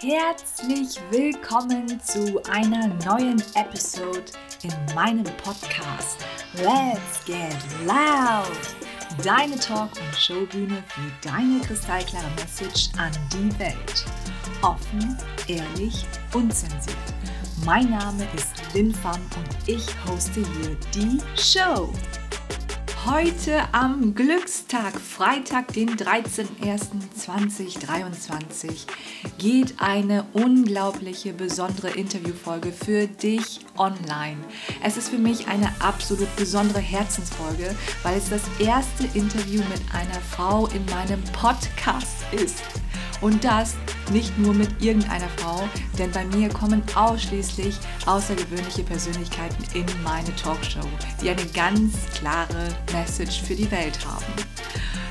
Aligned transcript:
Herzlich 0.00 1.00
willkommen 1.10 1.98
zu 2.02 2.38
einer 2.50 2.88
neuen 3.06 3.42
Episode 3.54 4.24
in 4.62 4.94
meinem 4.94 5.24
Podcast 5.42 6.18
Let's 6.52 7.24
Get 7.24 7.56
Loud. 7.86 9.24
Deine 9.24 9.58
Talk- 9.58 9.98
und 9.98 10.14
Showbühne 10.14 10.84
für 10.88 11.26
deine 11.26 11.60
kristallklare 11.60 12.30
Message 12.36 12.90
an 12.98 13.10
die 13.32 13.58
Welt. 13.58 14.04
Offen, 14.60 15.16
ehrlich, 15.48 16.04
unzensiert. 16.34 16.96
Mein 17.64 17.88
Name 17.88 18.28
ist 18.34 18.74
Lin 18.74 18.94
Pham 18.94 19.14
und 19.14 19.48
ich 19.66 19.86
hoste 20.06 20.40
hier 20.40 20.76
die 20.94 21.18
Show. 21.40 21.90
Heute 23.08 23.62
am 23.70 24.16
Glückstag, 24.16 25.00
Freitag, 25.00 25.72
den 25.72 25.90
13.01.2023, 25.90 28.84
geht 29.38 29.74
eine 29.78 30.24
unglaubliche, 30.32 31.32
besondere 31.32 31.90
Interviewfolge 31.90 32.72
für 32.72 33.06
dich 33.06 33.60
online. 33.78 34.38
Es 34.82 34.96
ist 34.96 35.10
für 35.10 35.18
mich 35.18 35.46
eine 35.46 35.72
absolut 35.78 36.34
besondere 36.34 36.80
Herzensfolge, 36.80 37.76
weil 38.02 38.18
es 38.18 38.28
das 38.28 38.42
erste 38.58 39.04
Interview 39.16 39.62
mit 39.70 39.82
einer 39.94 40.20
Frau 40.32 40.66
in 40.66 40.84
meinem 40.86 41.22
Podcast 41.32 42.24
ist. 42.32 42.64
Und 43.20 43.44
das 43.44 43.74
nicht 44.10 44.38
nur 44.38 44.54
mit 44.54 44.82
irgendeiner 44.82 45.28
Frau, 45.36 45.68
denn 45.98 46.10
bei 46.10 46.24
mir 46.26 46.48
kommen 46.48 46.82
ausschließlich 46.94 47.76
außergewöhnliche 48.04 48.82
Persönlichkeiten 48.82 49.64
in 49.74 49.86
meine 50.02 50.34
Talkshow, 50.36 50.86
die 51.22 51.30
eine 51.30 51.44
ganz 51.46 51.94
klare 52.14 52.68
Message 52.92 53.42
für 53.42 53.54
die 53.54 53.70
Welt 53.70 53.98
haben. 54.06 54.24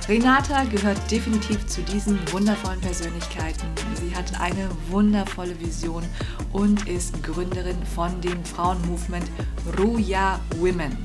Renata 0.07 0.65
gehört 0.65 0.99
definitiv 1.09 1.65
zu 1.65 1.81
diesen 1.81 2.19
wundervollen 2.31 2.79
Persönlichkeiten. 2.79 3.65
Sie 3.95 4.15
hat 4.15 4.39
eine 4.39 4.69
wundervolle 4.89 5.59
Vision 5.59 6.03
und 6.53 6.87
ist 6.87 7.23
Gründerin 7.23 7.83
von 7.95 8.21
dem 8.21 8.45
Frauenmovement 8.45 9.25
Ruya 9.79 10.39
Women. 10.57 10.95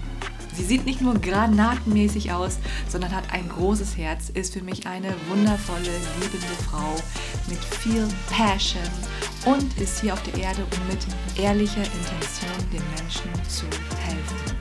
Sie 0.60 0.66
sieht 0.66 0.84
nicht 0.84 1.00
nur 1.00 1.14
granatenmäßig 1.14 2.32
aus, 2.32 2.58
sondern 2.86 3.16
hat 3.16 3.24
ein 3.32 3.48
großes 3.48 3.96
Herz, 3.96 4.28
ist 4.28 4.52
für 4.52 4.62
mich 4.62 4.86
eine 4.86 5.14
wundervolle, 5.30 5.90
liebende 6.20 6.54
Frau 6.68 6.96
mit 7.48 7.58
viel 7.76 8.06
Passion 8.28 8.82
und 9.46 9.78
ist 9.78 10.02
hier 10.02 10.12
auf 10.12 10.22
der 10.22 10.34
Erde, 10.34 10.60
um 10.60 10.86
mit 10.86 10.98
ehrlicher 11.42 11.82
Intention 11.82 12.70
den 12.70 12.82
Menschen 12.94 13.30
zu 13.48 13.64
helfen. 14.04 14.58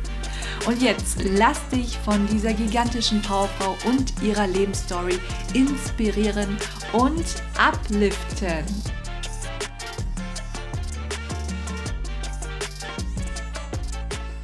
Und 0.66 0.82
jetzt 0.82 1.18
lass 1.38 1.68
dich 1.68 1.98
von 1.98 2.26
dieser 2.28 2.54
gigantischen 2.54 3.22
Powerfrau 3.22 3.76
und 3.86 4.14
ihrer 4.24 4.48
Lebensstory 4.48 5.20
inspirieren 5.54 6.56
und 6.94 7.26
upliften. 7.60 8.64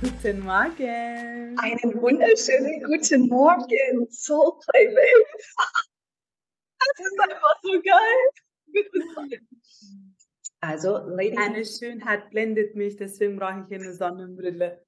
Guten 0.01 0.41
Morgen. 0.41 1.57
Einen 1.57 2.01
wunderschönen 2.01 2.83
guten 2.83 3.29
Morgen, 3.29 4.07
Soulplay 4.09 4.87
Babe. 4.87 5.25
Das 6.77 6.99
ist 6.99 7.19
einfach 7.19 7.59
so 7.61 7.81
geil. 7.81 8.83
Also, 10.59 10.97
Lady. 11.07 11.37
Eine 11.37 11.63
Schönheit 11.63 12.29
blendet 12.29 12.75
mich, 12.75 12.97
deswegen 12.97 13.37
brauche 13.37 13.65
ich 13.65 13.73
eine 13.73 13.93
Sonnenbrille. 13.93 14.85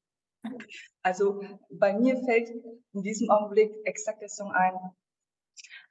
Also, 1.04 1.42
bei 1.70 1.94
mir 1.94 2.18
fällt 2.26 2.50
in 2.94 3.02
diesem 3.02 3.30
Augenblick 3.30 3.72
exakt 3.86 4.22
der 4.22 4.30
Song 4.30 4.52
ein. 4.52 4.74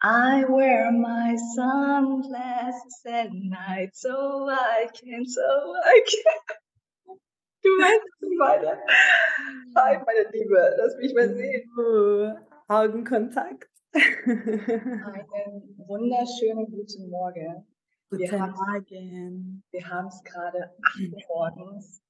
I 0.02 0.44
wear 0.46 0.92
my 0.92 1.34
sunglasses 1.54 3.02
at 3.06 3.32
night 3.32 3.96
so 3.96 4.46
I 4.50 4.86
can, 4.92 5.24
so 5.26 5.40
I 5.40 6.02
can. 6.04 6.65
Du 7.66 7.72
weißt, 7.82 8.04
was 8.20 8.30
ich 8.30 8.38
meine. 8.38 8.78
Hi, 9.74 9.98
meine 9.98 10.30
Liebe, 10.30 10.76
lass 10.78 10.96
mich 10.98 11.12
mal 11.14 11.34
sehen. 11.34 11.68
Augenkontakt. 12.68 13.68
Einen 13.92 15.74
wunderschönen 15.76 16.70
guten 16.70 17.10
Morgen. 17.10 17.66
Wir 18.10 18.30
Guten 18.30 18.52
Morgen. 18.52 19.64
Wir 19.72 19.90
haben 19.90 20.06
es 20.06 20.22
gerade 20.22 20.70
8 20.80 21.12
Uhr 21.12 21.20
morgens. 21.26 22.00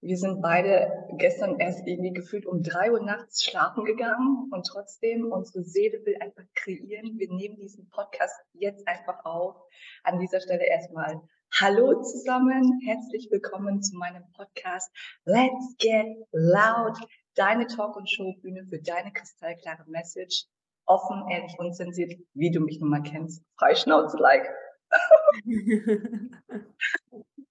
Wir 0.00 0.16
sind 0.16 0.40
beide 0.40 1.08
gestern 1.18 1.58
erst 1.58 1.84
irgendwie 1.84 2.12
gefühlt 2.12 2.46
um 2.46 2.62
3 2.62 2.92
Uhr 2.92 3.02
nachts 3.02 3.42
schlafen 3.42 3.84
gegangen 3.84 4.48
und 4.52 4.64
trotzdem 4.64 5.32
unsere 5.32 5.64
Seele 5.64 6.06
will 6.06 6.18
einfach 6.20 6.44
kreieren. 6.54 7.18
Wir 7.18 7.32
nehmen 7.32 7.56
diesen 7.58 7.88
Podcast 7.90 8.40
jetzt 8.52 8.86
einfach 8.86 9.24
auf. 9.24 9.56
An 10.04 10.20
dieser 10.20 10.40
Stelle 10.40 10.64
erstmal 10.64 11.20
Hallo 11.60 12.02
zusammen, 12.02 12.80
herzlich 12.82 13.28
willkommen 13.30 13.82
zu 13.82 13.94
meinem 13.94 14.24
Podcast 14.32 14.90
Let's 15.26 15.76
Get 15.76 16.06
Loud, 16.32 16.96
deine 17.34 17.66
Talk- 17.66 17.96
und 17.96 18.10
Showbühne 18.10 18.64
für 18.64 18.80
deine 18.80 19.12
kristallklare 19.12 19.84
Message. 19.86 20.46
Offen, 20.86 21.28
ehrlich, 21.30 21.54
unzensiert, 21.58 22.14
wie 22.32 22.50
du 22.50 22.60
mich 22.60 22.80
nun 22.80 22.88
mal 22.88 23.02
kennst. 23.02 23.44
Freischnauze-like. 23.58 24.48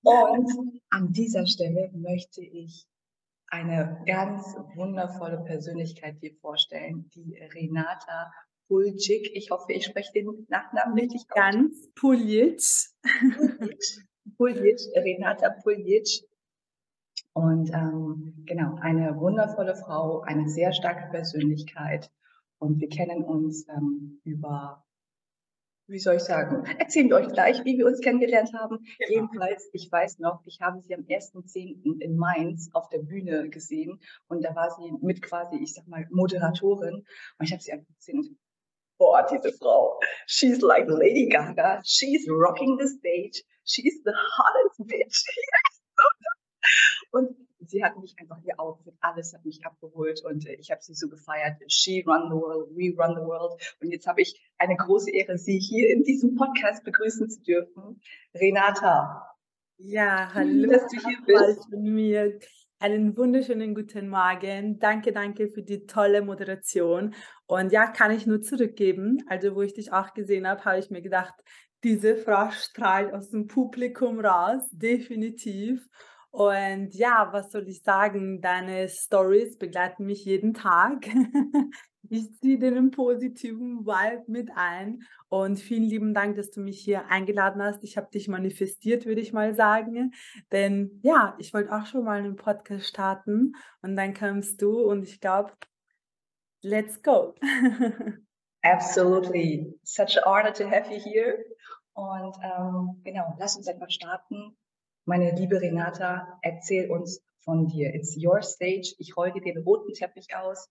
Und 0.01 0.81
an 0.89 1.13
dieser 1.13 1.45
Stelle 1.45 1.91
möchte 1.93 2.41
ich 2.41 2.87
eine 3.49 4.01
ganz 4.07 4.57
wundervolle 4.73 5.43
Persönlichkeit 5.43 6.19
dir 6.23 6.33
vorstellen, 6.41 7.07
die 7.13 7.37
Renata 7.53 8.31
Puljic. 8.71 9.35
Ich 9.35 9.51
hoffe, 9.51 9.73
ich 9.73 9.83
spreche 9.83 10.13
den 10.13 10.47
Nachnamen 10.47 10.97
richtig. 10.97 11.27
Ganz 11.27 11.89
Puljic. 11.93 12.61
Puljic, 14.37 14.79
Renata 14.95 15.49
Puljic. 15.61 16.25
Und 17.33 17.69
ähm, 17.73 18.45
genau, 18.45 18.75
eine 18.79 19.19
wundervolle 19.19 19.75
Frau, 19.75 20.21
eine 20.21 20.47
sehr 20.47 20.71
starke 20.71 21.09
Persönlichkeit. 21.11 22.09
Und 22.59 22.79
wir 22.79 22.87
kennen 22.87 23.25
uns 23.25 23.67
ähm, 23.67 24.21
über, 24.23 24.85
wie 25.87 25.99
soll 25.99 26.15
ich 26.15 26.23
sagen, 26.23 26.63
erzählen 26.79 27.09
wir 27.09 27.17
euch 27.17 27.27
gleich, 27.27 27.65
wie 27.65 27.77
wir 27.77 27.87
uns 27.87 27.99
kennengelernt 27.99 28.53
haben. 28.53 28.85
Jedenfalls, 29.09 29.69
ich 29.73 29.91
weiß 29.91 30.19
noch, 30.19 30.45
ich 30.45 30.61
habe 30.61 30.81
sie 30.81 30.95
am 30.95 31.01
1.10. 31.01 31.99
in 31.99 32.15
Mainz 32.15 32.69
auf 32.71 32.87
der 32.87 32.99
Bühne 32.99 33.49
gesehen 33.49 33.99
und 34.29 34.45
da 34.45 34.55
war 34.55 34.71
sie 34.71 34.93
mit 35.01 35.21
quasi, 35.21 35.57
ich 35.57 35.73
sag 35.73 35.87
mal, 35.87 36.07
Moderatorin 36.09 37.03
und 37.37 37.45
ich 37.45 37.51
habe 37.51 37.61
sie 37.61 37.73
einfach 37.73 37.93
gesehen 37.97 38.19
und 38.19 38.37
boah, 39.01 39.25
diese 39.25 39.51
Frau, 39.57 39.99
she's 40.27 40.61
like 40.61 40.85
Lady 40.87 41.27
Gaga, 41.27 41.81
she's 41.83 42.27
rocking 42.29 42.77
the 42.77 42.87
stage, 42.87 43.43
she's 43.65 43.99
the 44.05 44.13
hottest 44.13 44.87
bitch. 44.87 45.25
und 47.11 47.35
sie 47.65 47.83
hat 47.83 47.97
mich 47.97 48.13
einfach, 48.19 48.37
ihr 48.43 48.59
Outfit, 48.59 48.93
alles 49.01 49.33
hat 49.33 49.43
mich 49.43 49.65
abgeholt 49.65 50.21
und 50.23 50.45
äh, 50.45 50.53
ich 50.53 50.69
habe 50.69 50.83
sie 50.83 50.93
so 50.93 51.09
gefeiert. 51.09 51.57
She 51.67 52.03
run 52.05 52.29
the 52.29 52.35
world, 52.35 52.69
we 52.75 52.93
run 52.95 53.15
the 53.15 53.25
world. 53.25 53.59
Und 53.81 53.89
jetzt 53.89 54.05
habe 54.05 54.21
ich 54.21 54.39
eine 54.59 54.75
große 54.75 55.09
Ehre, 55.11 55.39
sie 55.39 55.57
hier 55.57 55.89
in 55.89 56.03
diesem 56.03 56.35
Podcast 56.35 56.83
begrüßen 56.83 57.27
zu 57.27 57.41
dürfen. 57.41 57.99
Renata. 58.35 59.35
Ja, 59.77 60.31
hallo. 60.31 60.69
dass 60.69 60.85
du 60.91 60.99
hier 60.99 61.17
bist. 61.25 61.67
Von 61.71 61.81
mir. 61.81 62.39
Einen 62.81 63.15
wunderschönen 63.15 63.75
guten 63.75 64.09
Morgen. 64.09 64.79
Danke, 64.79 65.11
danke 65.11 65.49
für 65.49 65.61
die 65.61 65.85
tolle 65.85 66.23
Moderation. 66.23 67.13
Und 67.45 67.71
ja, 67.71 67.85
kann 67.85 68.09
ich 68.09 68.25
nur 68.25 68.41
zurückgeben. 68.41 69.19
Also, 69.27 69.53
wo 69.53 69.61
ich 69.61 69.75
dich 69.75 69.93
auch 69.93 70.15
gesehen 70.15 70.47
habe, 70.47 70.65
habe 70.65 70.79
ich 70.79 70.89
mir 70.89 71.03
gedacht, 71.03 71.35
diese 71.83 72.15
Frau 72.15 72.49
strahlt 72.49 73.13
aus 73.13 73.29
dem 73.29 73.45
Publikum 73.45 74.19
raus, 74.19 74.63
definitiv. 74.71 75.87
Und 76.31 76.95
ja, 76.95 77.29
was 77.31 77.51
soll 77.51 77.67
ich 77.67 77.83
sagen? 77.83 78.41
Deine 78.41 78.89
Stories 78.89 79.59
begleiten 79.59 80.05
mich 80.07 80.25
jeden 80.25 80.55
Tag. 80.55 81.05
Ich 82.09 82.33
ziehe 82.39 82.57
den 82.57 82.91
positiven 82.91 83.85
Vibe 83.85 84.23
mit 84.27 84.49
ein. 84.55 85.03
Und 85.29 85.57
vielen 85.59 85.83
lieben 85.83 86.13
Dank, 86.13 86.35
dass 86.35 86.51
du 86.51 86.59
mich 86.59 86.79
hier 86.79 87.07
eingeladen 87.07 87.61
hast. 87.61 87.83
Ich 87.83 87.97
habe 87.97 88.09
dich 88.11 88.27
manifestiert, 88.27 89.05
würde 89.05 89.21
ich 89.21 89.33
mal 89.33 89.55
sagen. 89.55 90.11
Denn 90.51 90.99
ja, 91.03 91.35
ich 91.37 91.53
wollte 91.53 91.71
auch 91.71 91.85
schon 91.85 92.03
mal 92.03 92.19
einen 92.19 92.35
Podcast 92.35 92.85
starten. 92.85 93.53
Und 93.81 93.95
dann 93.95 94.13
kamst 94.13 94.61
du 94.61 94.81
und 94.81 95.03
ich 95.03 95.21
glaube, 95.21 95.53
let's 96.61 97.01
go. 97.01 97.35
Absolutely. 98.63 99.73
Such 99.83 100.17
an 100.17 100.25
honor 100.25 100.53
to 100.53 100.69
have 100.69 100.91
you 100.91 100.99
here. 100.99 101.43
Und 101.93 102.35
ähm, 102.43 103.01
genau, 103.03 103.35
lass 103.39 103.55
uns 103.55 103.67
einfach 103.67 103.89
starten. 103.89 104.55
Meine 105.05 105.31
liebe 105.35 105.59
Renata, 105.59 106.39
erzähl 106.41 106.89
uns 106.89 107.23
von 107.39 107.67
dir. 107.67 107.93
It's 107.93 108.15
your 108.17 108.41
stage. 108.41 108.95
Ich 108.99 109.17
roll 109.17 109.31
dir 109.31 109.41
den 109.41 109.63
roten 109.63 109.93
Teppich 109.93 110.35
aus. 110.35 110.69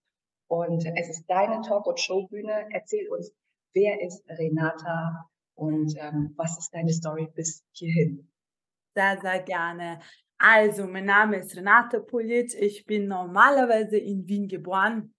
Und 0.50 0.85
es 0.97 1.08
ist 1.08 1.26
deine 1.29 1.61
Talk- 1.62 1.87
und 1.87 2.00
Showbühne. 2.00 2.67
Erzähl 2.73 3.08
uns, 3.08 3.32
wer 3.73 4.02
ist 4.02 4.29
Renata 4.29 5.31
und 5.55 5.94
ähm, 5.97 6.35
was 6.37 6.58
ist 6.58 6.75
deine 6.75 6.93
Story 6.93 7.29
bis 7.32 7.64
hierhin? 7.70 8.29
Sehr, 8.97 9.20
sehr 9.20 9.43
gerne. 9.43 10.00
Also, 10.38 10.88
mein 10.88 11.05
Name 11.05 11.37
ist 11.37 11.56
Renate 11.56 12.00
Pulic. 12.00 12.52
Ich 12.55 12.85
bin 12.85 13.06
normalerweise 13.06 13.97
in 13.97 14.26
Wien 14.26 14.49
geboren 14.49 15.14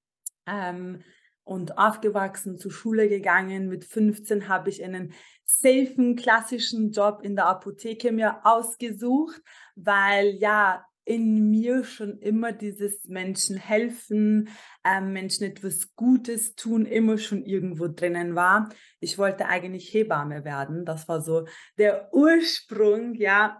ähm, 0.47 1.01
und 1.45 1.77
aufgewachsen, 1.77 2.57
zur 2.57 2.71
Schule 2.71 3.07
gegangen. 3.07 3.69
Mit 3.69 3.85
15 3.85 4.49
habe 4.49 4.69
ich 4.69 4.83
einen 4.83 5.13
safen, 5.45 6.17
klassischen 6.17 6.91
Job 6.91 7.21
in 7.23 7.37
der 7.37 7.45
Apotheke 7.45 8.11
mir 8.11 8.45
ausgesucht, 8.45 9.41
weil 9.77 10.35
ja, 10.35 10.85
in 11.05 11.49
mir 11.49 11.83
schon 11.83 12.19
immer 12.19 12.51
dieses 12.51 13.05
Menschen 13.05 13.57
helfen, 13.57 14.49
ähm, 14.85 15.13
Menschen 15.13 15.45
etwas 15.45 15.95
Gutes 15.95 16.55
tun, 16.55 16.85
immer 16.85 17.17
schon 17.17 17.43
irgendwo 17.43 17.87
drinnen 17.87 18.35
war. 18.35 18.69
Ich 18.99 19.17
wollte 19.17 19.47
eigentlich 19.47 19.93
Hebamme 19.93 20.45
werden. 20.45 20.85
Das 20.85 21.07
war 21.07 21.21
so 21.21 21.47
der 21.77 22.13
Ursprung, 22.13 23.15
ja, 23.15 23.59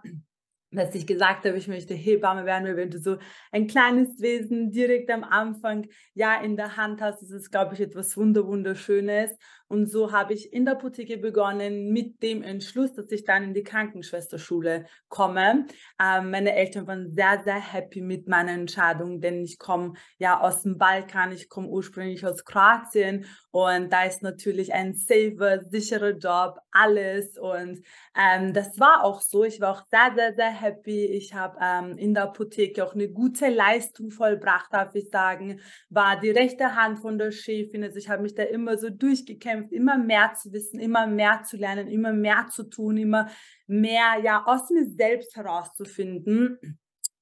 dass 0.72 0.94
ich 0.94 1.06
gesagt 1.06 1.44
habe, 1.44 1.56
ich 1.56 1.68
möchte 1.68 1.94
Hebamme 1.94 2.44
werden, 2.46 2.66
weil 2.66 2.76
wenn 2.76 2.90
du 2.90 2.98
so 2.98 3.16
ein 3.50 3.66
kleines 3.66 4.20
Wesen 4.20 4.70
direkt 4.70 5.10
am 5.10 5.24
Anfang 5.24 5.88
ja 6.14 6.40
in 6.40 6.56
der 6.56 6.76
Hand 6.76 7.00
hast, 7.00 7.22
ist 7.22 7.30
es, 7.30 7.50
glaube 7.50 7.74
ich, 7.74 7.80
etwas 7.80 8.16
wunderschönes. 8.16 9.30
Und 9.68 9.90
so 9.90 10.12
habe 10.12 10.34
ich 10.34 10.52
in 10.52 10.66
der 10.66 10.74
Apotheke 10.74 11.16
begonnen 11.16 11.92
mit 11.92 12.22
dem 12.22 12.42
Entschluss, 12.42 12.92
dass 12.92 13.10
ich 13.10 13.24
dann 13.24 13.42
in 13.42 13.54
die 13.54 13.62
Krankenschwesterschule 13.62 14.84
komme. 15.08 15.66
Ähm, 15.98 16.30
meine 16.30 16.54
Eltern 16.54 16.86
waren 16.86 17.14
sehr, 17.14 17.40
sehr 17.42 17.60
happy 17.60 18.02
mit 18.02 18.28
meiner 18.28 18.52
Entscheidung, 18.52 19.22
denn 19.22 19.42
ich 19.42 19.58
komme 19.58 19.94
ja 20.18 20.40
aus 20.40 20.62
dem 20.62 20.76
Balkan, 20.76 21.32
ich 21.32 21.48
komme 21.48 21.68
ursprünglich 21.68 22.26
aus 22.26 22.44
Kroatien 22.44 23.24
und 23.50 23.90
da 23.90 24.04
ist 24.04 24.22
natürlich 24.22 24.74
ein 24.74 24.94
safer, 24.94 25.64
sicherer 25.70 26.18
Job, 26.18 26.58
alles. 26.70 27.38
Und 27.38 27.82
ähm, 28.14 28.52
das 28.52 28.78
war 28.78 29.04
auch 29.04 29.20
so. 29.20 29.44
Ich 29.44 29.60
war 29.60 29.72
auch 29.72 29.86
sehr, 29.90 30.12
sehr, 30.14 30.34
sehr 30.34 30.50
happy. 30.62 31.04
Ich 31.06 31.34
habe 31.34 31.58
ähm, 31.60 31.98
in 31.98 32.14
der 32.14 32.24
Apotheke 32.24 32.84
auch 32.84 32.94
eine 32.94 33.08
gute 33.08 33.48
Leistung 33.48 34.10
vollbracht, 34.10 34.72
darf 34.72 34.94
ich 34.94 35.10
sagen. 35.10 35.60
War 35.90 36.18
die 36.18 36.30
rechte 36.30 36.74
Hand 36.74 37.00
von 37.00 37.18
der 37.18 37.32
Chefin. 37.32 37.84
Also 37.84 37.98
ich 37.98 38.08
habe 38.08 38.22
mich 38.22 38.34
da 38.34 38.44
immer 38.44 38.78
so 38.78 38.88
durchgekämpft 38.88 39.42
gekämpft, 39.42 39.72
immer 39.72 39.98
mehr 39.98 40.34
zu 40.34 40.52
wissen, 40.52 40.80
immer 40.80 41.06
mehr 41.06 41.42
zu 41.44 41.56
lernen, 41.56 41.88
immer 41.88 42.12
mehr 42.12 42.48
zu 42.50 42.64
tun, 42.64 42.96
immer 42.96 43.28
mehr 43.66 44.18
ja 44.22 44.44
aus 44.46 44.70
mir 44.70 44.86
selbst 44.86 45.36
herauszufinden. 45.36 46.58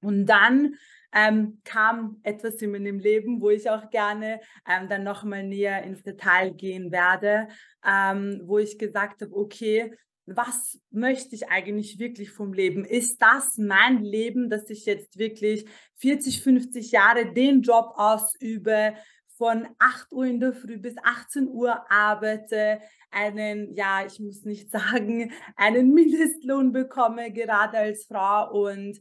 Und 0.02 0.26
dann 0.26 0.74
ähm, 1.12 1.60
kam 1.64 2.20
etwas 2.22 2.62
in 2.62 2.72
meinem 2.72 2.98
Leben, 2.98 3.40
wo 3.40 3.50
ich 3.50 3.68
auch 3.68 3.90
gerne 3.90 4.40
ähm, 4.66 4.88
dann 4.88 5.02
nochmal 5.02 5.44
näher 5.44 5.82
ins 5.82 6.02
Detail 6.02 6.52
gehen 6.54 6.90
werde, 6.92 7.48
ähm, 7.84 8.40
wo 8.44 8.58
ich 8.58 8.78
gesagt 8.78 9.22
habe, 9.22 9.34
okay, 9.34 9.94
was 10.36 10.78
möchte 10.90 11.34
ich 11.34 11.48
eigentlich 11.48 11.98
wirklich 11.98 12.30
vom 12.30 12.52
Leben? 12.52 12.84
Ist 12.84 13.20
das 13.20 13.58
mein 13.58 14.02
Leben, 14.02 14.48
dass 14.48 14.70
ich 14.70 14.86
jetzt 14.86 15.18
wirklich 15.18 15.66
40, 15.96 16.42
50 16.42 16.92
Jahre 16.92 17.32
den 17.32 17.62
Job 17.62 17.92
ausübe, 17.96 18.94
von 19.40 19.66
8 19.78 20.12
Uhr 20.12 20.26
in 20.26 20.38
der 20.38 20.52
Früh 20.52 20.76
bis 20.76 20.96
18 21.02 21.48
Uhr 21.48 21.90
arbeite, 21.90 22.78
einen, 23.10 23.74
ja, 23.74 24.04
ich 24.04 24.20
muss 24.20 24.44
nicht 24.44 24.70
sagen, 24.70 25.32
einen 25.56 25.94
Mindestlohn 25.94 26.72
bekomme, 26.72 27.32
gerade 27.32 27.78
als 27.78 28.04
Frau 28.04 28.52
und 28.52 29.00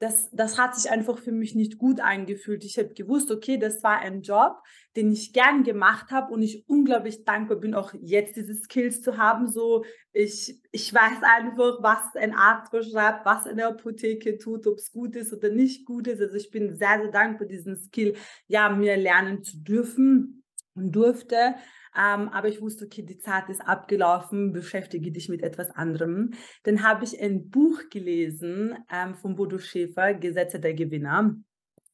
das, 0.00 0.30
das 0.32 0.58
hat 0.58 0.74
sich 0.74 0.90
einfach 0.90 1.18
für 1.18 1.30
mich 1.30 1.54
nicht 1.54 1.76
gut 1.76 2.00
angefühlt. 2.00 2.64
Ich 2.64 2.78
habe 2.78 2.94
gewusst, 2.94 3.30
okay, 3.30 3.58
das 3.58 3.82
war 3.82 3.98
ein 3.98 4.22
Job, 4.22 4.56
den 4.96 5.12
ich 5.12 5.34
gern 5.34 5.62
gemacht 5.62 6.10
habe 6.10 6.32
und 6.32 6.40
ich 6.40 6.64
unglaublich 6.66 7.24
dankbar 7.24 7.58
bin, 7.58 7.74
auch 7.74 7.92
jetzt 8.00 8.34
diese 8.34 8.54
Skills 8.54 9.02
zu 9.02 9.18
haben. 9.18 9.46
So, 9.46 9.84
ich, 10.12 10.58
ich 10.72 10.92
weiß 10.92 11.22
einfach, 11.22 11.82
was 11.82 12.16
ein 12.16 12.34
Arzt 12.34 12.72
beschreibt, 12.72 13.26
was 13.26 13.46
eine 13.46 13.66
Apotheke 13.66 14.38
tut, 14.38 14.66
ob 14.66 14.78
es 14.78 14.90
gut 14.90 15.14
ist 15.16 15.34
oder 15.34 15.50
nicht 15.50 15.84
gut 15.84 16.06
ist. 16.06 16.22
Also 16.22 16.36
ich 16.36 16.50
bin 16.50 16.74
sehr, 16.74 16.98
sehr 17.02 17.10
dankbar, 17.10 17.46
diesen 17.46 17.76
Skill, 17.76 18.16
ja, 18.48 18.70
mir 18.70 18.96
lernen 18.96 19.44
zu 19.44 19.58
dürfen 19.58 20.44
und 20.74 20.92
durfte. 20.92 21.56
Ähm, 21.96 22.28
aber 22.28 22.48
ich 22.48 22.60
wusste, 22.60 22.84
okay, 22.84 23.02
die 23.02 23.18
Zeit 23.18 23.48
ist 23.48 23.60
abgelaufen, 23.60 24.52
beschäftige 24.52 25.10
dich 25.10 25.28
mit 25.28 25.42
etwas 25.42 25.70
anderem. 25.70 26.32
Dann 26.62 26.82
habe 26.82 27.04
ich 27.04 27.20
ein 27.20 27.50
Buch 27.50 27.80
gelesen 27.90 28.76
ähm, 28.90 29.14
von 29.14 29.34
Bodo 29.34 29.58
Schäfer, 29.58 30.14
Gesetze 30.14 30.60
der 30.60 30.74
Gewinner. 30.74 31.34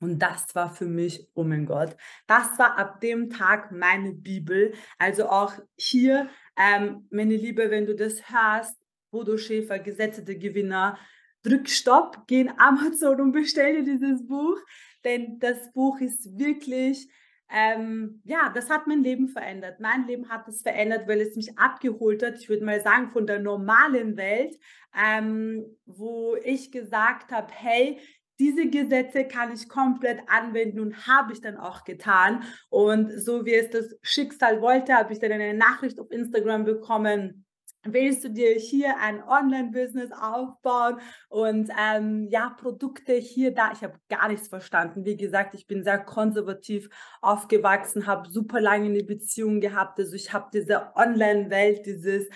Und 0.01 0.19
das 0.19 0.55
war 0.55 0.75
für 0.75 0.85
mich, 0.85 1.27
oh 1.35 1.45
mein 1.45 1.65
Gott, 1.65 1.97
das 2.27 2.59
war 2.59 2.77
ab 2.79 3.01
dem 3.01 3.31
Tag 3.31 3.73
meine 3.73 4.13
Bibel. 4.13 4.75
Also 4.99 5.29
auch 5.29 5.55
hier, 5.77 6.29
ähm, 6.59 7.07
meine 7.11 7.37
Liebe, 7.37 7.71
wenn 7.71 7.87
du 7.87 7.95
das 7.95 8.31
hörst, 8.31 8.77
Bodo 9.11 9.39
Schäfer, 9.39 9.79
Gesetze 9.79 10.23
der 10.23 10.37
Gewinner, 10.37 10.99
drück 11.43 11.69
Stopp, 11.69 12.27
geh 12.27 12.43
in 12.43 12.53
Amazon 12.59 13.21
und 13.21 13.33
bestell 13.33 13.77
dir 13.77 13.85
dieses 13.85 14.27
Buch, 14.27 14.59
denn 15.05 15.39
das 15.39 15.73
Buch 15.73 16.01
ist 16.01 16.39
wirklich 16.39 17.09
ähm, 17.51 18.21
ja, 18.25 18.51
das 18.55 18.71
hat 18.71 18.87
mein 18.87 19.03
Leben 19.03 19.29
verändert. 19.29 19.79
Mein 19.81 20.07
Leben 20.07 20.29
hat 20.29 20.49
es 20.49 20.63
verändert, 20.63 21.07
weil 21.07 21.21
es 21.21 21.37
mich 21.37 21.57
abgeholt 21.59 22.23
hat, 22.23 22.39
ich 22.39 22.49
würde 22.49 22.65
mal 22.65 22.81
sagen, 22.81 23.11
von 23.13 23.27
der 23.27 23.39
normalen 23.39 24.17
Welt, 24.17 24.57
ähm, 24.95 25.65
wo 25.85 26.37
ich 26.43 26.73
gesagt 26.73 27.31
habe, 27.31 27.49
hey, 27.53 28.01
diese 28.39 28.69
Gesetze 28.69 29.25
kann 29.25 29.53
ich 29.55 29.69
komplett 29.69 30.21
anwenden 30.27 30.81
und 30.81 31.07
habe 31.07 31.33
ich 31.33 31.41
dann 31.41 31.57
auch 31.57 31.85
getan. 31.85 32.43
Und 32.69 33.11
so 33.11 33.47
wie 33.47 33.55
es 33.55 33.71
das 33.71 33.97
Schicksal 34.03 34.61
wollte, 34.61 34.95
habe 34.95 35.13
ich 35.13 35.21
dann 35.21 35.33
eine 35.33 35.55
Nachricht 35.55 35.99
auf 35.99 36.11
Instagram 36.11 36.65
bekommen 36.65 37.46
willst 37.93 38.25
du 38.25 38.31
dir 38.31 38.53
hier 38.55 38.99
ein 38.99 39.23
Online-Business 39.23 40.11
aufbauen 40.13 40.99
und 41.29 41.71
ähm, 41.79 42.29
ja, 42.31 42.51
Produkte 42.51 43.15
hier, 43.15 43.55
da. 43.55 43.73
Ich 43.73 43.83
habe 43.83 43.99
gar 44.09 44.29
nichts 44.29 44.49
verstanden. 44.49 45.05
Wie 45.05 45.17
gesagt, 45.17 45.55
ich 45.55 45.67
bin 45.67 45.85
sehr 45.85 45.99
konservativ 45.99 46.89
aufgewachsen, 47.21 48.07
habe 48.07 48.31
super 48.31 48.61
lange 48.61 48.87
eine 48.87 49.05
Beziehung 49.05 49.61
gehabt. 49.61 49.99
Also 49.99 50.15
ich 50.15 50.33
habe 50.33 50.49
diese 50.53 50.95
Online-Welt, 50.95 51.87
dieses 51.87 52.27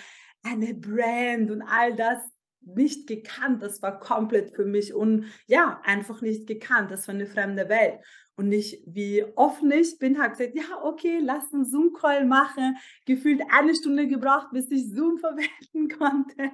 eine 0.43 0.73
Brand 0.73 1.51
und 1.51 1.61
all 1.61 1.95
das 1.95 2.19
nicht 2.61 3.07
gekannt. 3.07 3.61
Das 3.63 3.81
war 3.81 3.99
komplett 3.99 4.55
für 4.55 4.65
mich 4.65 4.93
und 4.93 5.25
ja, 5.47 5.81
einfach 5.83 6.21
nicht 6.21 6.47
gekannt. 6.47 6.91
Das 6.91 7.07
war 7.07 7.15
eine 7.15 7.25
fremde 7.25 7.69
Welt. 7.69 7.99
Und 8.41 8.51
ich, 8.51 8.81
wie 8.87 9.23
offen 9.35 9.71
ich 9.71 9.99
bin, 9.99 10.19
habe 10.19 10.31
gesagt, 10.31 10.55
ja, 10.55 10.83
okay, 10.83 11.19
lass 11.21 11.53
einen 11.53 11.63
Zoom-Call 11.63 12.25
machen. 12.25 12.75
Gefühlt 13.05 13.43
eine 13.51 13.75
Stunde 13.75 14.07
gebraucht, 14.07 14.47
bis 14.51 14.71
ich 14.71 14.89
Zoom 14.89 15.17
verwenden 15.19 15.95
konnte. 15.95 16.49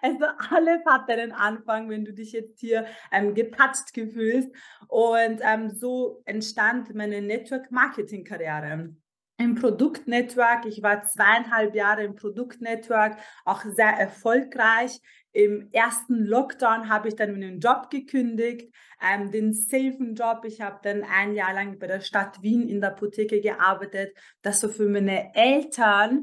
Also 0.00 0.24
alles 0.48 0.82
hat 0.86 1.10
einen 1.10 1.32
Anfang, 1.32 1.90
wenn 1.90 2.06
du 2.06 2.14
dich 2.14 2.32
jetzt 2.32 2.58
hier 2.60 2.86
ähm, 3.12 3.34
gepatcht 3.34 3.92
gefühlst. 3.92 4.48
Und 4.88 5.40
ähm, 5.42 5.68
so 5.68 6.22
entstand 6.24 6.94
meine 6.94 7.20
Network-Marketing-Karriere 7.20 8.96
im 9.38 9.54
Produktnetwork. 9.54 10.66
Ich 10.66 10.82
war 10.82 11.04
zweieinhalb 11.04 11.74
Jahre 11.74 12.04
im 12.04 12.14
Produktnetwork, 12.14 13.16
auch 13.44 13.62
sehr 13.64 13.90
erfolgreich. 13.90 15.00
Im 15.32 15.68
ersten 15.72 16.24
Lockdown 16.24 16.88
habe 16.88 17.08
ich 17.08 17.16
dann 17.16 17.32
meinen 17.32 17.60
Job 17.60 17.90
gekündigt, 17.90 18.74
ähm, 19.02 19.30
den 19.30 19.52
safen 19.52 20.14
Job. 20.14 20.44
Ich 20.44 20.62
habe 20.62 20.80
dann 20.82 21.02
ein 21.02 21.34
Jahr 21.34 21.52
lang 21.52 21.78
bei 21.78 21.86
der 21.86 22.00
Stadt 22.00 22.40
Wien 22.42 22.68
in 22.68 22.80
der 22.80 22.92
Apotheke 22.92 23.40
gearbeitet. 23.40 24.16
Das 24.40 24.62
war 24.62 24.70
für 24.70 24.88
meine 24.88 25.34
Eltern 25.34 26.22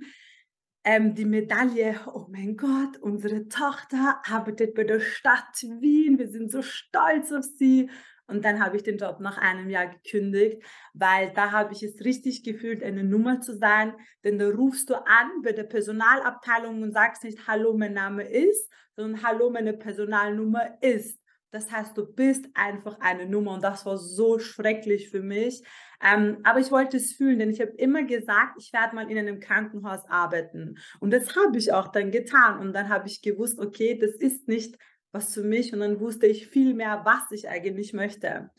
ähm, 0.84 1.14
die 1.16 1.26
Medaille, 1.26 2.00
oh 2.14 2.26
mein 2.30 2.58
Gott, 2.58 2.98
unsere 3.02 3.48
Tochter 3.48 4.22
arbeitet 4.26 4.74
bei 4.74 4.84
der 4.84 5.00
Stadt 5.00 5.64
Wien, 5.80 6.20
wir 6.20 6.28
sind 6.28 6.52
so 6.52 6.62
stolz 6.62 7.32
auf 7.32 7.46
sie. 7.58 7.90
Und 8.34 8.44
dann 8.44 8.64
habe 8.64 8.76
ich 8.76 8.84
den 8.84 8.98
Job 8.98 9.20
nach 9.20 9.38
einem 9.38 9.70
Jahr 9.70 9.88
gekündigt, 9.88 10.64
weil 10.94 11.32
da 11.34 11.52
habe 11.52 11.72
ich 11.72 11.84
es 11.84 12.04
richtig 12.04 12.44
gefühlt, 12.44 12.84
eine 12.84 13.04
Nummer 13.04 13.42
zu 13.42 13.56
sein. 13.56 13.94
Denn 14.24 14.40
da 14.40 14.50
rufst 14.50 14.90
du 14.90 14.96
an 14.96 15.42
bei 15.44 15.52
der 15.52 15.66
Personalabteilung 15.66 16.82
und 16.82 16.94
sagst 16.94 17.24
nicht, 17.24 17.48
hallo, 17.48 17.78
mein 17.78 17.94
Name 17.94 18.24
ist, 18.24 18.72
sondern 18.96 19.22
hallo, 19.24 19.52
meine 19.52 19.74
Personalnummer 19.74 20.82
ist. 20.82 21.20
Das 21.52 21.72
heißt, 21.72 21.96
du 21.96 22.12
bist 22.12 22.48
einfach 22.56 23.00
eine 23.00 23.28
Nummer 23.28 23.54
und 23.54 23.64
das 23.64 23.86
war 23.86 24.00
so 24.00 24.40
schrecklich 24.40 25.12
für 25.12 25.22
mich. 25.22 25.64
Ähm, 26.02 26.40
aber 26.44 26.60
ich 26.60 26.72
wollte 26.72 26.98
es 26.98 27.14
fühlen, 27.14 27.38
denn 27.38 27.52
ich 27.52 27.62
habe 27.62 27.74
immer 27.78 28.04
gesagt, 28.04 28.56
ich 28.58 28.74
werde 28.74 28.96
mal 28.96 29.12
in 29.12 29.20
einem 29.20 29.40
Krankenhaus 29.40 30.04
arbeiten. 30.10 30.80
Und 31.00 31.14
das 31.14 31.36
habe 31.36 31.60
ich 31.60 31.72
auch 31.72 31.90
dann 31.90 32.10
getan. 32.10 32.58
Und 32.58 32.74
dann 32.74 32.90
habe 32.90 33.08
ich 33.08 33.22
gewusst, 33.22 33.60
okay, 33.60 33.96
das 33.96 34.16
ist 34.16 34.48
nicht 34.48 34.76
was 35.14 35.34
für 35.34 35.44
mich 35.44 35.74
und 35.74 35.80
dann 35.80 36.00
wusste 36.00 36.28
ich 36.28 36.48
viel 36.48 36.74
mehr, 36.74 37.04
was 37.06 37.32
ich 37.32 37.48
eigentlich 37.48 37.94
möchte. 37.94 38.50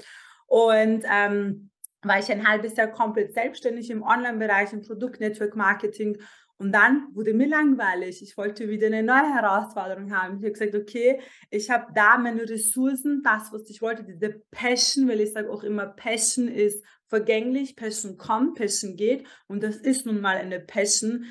Und 0.46 1.04
ähm, 1.10 1.70
war 2.02 2.18
ich 2.18 2.30
ein 2.30 2.46
halbes 2.46 2.76
Jahr 2.76 2.88
komplett 2.88 3.34
selbstständig 3.34 3.90
im 3.90 4.02
Online-Bereich, 4.02 4.72
im 4.72 4.82
Produkt-Network 4.82 5.56
Marketing. 5.56 6.18
Und 6.56 6.72
dann 6.72 7.08
wurde 7.12 7.34
mir 7.34 7.48
langweilig. 7.48 8.22
Ich 8.22 8.36
wollte 8.36 8.68
wieder 8.68 8.86
eine 8.86 9.02
neue 9.02 9.34
Herausforderung 9.34 10.14
haben. 10.14 10.38
Ich 10.38 10.44
habe 10.44 10.52
gesagt, 10.52 10.74
okay, 10.74 11.20
ich 11.50 11.70
habe 11.70 11.92
da 11.94 12.16
meine 12.16 12.48
Ressourcen, 12.48 13.22
das, 13.24 13.52
was 13.52 13.68
ich 13.68 13.82
wollte, 13.82 14.04
diese 14.04 14.42
Passion, 14.50 15.08
weil 15.08 15.20
ich 15.20 15.32
sage 15.32 15.50
auch 15.50 15.64
immer, 15.64 15.86
Passion 15.86 16.46
ist 16.46 16.84
vergänglich, 17.08 17.74
Passion 17.74 18.16
kommt, 18.16 18.56
Passion 18.56 18.96
geht. 18.96 19.26
Und 19.48 19.62
das 19.62 19.76
ist 19.76 20.06
nun 20.06 20.20
mal 20.20 20.36
eine 20.36 20.60
Passion 20.60 21.24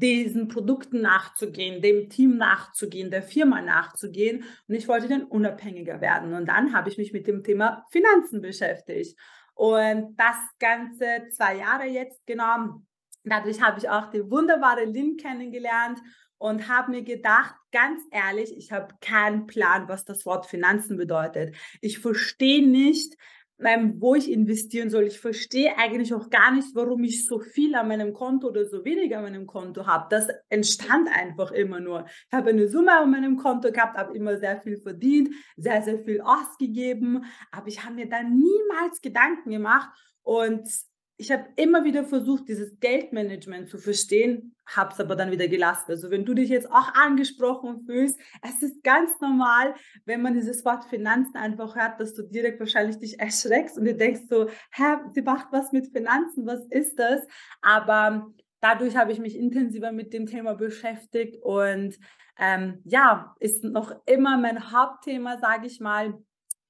diesen 0.00 0.48
Produkten 0.48 1.00
nachzugehen, 1.00 1.82
dem 1.82 2.08
Team 2.08 2.36
nachzugehen, 2.36 3.10
der 3.10 3.22
Firma 3.22 3.60
nachzugehen. 3.60 4.44
Und 4.68 4.74
ich 4.74 4.86
wollte 4.86 5.08
dann 5.08 5.24
unabhängiger 5.24 6.00
werden. 6.00 6.34
Und 6.34 6.46
dann 6.46 6.72
habe 6.72 6.88
ich 6.88 6.98
mich 6.98 7.12
mit 7.12 7.26
dem 7.26 7.42
Thema 7.42 7.84
Finanzen 7.90 8.40
beschäftigt. 8.40 9.18
Und 9.54 10.16
das 10.16 10.36
Ganze 10.60 11.28
zwei 11.30 11.56
Jahre 11.56 11.86
jetzt 11.86 12.24
genommen. 12.26 12.86
Dadurch 13.24 13.60
habe 13.60 13.78
ich 13.80 13.88
auch 13.88 14.10
die 14.10 14.30
wunderbare 14.30 14.84
Lynn 14.84 15.16
kennengelernt. 15.16 15.98
und 16.40 16.68
habe 16.68 16.92
mir 16.92 17.02
gedacht, 17.02 17.56
ganz 17.72 18.00
ehrlich, 18.12 18.56
ich 18.56 18.70
habe 18.70 18.94
keinen 19.00 19.46
Plan, 19.48 19.88
was 19.88 20.04
das 20.04 20.24
Wort 20.24 20.46
Finanzen 20.46 20.96
bedeutet. 20.96 21.56
Ich 21.80 21.98
verstehe 21.98 22.64
nicht, 22.64 23.16
wo 23.58 24.14
ich 24.14 24.30
investieren 24.30 24.88
soll. 24.88 25.04
Ich 25.04 25.18
verstehe 25.18 25.76
eigentlich 25.76 26.14
auch 26.14 26.30
gar 26.30 26.52
nicht, 26.52 26.68
warum 26.74 27.02
ich 27.04 27.26
so 27.26 27.40
viel 27.40 27.74
an 27.74 27.88
meinem 27.88 28.12
Konto 28.12 28.48
oder 28.48 28.64
so 28.64 28.84
wenig 28.84 29.14
an 29.16 29.24
meinem 29.24 29.46
Konto 29.46 29.86
habe. 29.86 30.06
Das 30.10 30.28
entstand 30.48 31.08
einfach 31.12 31.50
immer 31.50 31.80
nur. 31.80 32.04
Ich 32.06 32.32
habe 32.32 32.50
eine 32.50 32.68
Summe 32.68 32.92
an 32.92 33.10
meinem 33.10 33.36
Konto 33.36 33.72
gehabt, 33.72 33.96
habe 33.96 34.16
immer 34.16 34.38
sehr 34.38 34.60
viel 34.60 34.76
verdient, 34.76 35.30
sehr, 35.56 35.82
sehr 35.82 35.98
viel 35.98 36.20
ausgegeben, 36.20 37.24
aber 37.50 37.68
ich 37.68 37.84
habe 37.84 37.94
mir 37.94 38.08
da 38.08 38.22
niemals 38.22 39.00
Gedanken 39.02 39.50
gemacht 39.50 39.90
und 40.22 40.68
ich 41.20 41.32
habe 41.32 41.48
immer 41.56 41.84
wieder 41.84 42.04
versucht, 42.04 42.48
dieses 42.48 42.78
Geldmanagement 42.78 43.68
zu 43.68 43.78
verstehen, 43.78 44.54
habe 44.66 44.92
es 44.92 45.00
aber 45.00 45.16
dann 45.16 45.32
wieder 45.32 45.48
gelassen. 45.48 45.90
Also 45.90 46.10
wenn 46.12 46.24
du 46.24 46.32
dich 46.32 46.48
jetzt 46.48 46.70
auch 46.70 46.94
angesprochen 46.94 47.84
fühlst, 47.84 48.18
es 48.40 48.62
ist 48.62 48.84
ganz 48.84 49.10
normal, 49.20 49.74
wenn 50.04 50.22
man 50.22 50.34
dieses 50.34 50.64
Wort 50.64 50.84
Finanzen 50.84 51.36
einfach 51.36 51.74
hört, 51.74 51.98
dass 51.98 52.14
du 52.14 52.22
direkt 52.22 52.60
wahrscheinlich 52.60 52.98
dich 52.98 53.18
erschreckst 53.18 53.76
und 53.76 53.84
dir 53.84 53.96
denkst 53.96 54.22
so, 54.30 54.48
hä, 54.70 54.98
sie 55.12 55.22
macht 55.22 55.48
was 55.50 55.72
mit 55.72 55.88
Finanzen, 55.88 56.46
was 56.46 56.64
ist 56.70 56.96
das? 57.00 57.26
Aber 57.62 58.32
dadurch 58.60 58.96
habe 58.96 59.10
ich 59.10 59.18
mich 59.18 59.36
intensiver 59.36 59.90
mit 59.90 60.12
dem 60.12 60.26
Thema 60.26 60.54
beschäftigt 60.54 61.36
und 61.42 61.98
ähm, 62.38 62.80
ja, 62.84 63.34
ist 63.40 63.64
noch 63.64 63.92
immer 64.06 64.38
mein 64.38 64.70
Hauptthema, 64.70 65.38
sage 65.38 65.66
ich 65.66 65.80
mal 65.80 66.14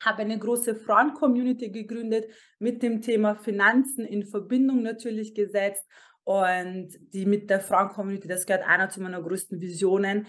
habe 0.03 0.23
eine 0.23 0.39
große 0.39 0.77
Frauen-Community 0.77 1.71
gegründet, 1.71 2.27
mit 2.59 2.83
dem 2.83 3.03
Thema 3.03 3.35
Finanzen 3.35 4.05
in 4.05 4.27
Verbindung 4.27 4.83
natürlich 4.83 5.35
gesetzt 5.35 5.85
und 6.25 6.91
die 7.15 7.27
mit 7.27 7.49
der 7.51 7.61
Frauen-Community, 7.61 8.29
das 8.29 8.47
gehört 8.47 8.67
einer 8.67 8.91
zu 8.91 9.01
meiner 9.01 9.23
größten 9.23 9.61
Visionen, 9.61 10.27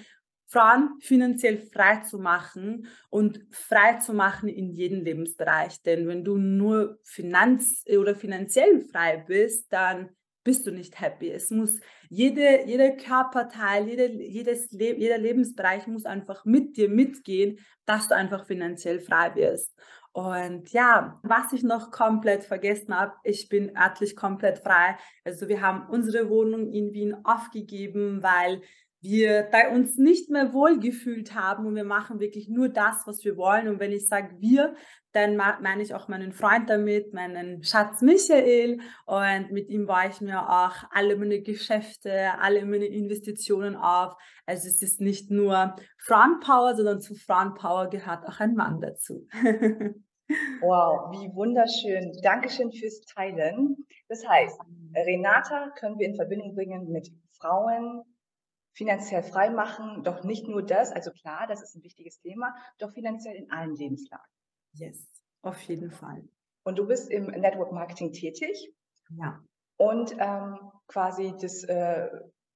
Frauen 0.48 0.96
finanziell 1.00 1.60
frei 1.60 1.98
zu 1.98 2.18
machen 2.18 2.88
und 3.10 3.40
frei 3.52 4.00
zu 4.00 4.14
machen 4.14 4.50
in 4.50 4.72
jedem 4.72 5.02
Lebensbereich. 5.02 5.82
Denn 5.84 6.08
wenn 6.08 6.24
du 6.24 6.38
nur 6.38 6.98
finanz- 7.04 7.84
oder 7.88 8.16
finanziell 8.16 8.82
frei 8.82 9.24
bist, 9.28 9.72
dann 9.72 10.10
bist 10.44 10.66
du 10.66 10.72
nicht 10.72 11.00
happy. 11.00 11.32
Es 11.32 11.52
muss 11.52 11.80
jede, 12.10 12.66
jeder 12.66 12.92
Körperteil, 12.92 13.88
jede, 13.88 14.12
jedes 14.24 14.72
Le 14.72 14.96
jeder 14.96 15.18
Lebensbereich 15.18 15.88
muss 15.88 16.06
einfach 16.06 16.46
mit 16.46 16.78
dir 16.78 16.90
mitgehen, 16.90 17.60
dass 17.86 18.08
du 18.08 18.16
einfach 18.16 18.46
finanziell 18.46 19.00
frei 19.00 19.36
wirst. 19.36 19.76
Und 20.12 20.72
ja, 20.72 21.20
was 21.24 21.54
ich 21.54 21.64
noch 21.64 21.92
komplett 21.92 22.44
vergessen 22.44 22.98
habe, 22.98 23.14
ich 23.24 23.48
bin 23.48 23.78
örtlich 23.78 24.16
komplett 24.16 24.60
frei. 24.60 24.98
Also 25.24 25.48
wir 25.48 25.62
haben 25.62 25.88
unsere 25.90 26.30
Wohnung 26.30 26.72
in 26.72 26.94
Wien 26.94 27.16
aufgegeben, 27.24 28.24
weil 28.24 28.62
wir 29.02 29.48
bei 29.52 29.70
uns 29.70 29.98
nicht 29.98 30.30
mehr 30.30 30.52
wohlgefühlt 30.52 31.34
haben 31.34 31.66
und 31.66 31.76
wir 31.76 31.86
machen 31.86 32.20
wirklich 32.20 32.50
nur 32.50 32.70
das, 32.70 33.04
was 33.06 33.24
wir 33.24 33.38
wollen. 33.38 33.68
Und 33.68 33.80
wenn 33.80 33.92
ich 33.92 34.08
sage 34.08 34.36
wir, 34.40 34.76
dann 35.12 35.36
meine 35.36 35.82
ich 35.82 35.94
auch 35.94 36.08
meinen 36.08 36.34
Freund 36.34 36.70
damit, 36.70 37.14
meinen 37.14 37.64
Schatz 37.64 38.02
Michael. 38.02 38.80
Und 39.06 39.52
mit 39.52 39.70
ihm 39.70 39.88
baue 39.88 40.10
ich 40.10 40.22
mir 40.22 40.48
auch 40.50 40.76
alle 40.92 41.16
meine 41.16 41.42
Geschäfte, 41.42 42.40
alle 42.40 42.66
meine 42.66 42.86
Investitionen 42.86 43.76
auf. 43.76 44.14
Also 44.46 44.68
es 44.68 44.82
ist 44.82 45.02
nicht 45.02 45.32
nur 45.32 45.76
Frauenpower, 45.98 46.76
sondern 46.76 47.02
zu 47.02 47.16
Frauenpower 47.16 47.90
gehört 47.90 48.28
auch 48.28 48.40
ein 48.40 48.56
Mann 48.56 48.80
dazu. 48.82 49.28
Wow, 50.62 51.10
wie 51.12 51.34
wunderschön. 51.34 52.16
Dankeschön 52.22 52.72
fürs 52.72 53.02
Teilen. 53.02 53.76
Das 54.10 54.24
heißt, 54.28 54.60
Renata 54.94 55.72
können 55.72 55.98
wir 55.98 56.08
in 56.08 56.16
Verbindung 56.16 56.54
bringen 56.54 56.92
mit 56.92 57.10
Frauen, 57.40 58.04
finanziell 58.74 59.24
frei 59.24 59.50
machen, 59.50 60.04
doch 60.04 60.24
nicht 60.24 60.48
nur 60.48 60.64
das, 60.64 60.92
also 60.92 61.12
klar, 61.12 61.48
das 61.48 61.64
ist 61.64 61.76
ein 61.76 61.84
wichtiges 61.84 62.20
Thema, 62.20 62.54
doch 62.78 62.92
finanziell 62.92 63.36
in 63.36 63.52
allen 63.52 63.76
Lebenslagen. 63.76 64.32
Yes, 64.74 65.08
auf 65.42 65.60
jeden 65.62 65.92
Fall. 65.92 66.28
Und 66.64 66.78
du 66.78 66.88
bist 66.88 67.10
im 67.10 67.28
Network 67.28 67.72
Marketing 67.72 68.12
tätig. 68.12 68.72
Ja. 69.10 69.44
Und 69.78 70.16
ähm, 70.20 70.60
quasi 70.88 71.34
das 71.40 71.64
äh, 71.64 72.10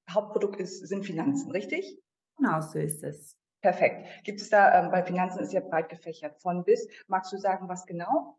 Hauptprodukt 0.09 0.59
ist, 0.59 0.87
sind 0.87 1.05
Finanzen, 1.05 1.51
richtig? 1.51 1.97
Genau, 2.37 2.61
so 2.61 2.79
ist 2.79 3.03
es. 3.03 3.37
Perfekt. 3.61 4.05
Gibt 4.25 4.41
es 4.41 4.49
da, 4.49 4.83
ähm, 4.83 4.91
bei 4.91 5.03
Finanzen 5.03 5.39
ist 5.39 5.53
ja 5.53 5.61
breit 5.61 5.89
gefächert, 5.89 6.41
von 6.41 6.65
bis. 6.65 6.85
Magst 7.07 7.31
du 7.31 7.37
sagen, 7.37 7.69
was 7.69 7.85
genau? 7.85 8.37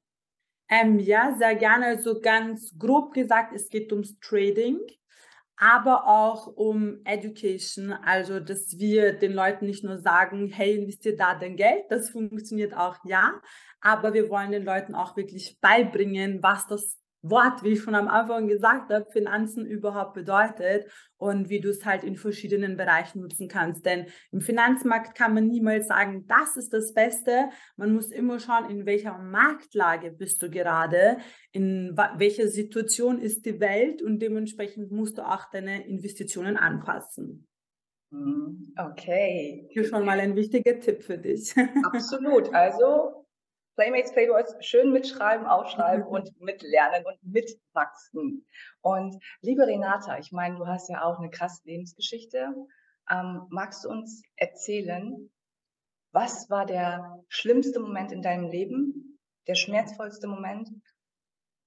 Ähm, 0.68 0.98
ja, 0.98 1.34
sehr 1.38 1.56
gerne. 1.56 2.00
So 2.00 2.20
ganz 2.20 2.76
grob 2.78 3.14
gesagt, 3.14 3.54
es 3.54 3.68
geht 3.68 3.90
ums 3.92 4.18
Trading 4.20 4.78
aber 5.56 6.06
auch 6.06 6.46
um 6.46 7.00
Education, 7.04 7.92
also 7.92 8.40
dass 8.40 8.78
wir 8.78 9.12
den 9.12 9.32
Leuten 9.32 9.66
nicht 9.66 9.84
nur 9.84 9.98
sagen, 9.98 10.48
hey, 10.48 10.76
investiert 10.76 11.20
da 11.20 11.34
dein 11.34 11.56
Geld, 11.56 11.84
das 11.90 12.10
funktioniert 12.10 12.74
auch 12.74 12.96
ja, 13.04 13.40
aber 13.80 14.14
wir 14.14 14.28
wollen 14.28 14.50
den 14.50 14.64
Leuten 14.64 14.94
auch 14.94 15.16
wirklich 15.16 15.58
beibringen, 15.60 16.42
was 16.42 16.66
das 16.66 17.03
Wort, 17.24 17.62
wie 17.62 17.70
ich 17.70 17.82
schon 17.82 17.94
am 17.94 18.06
Anfang 18.06 18.48
gesagt 18.48 18.92
habe, 18.92 19.10
Finanzen 19.10 19.64
überhaupt 19.64 20.12
bedeutet 20.12 20.86
und 21.16 21.48
wie 21.48 21.60
du 21.60 21.70
es 21.70 21.84
halt 21.86 22.04
in 22.04 22.16
verschiedenen 22.16 22.76
Bereichen 22.76 23.22
nutzen 23.22 23.48
kannst. 23.48 23.86
Denn 23.86 24.06
im 24.30 24.42
Finanzmarkt 24.42 25.16
kann 25.16 25.32
man 25.32 25.46
niemals 25.46 25.88
sagen, 25.88 26.26
das 26.26 26.56
ist 26.56 26.74
das 26.74 26.92
Beste. 26.92 27.48
Man 27.76 27.94
muss 27.94 28.10
immer 28.10 28.38
schauen, 28.38 28.68
in 28.68 28.84
welcher 28.84 29.16
Marktlage 29.16 30.10
bist 30.10 30.42
du 30.42 30.50
gerade, 30.50 31.16
in 31.50 31.96
welcher 32.16 32.48
Situation 32.48 33.18
ist 33.18 33.46
die 33.46 33.58
Welt 33.58 34.02
und 34.02 34.20
dementsprechend 34.20 34.92
musst 34.92 35.16
du 35.16 35.22
auch 35.22 35.50
deine 35.50 35.86
Investitionen 35.88 36.58
anpassen. 36.58 37.48
Mhm. 38.10 38.74
Okay. 38.76 39.66
Hier 39.70 39.84
schon 39.84 40.04
mal 40.04 40.20
ein 40.20 40.36
wichtiger 40.36 40.78
Tipp 40.78 41.02
für 41.02 41.16
dich. 41.16 41.54
Absolut. 41.84 42.52
Also 42.52 43.23
Playmates, 43.74 44.12
Playboys 44.12 44.54
schön 44.60 44.92
mitschreiben, 44.92 45.46
aufschreiben 45.46 46.06
und 46.06 46.40
mitlernen 46.40 47.04
und 47.06 47.18
mitwachsen. 47.22 48.46
Und 48.80 49.16
liebe 49.40 49.66
Renata, 49.66 50.18
ich 50.18 50.32
meine, 50.32 50.56
du 50.56 50.66
hast 50.66 50.88
ja 50.88 51.02
auch 51.02 51.18
eine 51.18 51.30
krasse 51.30 51.62
Lebensgeschichte. 51.64 52.54
Ähm, 53.10 53.46
magst 53.50 53.84
du 53.84 53.88
uns 53.90 54.22
erzählen, 54.36 55.30
was 56.12 56.48
war 56.48 56.64
der 56.64 57.24
schlimmste 57.28 57.80
Moment 57.80 58.12
in 58.12 58.22
deinem 58.22 58.48
Leben, 58.48 59.18
der 59.48 59.56
schmerzvollste 59.56 60.28
Moment? 60.28 60.68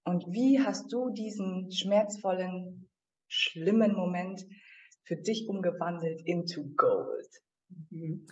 Und 0.05 0.25
wie 0.27 0.61
hast 0.63 0.91
du 0.93 1.09
diesen 1.09 1.69
schmerzvollen, 1.71 2.89
schlimmen 3.27 3.93
Moment 3.93 4.45
für 5.03 5.17
dich 5.17 5.49
umgewandelt 5.49 6.21
into 6.25 6.63
Gold? 6.77 7.27
Mhm. 7.89 8.25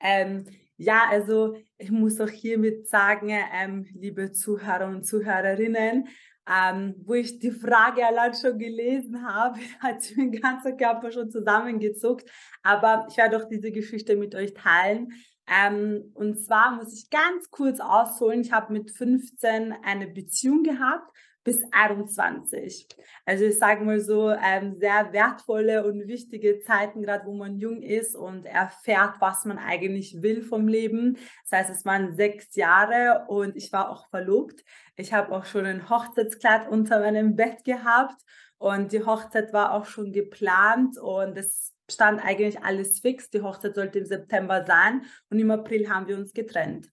Ähm, 0.00 0.46
ja, 0.80 1.08
also 1.10 1.58
ich 1.76 1.90
muss 1.90 2.18
auch 2.22 2.30
hiermit 2.30 2.88
sagen, 2.88 3.28
ähm, 3.28 3.86
liebe 3.92 4.32
Zuhörer 4.32 4.88
und 4.88 5.04
Zuhörerinnen, 5.04 6.08
ähm, 6.48 6.94
wo 7.04 7.12
ich 7.12 7.38
die 7.38 7.50
Frage 7.50 8.06
allein 8.06 8.32
schon 8.32 8.58
gelesen 8.58 9.22
habe, 9.22 9.60
hat 9.80 10.02
sich 10.02 10.16
mein 10.16 10.32
ganzer 10.32 10.72
Körper 10.72 11.12
schon 11.12 11.30
zusammengezuckt. 11.30 12.30
Aber 12.62 13.06
ich 13.10 13.18
werde 13.18 13.36
auch 13.36 13.46
diese 13.46 13.70
Geschichte 13.72 14.16
mit 14.16 14.34
euch 14.34 14.54
teilen. 14.54 15.08
Ähm, 15.46 16.12
und 16.14 16.42
zwar 16.42 16.76
muss 16.76 16.94
ich 16.94 17.10
ganz 17.10 17.50
kurz 17.50 17.78
ausholen. 17.78 18.40
Ich 18.40 18.52
habe 18.52 18.72
mit 18.72 18.90
15 18.90 19.74
eine 19.84 20.08
Beziehung 20.08 20.62
gehabt 20.62 21.12
bis 21.42 21.62
21. 21.72 22.88
Also 23.24 23.44
ich 23.44 23.58
sage 23.58 23.84
mal 23.84 24.00
so, 24.00 24.30
ähm, 24.30 24.76
sehr 24.78 25.12
wertvolle 25.12 25.84
und 25.84 26.06
wichtige 26.06 26.60
Zeiten, 26.60 27.02
gerade 27.02 27.26
wo 27.26 27.34
man 27.34 27.58
jung 27.58 27.82
ist 27.82 28.14
und 28.14 28.44
erfährt, 28.44 29.14
was 29.20 29.44
man 29.44 29.58
eigentlich 29.58 30.22
will 30.22 30.42
vom 30.42 30.68
Leben. 30.68 31.16
Das 31.48 31.60
heißt, 31.60 31.70
es 31.70 31.84
waren 31.84 32.14
sechs 32.14 32.54
Jahre 32.56 33.24
und 33.28 33.56
ich 33.56 33.72
war 33.72 33.90
auch 33.90 34.08
verlobt. 34.10 34.64
Ich 34.96 35.12
habe 35.12 35.32
auch 35.32 35.44
schon 35.44 35.64
ein 35.64 35.88
Hochzeitskleid 35.88 36.68
unter 36.68 37.00
meinem 37.00 37.36
Bett 37.36 37.64
gehabt 37.64 38.20
und 38.58 38.92
die 38.92 39.04
Hochzeit 39.04 39.52
war 39.54 39.72
auch 39.72 39.86
schon 39.86 40.12
geplant 40.12 40.98
und 40.98 41.36
es 41.38 41.74
stand 41.90 42.22
eigentlich 42.22 42.62
alles 42.62 43.00
fix. 43.00 43.30
Die 43.30 43.42
Hochzeit 43.42 43.74
sollte 43.74 44.00
im 44.00 44.04
September 44.06 44.64
sein 44.66 45.06
und 45.30 45.38
im 45.38 45.50
April 45.50 45.88
haben 45.88 46.06
wir 46.06 46.16
uns 46.18 46.34
getrennt. 46.34 46.90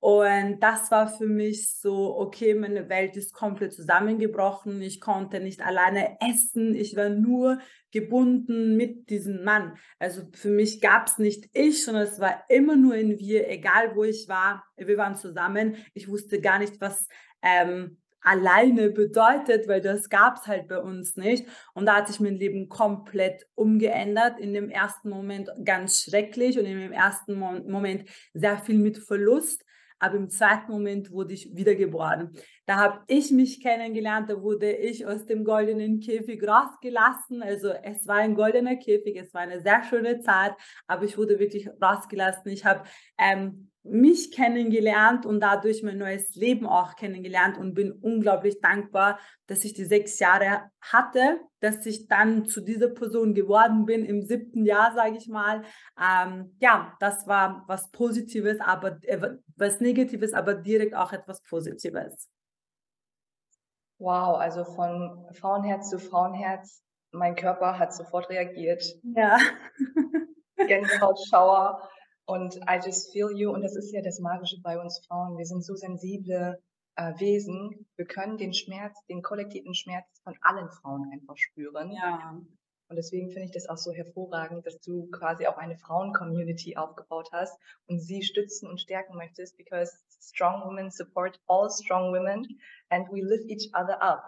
Und 0.00 0.60
das 0.60 0.92
war 0.92 1.08
für 1.08 1.26
mich 1.26 1.74
so, 1.74 2.16
okay, 2.16 2.54
meine 2.54 2.88
Welt 2.88 3.16
ist 3.16 3.32
komplett 3.32 3.72
zusammengebrochen. 3.72 4.80
Ich 4.80 5.00
konnte 5.00 5.40
nicht 5.40 5.60
alleine 5.60 6.16
essen. 6.20 6.74
Ich 6.76 6.96
war 6.96 7.08
nur 7.08 7.58
gebunden 7.90 8.76
mit 8.76 9.10
diesem 9.10 9.42
Mann. 9.42 9.76
Also 9.98 10.22
für 10.34 10.50
mich 10.50 10.80
gab 10.80 11.08
es 11.08 11.18
nicht 11.18 11.48
ich, 11.52 11.84
sondern 11.84 12.04
es 12.04 12.20
war 12.20 12.44
immer 12.48 12.76
nur 12.76 12.94
in 12.94 13.18
wir, 13.18 13.48
egal 13.48 13.96
wo 13.96 14.04
ich 14.04 14.28
war. 14.28 14.64
Wir 14.76 14.96
waren 14.98 15.16
zusammen. 15.16 15.76
Ich 15.94 16.08
wusste 16.08 16.40
gar 16.40 16.60
nicht, 16.60 16.80
was 16.80 17.08
ähm, 17.42 17.98
alleine 18.20 18.90
bedeutet, 18.90 19.66
weil 19.66 19.80
das 19.80 20.08
gab 20.08 20.36
es 20.36 20.46
halt 20.46 20.68
bei 20.68 20.78
uns 20.78 21.16
nicht. 21.16 21.46
Und 21.74 21.86
da 21.86 21.96
hat 21.96 22.08
sich 22.08 22.20
mein 22.20 22.36
Leben 22.36 22.68
komplett 22.68 23.48
umgeändert. 23.56 24.38
In 24.38 24.52
dem 24.52 24.70
ersten 24.70 25.08
Moment 25.08 25.50
ganz 25.64 26.02
schrecklich 26.02 26.56
und 26.56 26.66
in 26.66 26.78
dem 26.78 26.92
ersten 26.92 27.34
Moment 27.36 28.08
sehr 28.32 28.58
viel 28.58 28.78
mit 28.78 28.98
Verlust. 28.98 29.64
Aber 29.98 30.16
im 30.16 30.28
zweiten 30.28 30.70
Moment 30.72 31.10
wurde 31.10 31.34
ich 31.34 31.54
wiedergeboren. 31.54 32.32
Da 32.66 32.76
habe 32.76 33.00
ich 33.06 33.30
mich 33.30 33.62
kennengelernt, 33.62 34.30
da 34.30 34.42
wurde 34.42 34.72
ich 34.72 35.06
aus 35.06 35.26
dem 35.26 35.44
goldenen 35.44 36.00
Käfig 36.00 36.42
rausgelassen. 36.46 37.42
Also 37.42 37.68
es 37.82 38.06
war 38.06 38.16
ein 38.16 38.34
goldener 38.34 38.76
Käfig, 38.76 39.16
es 39.16 39.32
war 39.34 39.42
eine 39.42 39.60
sehr 39.60 39.82
schöne 39.84 40.20
Zeit, 40.20 40.52
aber 40.86 41.04
ich 41.04 41.16
wurde 41.16 41.38
wirklich 41.38 41.68
rausgelassen. 41.82 42.50
Ich 42.50 42.64
habe 42.64 42.84
ähm, 43.18 43.70
mich 43.90 44.32
kennengelernt 44.32 45.26
und 45.26 45.40
dadurch 45.40 45.82
mein 45.82 45.98
neues 45.98 46.34
Leben 46.34 46.66
auch 46.66 46.96
kennengelernt 46.96 47.58
und 47.58 47.74
bin 47.74 47.92
unglaublich 47.92 48.60
dankbar, 48.60 49.18
dass 49.46 49.64
ich 49.64 49.74
die 49.74 49.84
sechs 49.84 50.18
Jahre 50.18 50.70
hatte, 50.80 51.40
dass 51.60 51.84
ich 51.86 52.08
dann 52.08 52.46
zu 52.46 52.60
dieser 52.60 52.88
Person 52.88 53.34
geworden 53.34 53.84
bin 53.84 54.04
im 54.04 54.22
siebten 54.22 54.64
Jahr, 54.64 54.94
sage 54.94 55.16
ich 55.16 55.28
mal. 55.28 55.62
Ähm, 56.00 56.56
ja, 56.60 56.96
das 57.00 57.26
war 57.26 57.64
was 57.66 57.90
Positives, 57.90 58.60
aber 58.60 58.98
äh, 59.02 59.36
was 59.56 59.80
Negatives, 59.80 60.32
aber 60.32 60.54
direkt 60.54 60.94
auch 60.94 61.12
etwas 61.12 61.42
Positives. 61.42 62.28
Wow, 63.98 64.38
also 64.38 64.64
von 64.64 65.26
Frauenherz 65.32 65.90
zu 65.90 65.98
Frauenherz, 65.98 66.82
mein 67.10 67.34
Körper 67.34 67.78
hat 67.78 67.92
sofort 67.92 68.28
reagiert. 68.30 68.84
Ja. 69.02 69.38
Gänsehautschauer. 70.56 71.88
Und 72.28 72.56
I 72.68 72.78
just 72.84 73.10
feel 73.10 73.30
you. 73.30 73.50
Und 73.50 73.62
das 73.62 73.74
ist 73.74 73.90
ja 73.90 74.02
das 74.02 74.20
Magische 74.20 74.60
bei 74.60 74.78
uns 74.78 75.00
Frauen. 75.06 75.38
Wir 75.38 75.46
sind 75.46 75.64
so 75.64 75.74
sensible 75.74 76.62
äh, 76.96 77.18
Wesen. 77.18 77.86
Wir 77.96 78.04
können 78.04 78.36
den 78.36 78.52
Schmerz, 78.52 79.02
den 79.06 79.22
kollektiven 79.22 79.74
Schmerz 79.74 80.06
von 80.24 80.36
allen 80.42 80.68
Frauen 80.68 81.10
einfach 81.10 81.38
spüren. 81.38 81.90
Ja. 81.90 82.38
Und 82.88 82.96
deswegen 82.96 83.30
finde 83.30 83.46
ich 83.46 83.52
das 83.52 83.66
auch 83.70 83.78
so 83.78 83.92
hervorragend, 83.92 84.66
dass 84.66 84.78
du 84.80 85.08
quasi 85.10 85.46
auch 85.46 85.56
eine 85.56 85.78
Frauen-Community 85.78 86.76
aufgebaut 86.76 87.30
hast 87.32 87.58
und 87.86 87.98
sie 87.98 88.22
stützen 88.22 88.68
und 88.68 88.78
stärken 88.78 89.16
möchtest, 89.16 89.56
because 89.56 89.96
strong 90.20 90.62
women 90.66 90.90
support 90.90 91.40
all 91.46 91.70
strong 91.70 92.12
women 92.12 92.46
and 92.90 93.08
we 93.10 93.22
lift 93.22 93.48
each 93.50 93.70
other 93.74 94.02
up. 94.02 94.22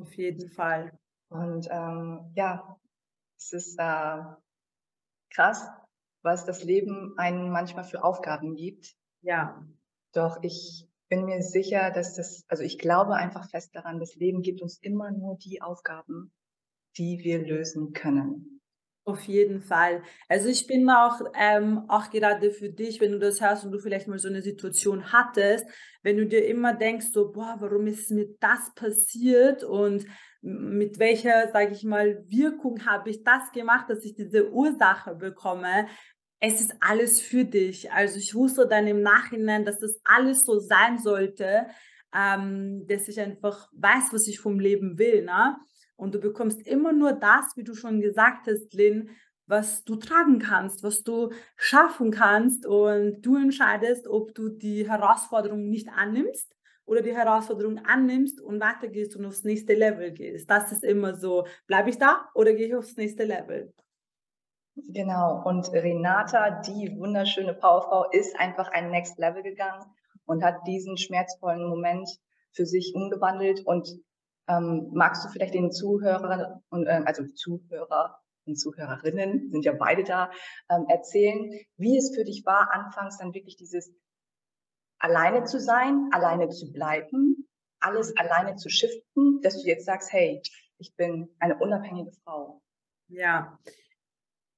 Auf 0.00 0.14
jeden 0.14 0.48
Fall. 0.48 0.98
Und 1.28 1.68
ähm, 1.70 2.32
ja, 2.34 2.78
es 3.36 3.52
ist 3.52 3.78
äh, 3.78 4.22
krass, 5.30 5.68
was 6.24 6.44
das 6.46 6.64
Leben 6.64 7.14
einen 7.16 7.50
manchmal 7.50 7.84
für 7.84 8.02
Aufgaben 8.02 8.56
gibt. 8.56 8.96
Ja. 9.20 9.62
Doch 10.12 10.38
ich 10.42 10.88
bin 11.08 11.26
mir 11.26 11.42
sicher, 11.42 11.90
dass 11.90 12.14
das, 12.14 12.44
also 12.48 12.62
ich 12.62 12.78
glaube 12.78 13.14
einfach 13.14 13.48
fest 13.50 13.74
daran, 13.74 14.00
das 14.00 14.16
Leben 14.16 14.42
gibt 14.42 14.62
uns 14.62 14.78
immer 14.78 15.12
nur 15.12 15.36
die 15.36 15.60
Aufgaben, 15.60 16.32
die 16.96 17.20
wir 17.22 17.46
lösen 17.46 17.92
können. 17.92 18.54
Auf 19.06 19.24
jeden 19.24 19.60
Fall. 19.60 20.02
Also 20.28 20.48
ich 20.48 20.66
bin 20.66 20.82
mal 20.82 21.08
auch, 21.08 21.20
ähm, 21.38 21.84
auch 21.88 22.08
gerade 22.08 22.52
für 22.52 22.70
dich, 22.70 23.02
wenn 23.02 23.12
du 23.12 23.18
das 23.18 23.42
hörst 23.42 23.66
und 23.66 23.72
du 23.72 23.78
vielleicht 23.78 24.08
mal 24.08 24.18
so 24.18 24.28
eine 24.28 24.40
Situation 24.40 25.12
hattest, 25.12 25.66
wenn 26.02 26.16
du 26.16 26.26
dir 26.26 26.46
immer 26.46 26.72
denkst, 26.72 27.08
so, 27.12 27.30
boah, 27.30 27.56
warum 27.60 27.86
ist 27.86 28.10
mir 28.10 28.28
das 28.40 28.72
passiert 28.74 29.62
und 29.62 30.06
mit 30.40 30.98
welcher, 30.98 31.50
sage 31.52 31.72
ich 31.72 31.84
mal, 31.84 32.24
Wirkung 32.28 32.86
habe 32.86 33.10
ich 33.10 33.22
das 33.24 33.52
gemacht, 33.52 33.90
dass 33.90 34.04
ich 34.04 34.14
diese 34.14 34.50
Ursache 34.50 35.14
bekomme, 35.14 35.86
es 36.46 36.60
ist 36.60 36.74
alles 36.80 37.22
für 37.22 37.44
dich. 37.46 37.90
Also 37.90 38.18
ich 38.18 38.34
wusste 38.34 38.68
dann 38.68 38.86
im 38.86 39.00
Nachhinein, 39.00 39.64
dass 39.64 39.78
das 39.78 39.98
alles 40.04 40.44
so 40.44 40.58
sein 40.58 40.98
sollte, 40.98 41.66
ähm, 42.14 42.86
dass 42.86 43.08
ich 43.08 43.18
einfach 43.18 43.70
weiß, 43.72 44.12
was 44.12 44.28
ich 44.28 44.40
vom 44.40 44.60
Leben 44.60 44.98
will. 44.98 45.24
Ne? 45.24 45.56
Und 45.96 46.14
du 46.14 46.20
bekommst 46.20 46.66
immer 46.66 46.92
nur 46.92 47.14
das, 47.14 47.56
wie 47.56 47.64
du 47.64 47.74
schon 47.74 48.02
gesagt 48.02 48.46
hast, 48.46 48.74
Lynn, 48.74 49.08
was 49.46 49.84
du 49.84 49.96
tragen 49.96 50.38
kannst, 50.38 50.82
was 50.82 51.02
du 51.02 51.30
schaffen 51.56 52.10
kannst. 52.10 52.66
Und 52.66 53.22
du 53.22 53.36
entscheidest, 53.36 54.06
ob 54.06 54.34
du 54.34 54.50
die 54.50 54.86
Herausforderung 54.86 55.70
nicht 55.70 55.88
annimmst 55.88 56.54
oder 56.84 57.00
die 57.00 57.16
Herausforderung 57.16 57.78
annimmst 57.86 58.42
und 58.42 58.60
weitergehst 58.60 59.16
und 59.16 59.24
aufs 59.24 59.44
nächste 59.44 59.72
Level 59.72 60.12
gehst. 60.12 60.50
Das 60.50 60.70
ist 60.72 60.84
immer 60.84 61.14
so, 61.14 61.46
bleibe 61.66 61.88
ich 61.88 61.96
da 61.96 62.28
oder 62.34 62.52
gehe 62.52 62.66
ich 62.66 62.74
aufs 62.74 62.98
nächste 62.98 63.24
Level? 63.24 63.72
Genau. 64.76 65.42
Und 65.44 65.72
Renata, 65.72 66.62
die 66.62 66.96
wunderschöne 66.98 67.54
Powerfrau, 67.54 68.10
ist 68.10 68.38
einfach 68.38 68.68
ein 68.68 68.90
Next 68.90 69.18
Level 69.18 69.42
gegangen 69.42 69.84
und 70.26 70.42
hat 70.42 70.66
diesen 70.66 70.96
schmerzvollen 70.96 71.68
Moment 71.68 72.08
für 72.52 72.66
sich 72.66 72.92
umgewandelt. 72.94 73.64
Und 73.64 73.88
ähm, 74.48 74.90
magst 74.92 75.24
du 75.24 75.28
vielleicht 75.28 75.54
den 75.54 75.70
Zuhörern 75.70 76.62
und 76.70 76.86
äh, 76.86 77.02
also 77.04 77.24
Zuhörer 77.24 78.20
und 78.46 78.56
Zuhörerinnen 78.56 79.50
sind 79.50 79.64
ja 79.64 79.72
beide 79.72 80.04
da, 80.04 80.30
ähm, 80.68 80.86
erzählen, 80.88 81.50
wie 81.76 81.96
es 81.96 82.14
für 82.14 82.24
dich 82.24 82.44
war, 82.44 82.72
anfangs 82.72 83.18
dann 83.18 83.32
wirklich 83.32 83.56
dieses 83.56 83.90
alleine 84.98 85.44
zu 85.44 85.60
sein, 85.60 86.10
alleine 86.12 86.48
zu 86.48 86.72
bleiben, 86.72 87.48
alles 87.80 88.16
alleine 88.16 88.56
zu 88.56 88.68
shiften, 88.68 89.40
dass 89.42 89.62
du 89.62 89.68
jetzt 89.68 89.86
sagst, 89.86 90.12
hey, 90.12 90.42
ich 90.78 90.94
bin 90.96 91.28
eine 91.38 91.58
unabhängige 91.58 92.12
Frau. 92.24 92.60
Ja, 93.08 93.58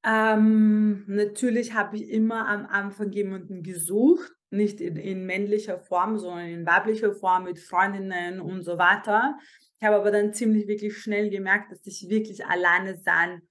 ähm, 0.06 1.02
natürlich 1.08 1.74
habe 1.74 1.96
ich 1.96 2.08
immer 2.08 2.46
am 2.48 2.66
Anfang 2.66 3.10
jemanden 3.10 3.64
gesucht, 3.64 4.30
nicht 4.50 4.80
in, 4.80 4.96
in, 4.96 5.26
männlicher 5.26 5.80
Form, 5.80 6.16
sondern 6.18 6.46
in 6.46 6.64
weiblicher 6.64 7.12
Form 7.12 7.44
mit 7.44 7.58
Freundinnen 7.58 8.40
und 8.40 8.62
so 8.62 8.78
weiter. 8.78 9.36
Ich 9.80 9.86
habe 9.86 9.96
aber 9.96 10.12
dann 10.12 10.32
ziemlich 10.32 10.68
wirklich 10.68 10.96
schnell 10.96 11.28
gemerkt, 11.28 11.72
dass 11.72 11.84
ich 11.86 12.08
wirklich 12.08 12.46
alleine 12.46 12.96
sein 12.96 13.42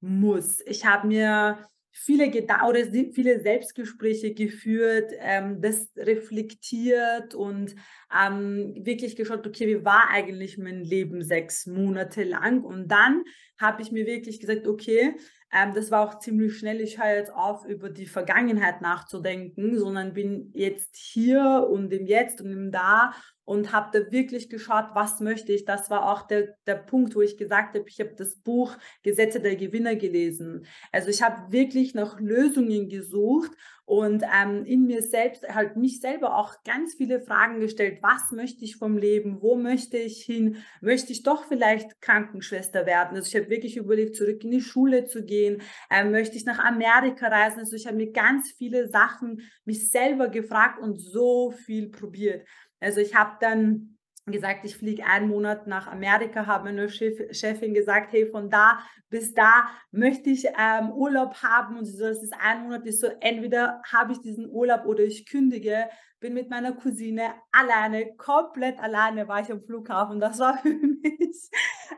muss. 0.00 0.60
Ich 0.66 0.86
habe 0.86 1.06
mir 1.06 1.58
viele 1.92 2.30
Geda 2.30 2.66
oder 2.66 2.84
viele 3.12 3.40
Selbstgespräche 3.40 4.32
geführt, 4.32 5.12
ähm, 5.18 5.60
das 5.60 5.90
reflektiert 5.96 7.34
und 7.34 7.74
ähm, 8.16 8.74
wirklich 8.82 9.14
geschaut, 9.16 9.46
okay, 9.46 9.66
wie 9.66 9.84
war 9.84 10.08
eigentlich 10.10 10.56
mein 10.56 10.80
Leben 10.84 11.22
sechs 11.22 11.66
Monate 11.66 12.24
lang? 12.24 12.64
Und 12.64 12.88
dann 12.88 13.24
habe 13.60 13.82
ich 13.82 13.90
mir 13.90 14.06
wirklich 14.06 14.40
gesagt, 14.40 14.66
okay, 14.66 15.16
ähm, 15.52 15.74
das 15.74 15.90
war 15.90 16.06
auch 16.06 16.18
ziemlich 16.18 16.58
schnell. 16.58 16.80
Ich 16.80 16.98
höre 16.98 17.16
jetzt 17.16 17.32
auf, 17.32 17.64
über 17.64 17.90
die 17.90 18.06
Vergangenheit 18.06 18.80
nachzudenken, 18.80 19.78
sondern 19.78 20.12
bin 20.12 20.50
jetzt 20.54 20.96
hier 20.96 21.66
und 21.70 21.92
im 21.92 22.06
Jetzt 22.06 22.40
und 22.40 22.50
im 22.50 22.70
Da 22.70 23.12
und 23.48 23.72
habe 23.72 23.98
da 23.98 24.12
wirklich 24.12 24.50
geschaut, 24.50 24.90
was 24.92 25.20
möchte 25.20 25.54
ich. 25.54 25.64
Das 25.64 25.88
war 25.88 26.12
auch 26.12 26.26
der, 26.26 26.54
der 26.66 26.74
Punkt, 26.74 27.16
wo 27.16 27.22
ich 27.22 27.38
gesagt 27.38 27.74
habe, 27.74 27.88
ich 27.88 27.98
habe 27.98 28.14
das 28.14 28.36
Buch 28.36 28.76
Gesetze 29.02 29.40
der 29.40 29.56
Gewinner 29.56 29.96
gelesen. 29.96 30.66
Also 30.92 31.08
ich 31.08 31.22
habe 31.22 31.50
wirklich 31.50 31.94
nach 31.94 32.20
Lösungen 32.20 32.90
gesucht 32.90 33.52
und 33.86 34.22
ähm, 34.22 34.66
in 34.66 34.84
mir 34.84 35.00
selbst, 35.00 35.48
halt 35.48 35.76
mich 35.76 36.00
selber 36.02 36.36
auch 36.36 36.62
ganz 36.62 36.96
viele 36.96 37.22
Fragen 37.22 37.58
gestellt. 37.58 38.00
Was 38.02 38.32
möchte 38.32 38.66
ich 38.66 38.76
vom 38.76 38.98
Leben? 38.98 39.40
Wo 39.40 39.56
möchte 39.56 39.96
ich 39.96 40.22
hin? 40.22 40.58
Möchte 40.82 41.10
ich 41.10 41.22
doch 41.22 41.44
vielleicht 41.44 42.02
Krankenschwester 42.02 42.84
werden? 42.84 43.16
Also 43.16 43.28
ich 43.28 43.40
habe 43.40 43.48
wirklich 43.48 43.78
überlegt, 43.78 44.14
zurück 44.14 44.44
in 44.44 44.50
die 44.50 44.60
Schule 44.60 45.06
zu 45.06 45.24
gehen. 45.24 45.62
Ähm, 45.90 46.10
möchte 46.10 46.36
ich 46.36 46.44
nach 46.44 46.58
Amerika 46.58 47.28
reisen? 47.28 47.60
Also 47.60 47.76
ich 47.76 47.86
habe 47.86 47.96
mir 47.96 48.12
ganz 48.12 48.52
viele 48.58 48.88
Sachen 48.88 49.40
mich 49.64 49.90
selber 49.90 50.28
gefragt 50.28 50.82
und 50.82 51.00
so 51.00 51.50
viel 51.50 51.88
probiert. 51.88 52.46
Also 52.80 53.00
ich 53.00 53.14
habe 53.14 53.36
dann 53.40 53.98
gesagt, 54.26 54.64
ich 54.64 54.76
fliege 54.76 55.06
einen 55.06 55.28
Monat 55.28 55.66
nach 55.66 55.86
Amerika, 55.86 56.46
habe 56.46 56.64
meine 56.64 56.88
Chefin 56.88 57.72
gesagt, 57.72 58.12
hey, 58.12 58.30
von 58.30 58.50
da 58.50 58.78
bis 59.10 59.34
da 59.34 59.68
möchte 59.90 60.30
ich 60.30 60.46
ähm, 60.58 60.92
Urlaub 60.92 61.42
haben. 61.42 61.78
Und 61.78 61.84
so, 61.86 62.04
das 62.04 62.22
ist 62.22 62.34
ein 62.38 62.62
Monat, 62.62 62.86
ist 62.86 63.00
so, 63.00 63.08
entweder 63.20 63.80
habe 63.90 64.12
ich 64.12 64.20
diesen 64.20 64.50
Urlaub 64.50 64.84
oder 64.84 65.02
ich 65.04 65.26
kündige, 65.28 65.88
bin 66.20 66.34
mit 66.34 66.50
meiner 66.50 66.72
Cousine 66.72 67.34
alleine, 67.52 68.16
komplett 68.16 68.78
alleine 68.80 69.28
war 69.28 69.40
ich 69.40 69.52
am 69.52 69.62
Flughafen. 69.62 70.20
Das 70.20 70.38
war 70.38 70.58
für 70.62 70.74
mich 70.74 71.50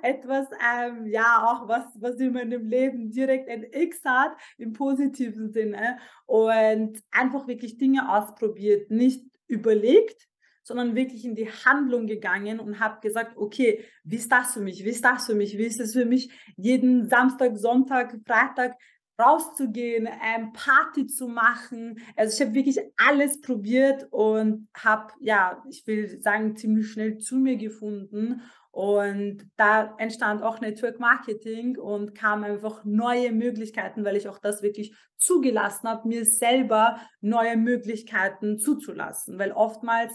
etwas, 0.02 0.46
ähm, 0.74 1.06
ja, 1.06 1.46
auch 1.46 1.68
was, 1.68 1.84
was 2.00 2.16
in 2.16 2.32
meinem 2.32 2.66
Leben 2.66 3.10
direkt 3.10 3.48
ein 3.48 3.64
X 3.64 4.04
hat, 4.04 4.32
im 4.58 4.72
positiven 4.72 5.50
Sinne. 5.52 5.98
Und 6.26 7.00
einfach 7.10 7.48
wirklich 7.48 7.78
Dinge 7.78 8.12
ausprobiert, 8.12 8.90
nicht 8.90 9.24
überlegt, 9.48 10.29
sondern 10.62 10.94
wirklich 10.94 11.24
in 11.24 11.34
die 11.34 11.50
Handlung 11.50 12.06
gegangen 12.06 12.60
und 12.60 12.80
habe 12.80 13.00
gesagt, 13.00 13.36
okay, 13.36 13.84
wie 14.04 14.16
ist 14.16 14.30
das 14.30 14.54
für 14.54 14.60
mich? 14.60 14.84
Wie 14.84 14.90
ist 14.90 15.04
das 15.04 15.26
für 15.26 15.34
mich? 15.34 15.56
Wie 15.58 15.66
ist 15.66 15.80
es 15.80 15.92
für 15.92 16.04
mich, 16.04 16.30
jeden 16.56 17.08
Samstag, 17.08 17.56
Sonntag, 17.56 18.16
Freitag 18.26 18.76
rauszugehen, 19.20 20.06
ähm, 20.06 20.52
Party 20.52 21.06
zu 21.06 21.28
machen. 21.28 21.98
Also 22.16 22.34
ich 22.34 22.46
habe 22.46 22.54
wirklich 22.54 22.80
alles 22.96 23.40
probiert 23.40 24.06
und 24.10 24.68
habe, 24.74 25.12
ja, 25.20 25.62
ich 25.68 25.86
will 25.86 26.20
sagen, 26.20 26.56
ziemlich 26.56 26.90
schnell 26.90 27.18
zu 27.18 27.36
mir 27.36 27.56
gefunden. 27.56 28.42
Und 28.72 29.50
da 29.56 29.94
entstand 29.98 30.42
auch 30.42 30.60
Network 30.60 31.00
Marketing 31.00 31.76
und 31.76 32.14
kamen 32.14 32.44
einfach 32.44 32.84
neue 32.84 33.32
Möglichkeiten, 33.32 34.04
weil 34.04 34.16
ich 34.16 34.28
auch 34.28 34.38
das 34.38 34.62
wirklich 34.62 34.94
zugelassen 35.16 35.88
habe, 35.88 36.08
mir 36.08 36.24
selber 36.24 37.00
neue 37.20 37.56
Möglichkeiten 37.56 38.58
zuzulassen. 38.58 39.38
Weil 39.38 39.50
oftmals 39.52 40.12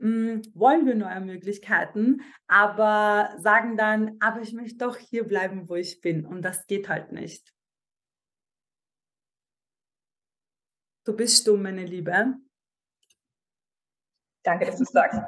hm, 0.00 0.42
wollen 0.54 0.86
wir 0.86 0.94
neue 0.94 1.20
Möglichkeiten, 1.20 2.20
aber 2.46 3.34
sagen 3.38 3.76
dann, 3.76 4.16
aber 4.20 4.40
ich 4.40 4.52
möchte 4.52 4.78
doch 4.78 4.96
hier 4.96 5.26
bleiben, 5.26 5.68
wo 5.68 5.74
ich 5.74 6.00
bin. 6.00 6.24
Und 6.24 6.42
das 6.42 6.66
geht 6.66 6.88
halt 6.88 7.12
nicht. 7.12 7.52
Du 11.04 11.16
bist 11.16 11.42
stumm, 11.42 11.62
meine 11.62 11.84
Liebe. 11.84 12.34
Danke, 14.44 14.66
dass 14.66 14.76
du 14.76 14.84
es 14.84 14.90
sagst. 14.90 15.20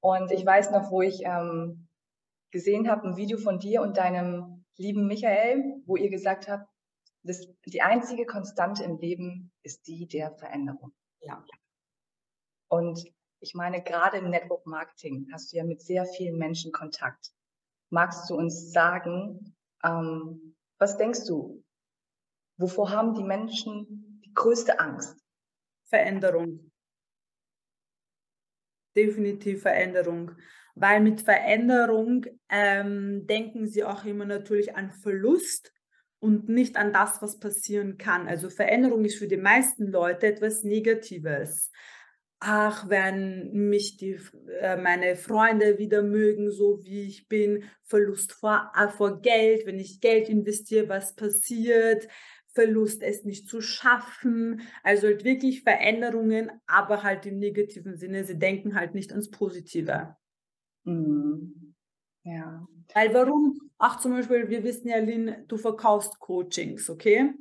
Und 0.00 0.30
ich 0.30 0.46
weiß 0.46 0.70
noch, 0.70 0.90
wo 0.90 1.02
ich 1.02 1.20
ähm, 1.24 1.88
gesehen 2.50 2.88
habe, 2.88 3.08
ein 3.08 3.16
Video 3.16 3.38
von 3.38 3.58
dir 3.58 3.82
und 3.82 3.96
deinem 3.96 4.64
lieben 4.76 5.06
Michael, 5.06 5.82
wo 5.84 5.96
ihr 5.96 6.10
gesagt 6.10 6.48
habt, 6.48 6.68
das, 7.22 7.46
die 7.66 7.82
einzige 7.82 8.24
Konstante 8.24 8.82
im 8.82 8.96
Leben 8.96 9.52
ist 9.62 9.86
die 9.86 10.08
der 10.08 10.32
Veränderung. 10.36 10.92
Ja. 11.20 11.44
Und 12.70 13.04
ich 13.40 13.54
meine, 13.54 13.82
gerade 13.82 14.18
im 14.18 14.30
Network 14.30 14.66
Marketing 14.66 15.28
hast 15.32 15.52
du 15.52 15.56
ja 15.56 15.64
mit 15.64 15.82
sehr 15.82 16.04
vielen 16.04 16.38
Menschen 16.38 16.72
Kontakt. 16.72 17.32
Magst 17.90 18.30
du 18.30 18.36
uns 18.36 18.70
sagen, 18.70 19.56
ähm, 19.82 20.54
was 20.78 20.96
denkst 20.96 21.26
du? 21.26 21.64
Wovor 22.58 22.90
haben 22.90 23.14
die 23.14 23.24
Menschen 23.24 24.20
die 24.24 24.32
größte 24.32 24.78
Angst? 24.78 25.18
Veränderung. 25.84 26.70
Definitiv 28.94 29.62
Veränderung. 29.62 30.32
Weil 30.76 31.00
mit 31.00 31.22
Veränderung 31.22 32.26
ähm, 32.48 33.26
denken 33.26 33.66
sie 33.66 33.82
auch 33.82 34.04
immer 34.04 34.26
natürlich 34.26 34.76
an 34.76 34.92
Verlust 34.92 35.72
und 36.20 36.48
nicht 36.48 36.76
an 36.76 36.92
das, 36.92 37.20
was 37.20 37.40
passieren 37.40 37.98
kann. 37.98 38.28
Also 38.28 38.48
Veränderung 38.48 39.04
ist 39.04 39.18
für 39.18 39.26
die 39.26 39.36
meisten 39.36 39.90
Leute 39.90 40.26
etwas 40.28 40.62
Negatives. 40.62 41.72
Ach, 42.42 42.88
wenn 42.88 43.52
mich 43.52 43.98
die, 43.98 44.18
äh, 44.60 44.76
meine 44.78 45.14
Freunde 45.14 45.76
wieder 45.78 46.02
mögen, 46.02 46.50
so 46.50 46.82
wie 46.82 47.02
ich 47.02 47.28
bin, 47.28 47.64
Verlust 47.84 48.32
vor, 48.32 48.72
äh, 48.74 48.88
vor 48.88 49.20
Geld, 49.20 49.66
wenn 49.66 49.78
ich 49.78 50.00
Geld 50.00 50.30
investiere, 50.30 50.88
was 50.88 51.14
passiert, 51.14 52.08
Verlust, 52.52 53.02
es 53.02 53.24
nicht 53.24 53.46
zu 53.46 53.60
schaffen. 53.60 54.62
Also 54.82 55.06
halt 55.06 55.22
wirklich 55.22 55.62
Veränderungen, 55.62 56.50
aber 56.66 57.02
halt 57.02 57.26
im 57.26 57.38
negativen 57.38 57.96
Sinne. 57.96 58.24
Sie 58.24 58.38
denken 58.38 58.74
halt 58.74 58.94
nicht 58.94 59.12
ans 59.12 59.30
Positive. 59.30 60.16
Mhm. 60.84 61.74
Ja. 62.24 62.66
Weil 62.94 63.14
warum, 63.14 63.58
ach 63.78 64.00
zum 64.00 64.12
Beispiel, 64.12 64.48
wir 64.48 64.64
wissen 64.64 64.88
ja, 64.88 64.98
Lynn, 64.98 65.44
du 65.46 65.58
verkaufst 65.58 66.18
Coachings, 66.18 66.88
okay? 66.88 67.34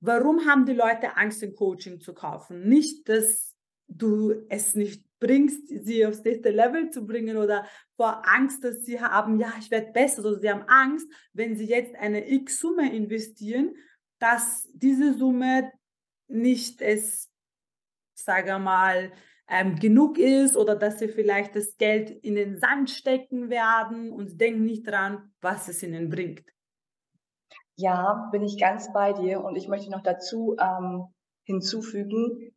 Warum 0.00 0.46
haben 0.46 0.66
die 0.66 0.72
Leute 0.72 1.16
Angst, 1.16 1.42
ein 1.42 1.54
Coaching 1.54 2.00
zu 2.00 2.14
kaufen? 2.14 2.68
Nicht, 2.68 3.08
dass 3.08 3.49
du 3.90 4.46
es 4.48 4.74
nicht 4.74 5.04
bringst, 5.18 5.68
sie 5.68 6.06
aufs 6.06 6.24
nächste 6.24 6.50
Level 6.50 6.90
zu 6.90 7.06
bringen 7.06 7.36
oder 7.36 7.66
vor 7.96 8.22
Angst, 8.26 8.64
dass 8.64 8.84
sie 8.84 9.00
haben, 9.00 9.38
ja, 9.38 9.52
ich 9.58 9.70
werde 9.70 9.92
besser, 9.92 10.24
oder 10.24 10.38
sie 10.38 10.50
haben 10.50 10.64
Angst, 10.66 11.06
wenn 11.32 11.56
sie 11.56 11.66
jetzt 11.66 11.94
eine 11.96 12.30
X-Summe 12.30 12.94
investieren, 12.94 13.74
dass 14.18 14.68
diese 14.72 15.14
Summe 15.14 15.70
nicht 16.28 16.80
es, 16.80 17.30
sage 18.14 18.58
mal, 18.58 19.12
ähm, 19.48 19.76
genug 19.76 20.16
ist 20.16 20.56
oder 20.56 20.76
dass 20.76 21.00
sie 21.00 21.08
vielleicht 21.08 21.56
das 21.56 21.76
Geld 21.76 22.10
in 22.10 22.36
den 22.36 22.58
Sand 22.58 22.88
stecken 22.88 23.50
werden 23.50 24.12
und 24.12 24.40
denken 24.40 24.64
nicht 24.64 24.86
daran, 24.86 25.32
was 25.40 25.68
es 25.68 25.82
ihnen 25.82 26.08
bringt. 26.08 26.44
Ja, 27.76 28.28
bin 28.30 28.42
ich 28.42 28.58
ganz 28.58 28.92
bei 28.92 29.12
dir 29.12 29.42
und 29.42 29.56
ich 29.56 29.66
möchte 29.66 29.90
noch 29.90 30.02
dazu 30.02 30.56
ähm, 30.60 31.06
hinzufügen, 31.44 32.52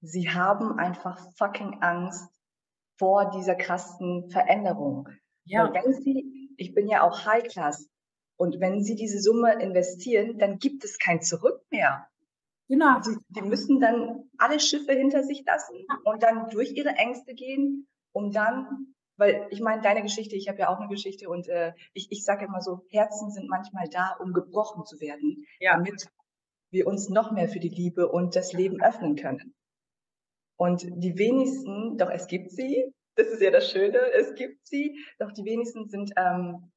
sie 0.00 0.30
haben 0.30 0.78
einfach 0.78 1.18
fucking 1.36 1.82
Angst 1.82 2.30
vor 2.98 3.30
dieser 3.30 3.54
krassen 3.54 4.30
Veränderung. 4.30 5.08
Ja. 5.44 5.66
Und 5.66 5.74
wenn 5.74 5.92
sie, 5.92 6.54
ich 6.56 6.74
bin 6.74 6.88
ja 6.88 7.02
auch 7.02 7.24
High 7.26 7.44
Class 7.44 7.88
und 8.36 8.60
wenn 8.60 8.82
sie 8.82 8.96
diese 8.96 9.20
Summe 9.20 9.60
investieren, 9.62 10.38
dann 10.38 10.58
gibt 10.58 10.84
es 10.84 10.98
kein 10.98 11.22
Zurück 11.22 11.60
mehr. 11.70 12.08
Genau. 12.68 13.00
Die, 13.00 13.16
die 13.28 13.42
müssen 13.42 13.80
dann 13.80 14.28
alle 14.38 14.58
Schiffe 14.58 14.92
hinter 14.92 15.22
sich 15.22 15.44
lassen 15.46 15.86
und 16.04 16.22
dann 16.22 16.48
durch 16.50 16.72
ihre 16.72 16.90
Ängste 16.90 17.34
gehen, 17.34 17.86
um 18.12 18.32
dann, 18.32 18.94
weil 19.16 19.46
ich 19.50 19.60
meine, 19.60 19.82
deine 19.82 20.02
Geschichte, 20.02 20.36
ich 20.36 20.48
habe 20.48 20.58
ja 20.58 20.68
auch 20.68 20.78
eine 20.78 20.88
Geschichte 20.88 21.28
und 21.28 21.48
äh, 21.48 21.72
ich, 21.92 22.10
ich 22.10 22.24
sage 22.24 22.46
immer 22.46 22.60
so, 22.60 22.82
Herzen 22.90 23.30
sind 23.30 23.48
manchmal 23.48 23.88
da, 23.88 24.16
um 24.20 24.32
gebrochen 24.32 24.84
zu 24.84 25.00
werden, 25.00 25.46
ja. 25.60 25.76
damit 25.76 26.08
wir 26.70 26.86
uns 26.86 27.08
noch 27.08 27.30
mehr 27.30 27.48
für 27.48 27.60
die 27.60 27.68
Liebe 27.68 28.08
und 28.08 28.34
das 28.34 28.52
Leben 28.52 28.82
öffnen 28.82 29.14
können. 29.14 29.54
Und 30.56 30.86
die 30.86 31.18
wenigsten, 31.18 31.98
doch 31.98 32.10
es 32.10 32.26
gibt 32.26 32.50
sie, 32.50 32.92
das 33.14 33.28
ist 33.28 33.42
ja 33.42 33.50
das 33.50 33.70
Schöne, 33.70 33.98
es 34.18 34.34
gibt 34.34 34.66
sie, 34.66 34.98
doch 35.18 35.32
die 35.32 35.44
wenigsten 35.44 35.88
sind 35.88 36.12
ähm, 36.16 36.70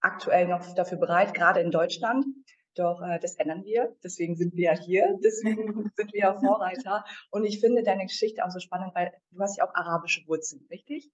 aktuell 0.00 0.46
noch 0.46 0.74
dafür 0.74 0.98
bereit, 0.98 1.34
gerade 1.34 1.60
in 1.60 1.70
Deutschland, 1.70 2.26
doch 2.74 3.02
äh, 3.02 3.18
das 3.18 3.36
ändern 3.36 3.64
wir. 3.64 3.94
Deswegen 4.02 4.36
sind 4.36 4.54
wir 4.54 4.72
ja 4.72 4.78
hier. 4.78 5.18
Deswegen 5.24 5.90
sind 5.96 6.12
wir 6.12 6.20
ja 6.20 6.38
Vorreiter. 6.38 7.04
Und 7.30 7.44
ich 7.44 7.60
finde 7.60 7.82
deine 7.82 8.06
Geschichte 8.06 8.44
auch 8.44 8.50
so 8.50 8.60
spannend, 8.60 8.94
weil 8.94 9.12
du 9.30 9.40
hast 9.40 9.58
ja 9.58 9.68
auch 9.68 9.74
arabische 9.74 10.26
Wurzeln, 10.26 10.66
richtig? 10.70 11.10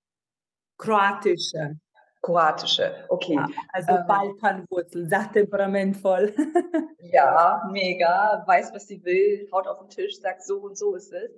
Kroatische. 0.79 1.79
Kroatische, 2.23 3.05
okay. 3.09 3.35
Ja, 3.35 3.47
also 3.73 3.92
ähm, 3.92 4.07
Balkanwurzeln, 4.09 5.09
sehr 5.09 5.31
temperamentvoll. 5.33 6.35
ja, 6.99 7.62
mega. 7.71 8.42
Weiß, 8.47 8.75
was 8.75 8.88
sie 8.88 9.05
will, 9.05 9.49
haut 9.53 9.69
auf 9.69 9.79
den 9.79 9.90
Tisch, 9.90 10.19
sagt 10.19 10.42
so 10.42 10.59
und 10.59 10.77
so 10.77 10.97
ist 10.97 11.12
es. 11.12 11.31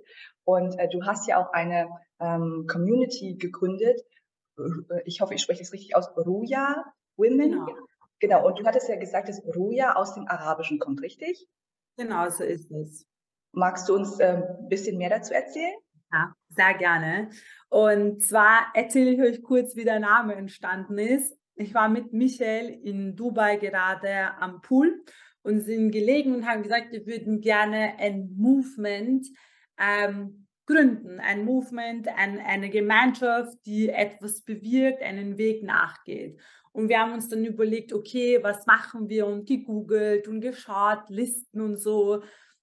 Und 0.49 0.79
äh, 0.79 0.89
du 0.89 1.05
hast 1.05 1.27
ja 1.27 1.37
auch 1.37 1.53
eine 1.53 1.89
ähm, 2.19 2.65
Community 2.67 3.35
gegründet. 3.35 4.01
Äh, 4.57 5.01
ich 5.05 5.21
hoffe, 5.21 5.35
ich 5.35 5.43
spreche 5.43 5.61
es 5.61 5.71
richtig 5.71 5.95
aus. 5.95 6.09
Ruja 6.17 6.83
Women. 7.17 7.51
Genau. 7.51 7.67
Genau, 8.19 8.47
und 8.47 8.59
du 8.59 8.65
hattest 8.65 8.89
ja 8.89 8.95
gesagt, 8.97 9.29
dass 9.29 9.45
Ruja 9.55 9.93
aus 9.93 10.15
dem 10.15 10.27
Arabischen 10.27 10.79
kommt, 10.79 11.01
richtig? 11.01 11.47
Genau, 11.97 12.27
so 12.29 12.43
ist 12.43 12.71
es. 12.71 13.05
Magst 13.51 13.87
du 13.87 13.95
uns 13.95 14.19
ein 14.19 14.43
ähm, 14.43 14.69
bisschen 14.69 14.97
mehr 14.97 15.09
dazu 15.09 15.33
erzählen? 15.33 15.75
Ja, 16.11 16.33
sehr 16.49 16.73
gerne. 16.73 17.29
Und 17.69 18.23
zwar 18.23 18.71
erzähle 18.73 19.11
ich 19.11 19.21
euch 19.21 19.43
kurz, 19.43 19.75
wie 19.75 19.85
der 19.85 19.99
Name 19.99 20.33
entstanden 20.33 20.97
ist. 20.97 21.37
Ich 21.55 21.75
war 21.75 21.89
mit 21.89 22.11
Michael 22.11 22.69
in 22.83 23.15
Dubai 23.15 23.57
gerade 23.57 24.33
am 24.39 24.61
Pool 24.61 25.03
und 25.43 25.61
sind 25.61 25.91
gelegen 25.91 26.33
und 26.33 26.47
haben 26.47 26.63
gesagt, 26.63 26.91
wir 26.91 27.05
würden 27.05 27.39
gerne 27.39 27.99
ein 27.99 28.33
Movement 28.35 29.27
ähm, 29.77 30.38
gründen. 30.69 31.19
Ein 31.19 31.45
Movement, 31.45 32.07
ein, 32.15 32.39
eine 32.39 32.69
Gemeinschaft, 32.69 33.57
die 33.65 33.89
etwas 33.89 34.41
bewirkt, 34.43 35.01
einen 35.01 35.37
Weg 35.37 35.63
nachgeht. 35.63 36.39
Und 36.71 36.87
wir 36.87 36.99
haben 36.99 37.13
uns 37.13 37.27
dann 37.27 37.43
überlegt, 37.43 37.91
okay, 37.91 38.39
was 38.41 38.65
machen 38.67 39.09
wir 39.09 39.25
und 39.25 39.47
gegoogelt 39.47 40.27
und 40.27 40.41
geschaut, 40.41 41.09
Listen 41.09 41.61
und 41.61 41.77
so. 41.77 42.21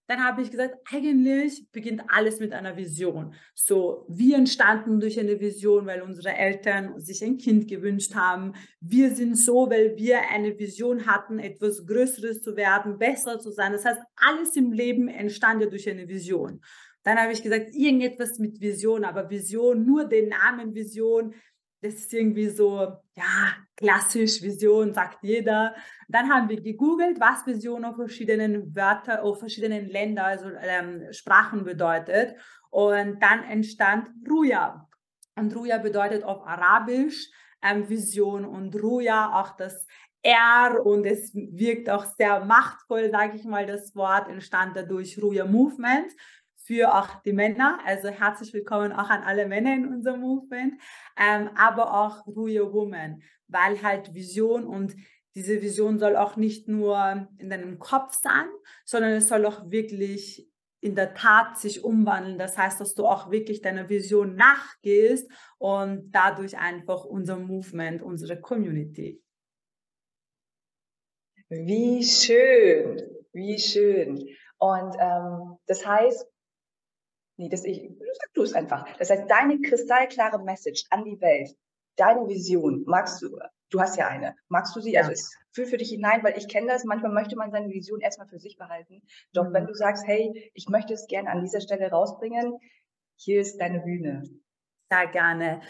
Dann 0.09 0.23
habe 0.23 0.41
ich 0.41 0.53
gesagt, 0.53 0.77
eigentlich 0.93 1.69
beginnt 1.73 2.03
alles 2.07 2.39
mit 2.39 2.53
einer 2.53 2.77
Vision. 2.77 3.35
So, 3.55 4.07
wir 4.09 4.37
entstanden 4.37 5.01
durch 5.01 5.19
eine 5.19 5.41
Vision, 5.41 5.85
weil 5.87 6.01
unsere 6.03 6.33
Eltern 6.33 7.01
sich 7.01 7.25
ein 7.25 7.39
Kind 7.39 7.67
gewünscht 7.67 8.15
haben. 8.15 8.53
Wir 8.81 9.13
sind 9.17 9.37
so, 9.37 9.69
weil 9.69 9.97
wir 9.97 10.21
eine 10.31 10.57
Vision 10.57 11.07
hatten, 11.07 11.41
etwas 11.41 11.85
Größeres 11.85 12.41
zu 12.41 12.57
werden, 12.57 12.99
besser 12.99 13.41
zu 13.41 13.51
sein. 13.51 13.73
Das 13.73 13.85
heißt, 13.85 14.01
alles 14.15 14.55
im 14.55 14.73
Leben 14.73 15.09
entstand 15.09 15.61
ja 15.61 15.69
durch 15.69 15.91
eine 15.91 16.07
Vision. 16.07 16.61
Dann 17.07 17.21
habe 17.21 17.33
ich 17.33 17.41
gesagt, 17.41 17.73
irgendetwas 17.73 18.41
mit 18.41 18.61
Vision, 18.61 19.05
aber 19.05 19.31
Vision, 19.31 19.87
nur 19.87 20.07
den 20.07 20.31
Namen 20.31 20.75
Vision, 20.75 21.33
das 21.81 21.95
ist 21.95 22.13
irgendwie 22.13 22.49
so, 22.49 22.81
ja, 23.15 23.55
klassisch 23.77 24.43
Vision, 24.43 24.93
sagt 24.93 25.19
jeder. 25.23 25.77
Dann 26.09 26.29
haben 26.29 26.49
wir 26.49 26.61
gegoogelt, 26.61 27.21
was 27.21 27.47
Vision 27.47 27.85
auf 27.85 27.95
verschiedenen 27.95 28.75
Wörter, 28.75 29.23
auf 29.23 29.39
verschiedenen 29.39 29.89
Ländern, 29.89 30.25
also 30.25 30.51
ähm, 30.61 31.13
Sprachen 31.13 31.63
bedeutet. 31.63 32.35
Und 32.71 33.23
dann 33.23 33.45
entstand 33.45 34.09
Ruja. 34.29 34.89
Und 35.37 35.55
Ruja 35.55 35.79
bedeutet 35.79 36.25
auf 36.25 36.45
Arabisch 36.45 37.31
ähm, 37.63 37.89
Vision 37.89 38.45
und 38.45 38.75
Ruja 38.83 39.33
auch 39.41 39.57
das 39.57 39.87
R 40.23 40.85
und 40.85 41.07
es 41.07 41.33
wirkt 41.33 41.89
auch 41.89 42.05
sehr 42.17 42.45
machtvoll, 42.45 43.13
sage 43.13 43.37
ich 43.37 43.45
mal, 43.45 43.65
das 43.65 43.95
Wort 43.95 44.29
entstand 44.29 44.75
dadurch 44.75 45.23
Ruja 45.23 45.45
Movement 45.45 46.13
für 46.67 46.95
auch 46.95 47.23
die 47.23 47.33
Männer. 47.33 47.79
Also 47.87 48.09
herzlich 48.09 48.53
willkommen 48.53 48.93
auch 48.93 49.09
an 49.09 49.23
alle 49.23 49.47
Männer 49.47 49.75
in 49.75 49.87
unserem 49.87 50.21
Movement, 50.21 50.75
ähm, 51.17 51.49
aber 51.57 51.95
auch 51.95 52.27
Ruhe 52.27 52.73
Woman, 52.73 53.23
weil 53.47 53.81
halt 53.83 54.15
Vision 54.15 54.67
und 54.67 54.97
diese 55.37 55.63
Vision 55.63 55.99
soll 55.99 56.17
auch 56.17 56.37
nicht 56.37 56.67
nur 56.67 57.29
in 57.39 57.51
deinem 57.51 57.79
Kopf 57.79 58.15
sein, 58.15 58.49
sondern 58.85 59.13
es 59.13 59.29
soll 59.29 59.47
auch 59.47 59.71
wirklich 59.71 60.51
in 60.81 60.95
der 60.97 61.15
Tat 61.15 61.59
sich 61.59 61.85
umwandeln. 61.85 62.39
Das 62.39 62.59
heißt, 62.59 62.81
dass 62.81 62.95
du 62.95 63.07
auch 63.07 63.31
wirklich 63.31 63.61
deiner 63.61 63.89
Vision 63.89 64.35
nachgehst 64.35 65.31
und 65.59 66.11
dadurch 66.11 66.59
einfach 66.59 67.05
unser 67.05 67.39
Movement, 67.39 68.03
unsere 68.03 68.41
Community. 68.41 69.23
Wie 71.49 72.03
schön, 72.03 73.01
wie 73.33 73.59
schön. 73.59 74.27
Und 74.59 74.97
ähm, 74.99 75.59
das 75.67 75.87
heißt, 75.87 76.27
Nee, 77.37 77.49
das 77.49 77.65
ich, 77.65 77.81
sag 77.81 78.35
du 78.35 78.43
es 78.43 78.55
einfach. 78.55 78.87
Das 78.99 79.11
heißt, 79.11 79.31
deine 79.31 79.61
kristallklare 79.61 80.43
Message 80.43 80.87
an 80.91 81.05
die 81.05 81.21
Welt, 81.21 81.55
deine 81.97 82.27
Vision, 82.29 82.85
magst 82.87 83.21
du, 83.23 83.39
du 83.71 83.81
hast 83.81 83.97
ja 83.97 84.09
eine, 84.09 84.35
magst 84.49 84.75
du 84.75 84.81
sie, 84.81 84.97
also 84.97 85.11
ja. 85.11 85.11
also 85.11 85.13
ist, 85.13 85.37
fühl 85.53 85.67
für 85.67 85.77
dich 85.77 85.91
hinein, 85.91 86.23
weil 86.23 86.37
ich 86.39 86.49
kenne 86.49 86.69
das, 86.69 86.85
manchmal 86.85 87.13
möchte 87.13 87.37
man 87.37 87.51
seine 87.51 87.69
Vision 87.69 88.01
erstmal 88.01 88.29
für 88.29 88.39
sich 88.39 88.57
behalten. 88.57 89.03
Doch 89.33 89.49
mhm. 89.49 89.53
wenn 89.53 89.67
du 89.67 89.75
sagst, 89.75 90.07
hey, 90.07 90.51
ich 90.55 90.69
möchte 90.69 90.95
es 90.95 91.07
gerne 91.07 91.31
an 91.31 91.43
dieser 91.43 91.61
Stelle 91.61 91.91
rausbringen, 91.91 92.59
Hier 93.19 93.41
ist 93.41 93.59
deine 93.59 93.81
Bühne. 93.81 94.23
Sehr 94.91 95.07
gerne. 95.09 95.61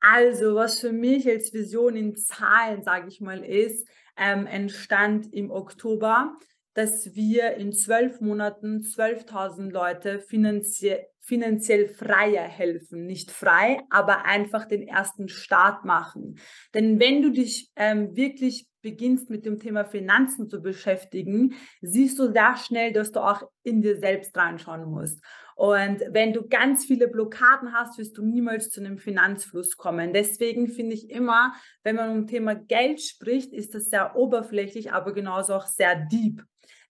Also, 0.00 0.54
was 0.54 0.80
für 0.80 0.92
mich 0.92 1.28
als 1.28 1.52
Vision 1.52 1.96
in 1.96 2.16
Zahlen, 2.16 2.82
sage 2.82 3.08
ich 3.08 3.20
mal, 3.20 3.44
ist, 3.44 3.88
ähm, 4.16 4.46
entstand 4.46 5.32
im 5.32 5.50
Oktober, 5.50 6.36
dass 6.74 7.14
wir 7.14 7.54
in 7.54 7.72
zwölf 7.72 8.20
Monaten 8.20 8.80
12.000 8.80 9.70
Leute 9.70 10.20
finanziell, 10.20 11.06
finanziell 11.22 11.88
freier 11.88 12.42
helfen. 12.42 13.06
Nicht 13.06 13.30
frei, 13.30 13.80
aber 13.90 14.24
einfach 14.24 14.66
den 14.66 14.86
ersten 14.86 15.28
Start 15.28 15.84
machen. 15.84 16.38
Denn 16.74 17.00
wenn 17.00 17.22
du 17.22 17.30
dich 17.30 17.70
ähm, 17.76 18.14
wirklich 18.16 18.66
beginnst 18.82 19.30
mit 19.30 19.46
dem 19.46 19.60
Thema 19.60 19.84
Finanzen 19.84 20.48
zu 20.48 20.60
beschäftigen, 20.60 21.54
siehst 21.80 22.18
du 22.18 22.32
sehr 22.32 22.56
schnell, 22.56 22.92
dass 22.92 23.12
du 23.12 23.20
auch 23.20 23.42
in 23.62 23.80
dir 23.80 23.96
selbst 23.96 24.36
reinschauen 24.36 24.90
musst. 24.90 25.22
Und 25.54 26.02
wenn 26.10 26.32
du 26.32 26.48
ganz 26.48 26.84
viele 26.84 27.06
Blockaden 27.06 27.72
hast, 27.72 27.96
wirst 27.98 28.18
du 28.18 28.24
niemals 28.24 28.70
zu 28.70 28.80
einem 28.80 28.98
Finanzfluss 28.98 29.76
kommen. 29.76 30.12
Deswegen 30.12 30.66
finde 30.66 30.94
ich 30.94 31.08
immer, 31.08 31.54
wenn 31.84 31.94
man 31.94 32.10
um 32.10 32.26
Thema 32.26 32.56
Geld 32.56 33.00
spricht, 33.00 33.52
ist 33.52 33.74
das 33.74 33.84
sehr 33.84 34.16
oberflächlich, 34.16 34.92
aber 34.92 35.12
genauso 35.12 35.54
auch 35.54 35.66
sehr 35.66 35.94
deep. 35.94 36.42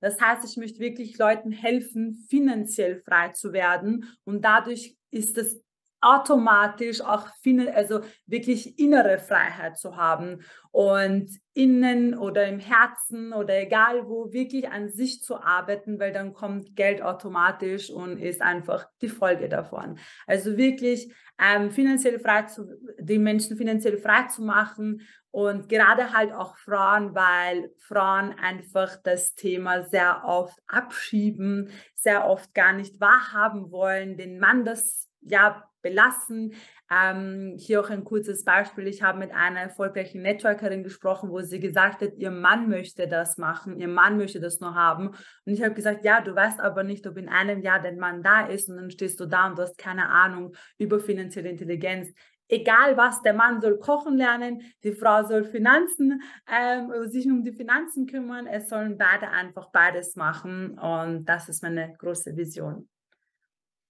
Das 0.03 0.21
heißt, 0.21 0.45
ich 0.45 0.59
möchte 0.59 0.81
wirklich 0.81 1.17
Leuten 1.17 1.53
helfen, 1.53 2.27
finanziell 2.29 3.01
frei 3.01 3.29
zu 3.29 3.55
werden 3.55 4.05
und 4.25 4.45
dadurch 4.45 4.97
ist 5.11 5.38
es 5.38 5.62
automatisch 6.03 7.01
auch 7.01 7.29
also 7.75 8.01
wirklich 8.27 8.79
innere 8.79 9.19
Freiheit 9.19 9.79
zu 9.79 9.97
haben 9.97 10.43
und 10.73 11.31
innen 11.55 12.19
oder 12.19 12.49
im 12.49 12.59
Herzen 12.59 13.33
oder 13.33 13.61
egal 13.61 14.09
wo 14.09 14.33
wirklich 14.33 14.69
an 14.69 14.88
sich 14.88 15.23
zu 15.23 15.41
arbeiten, 15.41 16.01
weil 16.01 16.12
dann 16.12 16.33
kommt 16.35 16.75
Geld 16.75 17.03
automatisch 17.03 17.88
und 17.88 18.19
ist 18.19 18.43
einfach 18.43 18.88
die 19.01 19.09
Folge 19.09 19.49
davon. 19.49 19.99
Also 20.27 20.57
wirklich 20.57 21.15
ähm, 21.38 21.71
finanziell 21.71 22.19
frei 22.19 22.43
zu, 22.43 22.67
die 22.99 23.19
Menschen 23.19 23.57
finanziell 23.57 23.99
frei 23.99 24.27
zu 24.27 24.43
machen 24.43 25.03
und 25.33 25.71
gerade 25.71 26.12
halt 26.12 26.33
auch 26.33 26.57
Frauen, 26.59 27.14
weil 27.14 27.71
Frauen 27.79 28.38
einfach 28.38 28.97
das 29.03 29.35
Thema 29.35 29.83
sehr 29.85 30.25
oft 30.25 30.59
abschieben, 30.66 31.71
sehr 31.95 32.27
oft 32.27 32.55
gar 32.55 32.75
nicht 32.75 33.01
wahrhaben 33.01 33.73
wollen, 33.73 34.18
den 34.18 34.38
Mann 34.38 34.66
das 34.66 35.11
ja 35.23 35.64
belassen. 35.81 36.53
Ähm, 36.90 37.57
hier 37.59 37.81
auch 37.81 37.88
ein 37.88 38.05
kurzes 38.05 38.45
Beispiel. 38.45 38.87
Ich 38.87 39.03
habe 39.03 39.18
mit 39.18 39.33
einer 39.33 39.61
erfolgreichen 39.61 40.21
Networkerin 40.21 40.85
gesprochen, 40.85 41.31
wo 41.31 41.40
sie 41.40 41.61
gesagt 41.61 42.03
hat, 42.03 42.12
ihr 42.18 42.31
Mann 42.31 42.68
möchte 42.68 43.09
das 43.09 43.38
machen, 43.38 43.81
ihr 43.81 43.88
Mann 43.88 44.18
möchte 44.18 44.38
das 44.38 44.61
nur 44.61 44.75
haben. 44.75 45.09
Und 45.09 45.53
ich 45.53 45.62
habe 45.62 45.75
gesagt, 45.75 46.05
ja, 46.05 46.21
du 46.21 46.35
weißt 46.35 46.61
aber 46.61 46.83
nicht, 46.83 47.07
ob 47.07 47.16
in 47.16 47.31
einem 47.31 47.62
Jahr 47.62 47.81
dein 47.81 47.99
Mann 47.99 48.23
da 48.23 48.47
ist 48.47 48.68
und 48.68 48.77
dann 48.77 48.90
stehst 48.90 49.18
du 49.18 49.27
da 49.27 49.47
und 49.47 49.59
du 49.59 49.62
hast 49.62 49.79
keine 49.79 50.09
Ahnung 50.11 50.55
über 50.77 51.01
finanzielle 51.01 51.49
Intelligenz 51.49 52.12
egal 52.49 52.97
was, 52.97 53.23
der 53.23 53.35
Mann 53.35 53.61
soll 53.61 53.79
kochen 53.79 54.17
lernen, 54.17 54.63
die 54.85 54.93
Frau 54.93 55.23
soll 55.25 55.45
Finanzen, 55.45 56.23
ähm, 56.47 56.93
sich 57.09 57.27
um 57.27 57.43
die 57.45 57.53
Finanzen 57.53 58.07
kümmern. 58.07 58.47
Es 58.47 58.69
sollen 58.69 58.99
beide 58.99 59.29
einfach 59.29 59.71
beides 59.71 60.17
machen 60.17 60.79
und 60.79 61.25
das 61.25 61.49
ist 61.49 61.63
meine 61.63 61.95
große 61.99 62.37
Vision. 62.37 62.89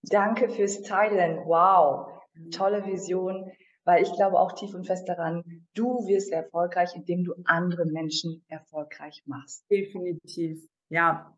Danke 0.03 0.49
fürs 0.49 0.83
Teilen. 0.83 1.39
Wow, 1.47 2.09
tolle 2.51 2.85
Vision, 2.85 3.51
weil 3.85 4.03
ich 4.03 4.13
glaube 4.15 4.39
auch 4.39 4.53
tief 4.53 4.75
und 4.75 4.87
fest 4.87 5.09
daran, 5.09 5.43
du 5.75 6.07
wirst 6.07 6.33
erfolgreich, 6.33 6.95
indem 6.95 7.25
du 7.25 7.35
andere 7.45 7.85
Menschen 7.87 8.45
erfolgreich 8.49 9.23
machst. 9.27 9.65
Definitiv, 9.71 10.59
ja. 10.89 11.37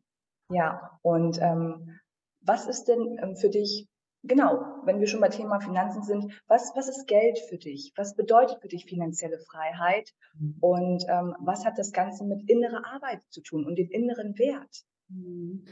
Ja, 0.50 0.98
und 1.02 1.40
ähm, 1.40 1.98
was 2.40 2.66
ist 2.66 2.84
denn 2.84 3.18
ähm, 3.22 3.36
für 3.36 3.48
dich, 3.48 3.88
genau, 4.24 4.82
wenn 4.84 5.00
wir 5.00 5.06
schon 5.06 5.20
bei 5.20 5.28
Thema 5.28 5.60
Finanzen 5.60 6.02
sind, 6.02 6.32
was, 6.48 6.72
was 6.74 6.88
ist 6.88 7.06
Geld 7.06 7.38
für 7.48 7.58
dich? 7.58 7.92
Was 7.96 8.16
bedeutet 8.16 8.60
für 8.60 8.68
dich 8.68 8.86
finanzielle 8.86 9.38
Freiheit? 9.38 10.12
Mhm. 10.38 10.56
Und 10.60 11.04
ähm, 11.08 11.36
was 11.40 11.64
hat 11.64 11.78
das 11.78 11.92
Ganze 11.92 12.24
mit 12.24 12.48
innerer 12.48 12.84
Arbeit 12.86 13.22
zu 13.30 13.40
tun 13.40 13.64
und 13.66 13.76
den 13.76 13.88
inneren 13.88 14.38
Wert? 14.38 14.84
Mhm 15.08 15.64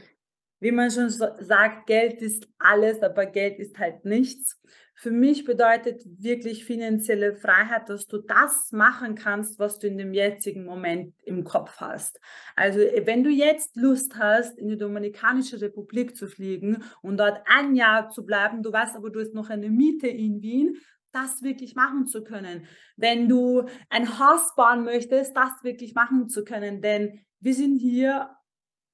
wie 0.63 0.71
man 0.71 0.89
schon 0.89 1.09
sagt, 1.09 1.87
Geld 1.87 2.21
ist 2.21 2.47
alles, 2.57 3.03
aber 3.03 3.25
Geld 3.25 3.59
ist 3.59 3.77
halt 3.77 4.05
nichts. 4.05 4.57
Für 4.95 5.11
mich 5.11 5.43
bedeutet 5.43 6.03
wirklich 6.19 6.65
finanzielle 6.65 7.35
Freiheit, 7.35 7.89
dass 7.89 8.07
du 8.07 8.19
das 8.19 8.71
machen 8.71 9.15
kannst, 9.15 9.59
was 9.59 9.79
du 9.79 9.87
in 9.87 9.97
dem 9.97 10.13
jetzigen 10.13 10.65
Moment 10.65 11.15
im 11.23 11.43
Kopf 11.43 11.77
hast. 11.77 12.19
Also 12.55 12.79
wenn 12.79 13.23
du 13.23 13.29
jetzt 13.29 13.75
Lust 13.75 14.15
hast, 14.17 14.57
in 14.57 14.67
die 14.67 14.77
Dominikanische 14.77 15.59
Republik 15.59 16.15
zu 16.15 16.27
fliegen 16.27 16.83
und 17.01 17.17
dort 17.17 17.41
ein 17.45 17.75
Jahr 17.75 18.09
zu 18.09 18.25
bleiben, 18.25 18.61
du 18.61 18.71
weißt 18.71 18.95
aber, 18.95 19.09
du 19.09 19.19
hast 19.19 19.33
noch 19.33 19.49
eine 19.49 19.69
Miete 19.69 20.07
in 20.07 20.41
Wien, 20.41 20.77
das 21.11 21.43
wirklich 21.43 21.75
machen 21.75 22.07
zu 22.07 22.23
können. 22.23 22.65
Wenn 22.95 23.27
du 23.29 23.65
ein 23.89 24.19
Haus 24.19 24.55
bauen 24.55 24.83
möchtest, 24.83 25.35
das 25.35 25.51
wirklich 25.63 25.93
machen 25.93 26.27
zu 26.27 26.43
können. 26.43 26.81
Denn 26.81 27.19
wir 27.39 27.53
sind 27.53 27.77
hier 27.77 28.29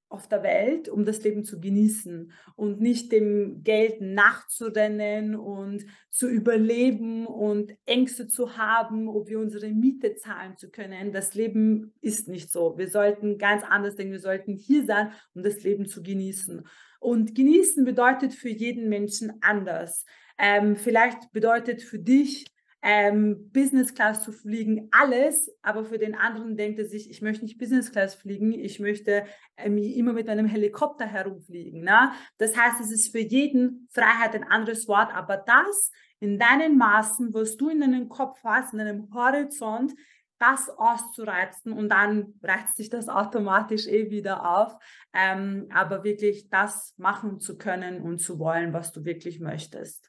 auf 0.10 0.28
der 0.28 0.42
Welt, 0.42 0.90
um 0.90 1.06
das 1.06 1.24
Leben 1.24 1.44
zu 1.44 1.60
genießen 1.60 2.32
und 2.56 2.82
nicht 2.82 3.12
dem 3.12 3.64
Geld 3.64 4.02
nachzurennen 4.02 5.36
und 5.36 5.86
zu 6.10 6.28
überleben 6.28 7.28
und 7.28 7.76
Ängste 7.86 8.28
zu 8.28 8.58
haben, 8.58 9.08
ob 9.08 9.30
wir 9.30 9.40
unsere 9.40 9.70
Miete 9.70 10.16
zahlen 10.16 10.58
zu 10.58 10.72
können. 10.72 11.14
Das 11.14 11.36
Leben 11.36 11.94
ist 12.02 12.28
nicht 12.28 12.52
so. 12.52 12.76
Wir 12.78 12.90
sollten 12.90 13.38
ganz 13.38 13.64
anders 13.64 13.96
denken. 13.96 14.14
Wir 14.14 14.20
sollten 14.20 14.56
hier 14.56 14.84
sein, 14.86 15.12
um 15.36 15.44
das 15.44 15.62
Leben 15.64 15.86
zu 15.86 16.02
genießen. 16.02 16.68
Und 17.00 17.36
genießen 17.36 17.86
bedeutet 17.86 18.34
für 18.34 18.50
jeden 18.50 18.90
Menschen 18.90 19.34
anders. 19.42 20.06
Ähm, 20.40 20.76
vielleicht 20.76 21.32
bedeutet 21.32 21.84
für 21.84 22.00
dich 22.00 22.46
ähm, 22.82 23.50
Business 23.52 23.94
Class 23.94 24.24
zu 24.24 24.32
fliegen, 24.32 24.88
alles, 24.92 25.52
aber 25.62 25.84
für 25.84 25.98
den 25.98 26.16
anderen 26.16 26.56
denkt 26.56 26.80
er 26.80 26.86
sich, 26.86 27.10
ich 27.10 27.22
möchte 27.22 27.44
nicht 27.44 27.58
Business 27.58 27.92
Class 27.92 28.16
fliegen, 28.16 28.54
ich 28.54 28.80
möchte 28.80 29.26
ähm, 29.58 29.78
immer 29.78 30.14
mit 30.14 30.30
einem 30.30 30.46
Helikopter 30.46 31.06
herumfliegen. 31.06 31.82
Ne? 31.82 32.12
Das 32.38 32.56
heißt, 32.56 32.80
es 32.80 32.92
ist 32.92 33.12
für 33.12 33.20
jeden 33.20 33.88
Freiheit 33.92 34.34
ein 34.34 34.46
anderes 34.46 34.88
Wort, 34.88 35.14
aber 35.14 35.38
das 35.38 35.92
in 36.20 36.40
deinen 36.40 36.78
Maßen, 36.78 37.34
was 37.34 37.58
du 37.58 37.70
in 37.70 37.82
deinem 37.82 38.10
Kopf 38.10 38.40
hast, 38.44 38.74
in 38.74 38.80
deinem 38.80 39.14
Horizont, 39.14 39.94
das 40.40 40.70
auszureizen 40.70 41.74
und 41.74 41.90
dann 41.90 42.34
reizt 42.42 42.78
sich 42.78 42.90
das 42.90 43.10
automatisch 43.10 43.88
eh 43.88 44.10
wieder 44.10 44.50
auf. 44.50 44.78
Ähm, 45.14 45.68
aber 45.74 46.04
wirklich 46.06 46.50
das 46.50 46.94
machen 46.98 47.40
zu 47.40 47.58
können 47.58 48.02
und 48.02 48.20
zu 48.20 48.40
wollen, 48.40 48.72
was 48.72 48.94
du 48.94 49.04
wirklich 49.04 49.42
möchtest. 49.42 50.09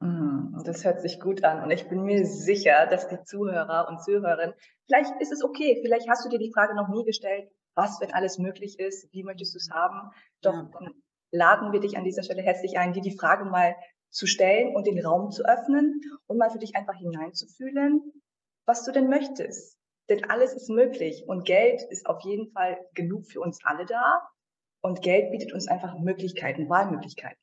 Mm, 0.00 0.62
das 0.64 0.84
hört 0.84 1.00
sich 1.00 1.20
gut 1.20 1.42
an 1.44 1.62
und 1.62 1.70
ich 1.70 1.88
bin 1.88 2.04
mir 2.04 2.24
sicher, 2.24 2.86
dass 2.86 3.08
die 3.08 3.22
Zuhörer 3.24 3.88
und 3.88 4.02
Zuhörerinnen, 4.02 4.54
vielleicht 4.86 5.20
ist 5.20 5.32
es 5.32 5.42
okay, 5.42 5.80
vielleicht 5.82 6.08
hast 6.08 6.24
du 6.24 6.28
dir 6.28 6.38
die 6.38 6.52
Frage 6.52 6.76
noch 6.76 6.88
nie 6.88 7.04
gestellt, 7.04 7.50
was, 7.74 8.00
wenn 8.00 8.12
alles 8.12 8.38
möglich 8.38 8.78
ist, 8.78 9.12
wie 9.12 9.24
möchtest 9.24 9.54
du 9.54 9.58
es 9.58 9.70
haben? 9.70 10.10
Doch 10.40 10.54
ja. 10.54 10.90
laden 11.30 11.72
wir 11.72 11.80
dich 11.80 11.96
an 11.96 12.04
dieser 12.04 12.22
Stelle 12.22 12.42
herzlich 12.42 12.78
ein, 12.78 12.92
dir 12.92 13.02
die 13.02 13.16
Frage 13.16 13.44
mal 13.44 13.76
zu 14.10 14.26
stellen 14.26 14.74
und 14.74 14.86
den 14.86 15.04
Raum 15.04 15.30
zu 15.30 15.44
öffnen 15.44 16.00
und 16.26 16.38
mal 16.38 16.50
für 16.50 16.58
dich 16.58 16.76
einfach 16.76 16.96
hineinzufühlen, 16.96 18.22
was 18.66 18.84
du 18.84 18.92
denn 18.92 19.08
möchtest. 19.08 19.78
Denn 20.08 20.24
alles 20.30 20.54
ist 20.54 20.70
möglich 20.70 21.24
und 21.26 21.44
Geld 21.44 21.82
ist 21.90 22.06
auf 22.06 22.22
jeden 22.22 22.50
Fall 22.52 22.78
genug 22.94 23.26
für 23.26 23.40
uns 23.40 23.58
alle 23.64 23.84
da 23.84 24.28
und 24.80 25.02
Geld 25.02 25.30
bietet 25.30 25.52
uns 25.52 25.68
einfach 25.68 25.98
Möglichkeiten, 25.98 26.68
Wahlmöglichkeiten. 26.68 27.38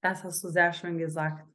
Das 0.00 0.24
hast 0.24 0.42
du 0.44 0.48
sehr 0.48 0.72
schön 0.72 0.98
gesagt. 0.98 1.46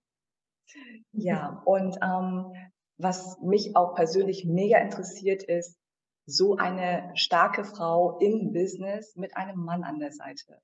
Ja, 1.11 1.61
und 1.65 1.97
ähm, 2.01 2.53
was 2.97 3.39
mich 3.41 3.75
auch 3.75 3.95
persönlich 3.95 4.45
mega 4.45 4.79
interessiert 4.79 5.43
ist, 5.43 5.77
so 6.25 6.55
eine 6.55 7.11
starke 7.15 7.63
Frau 7.63 8.17
im 8.19 8.53
Business 8.53 9.15
mit 9.15 9.35
einem 9.35 9.59
Mann 9.59 9.83
an 9.83 9.99
der 9.99 10.11
Seite. 10.11 10.59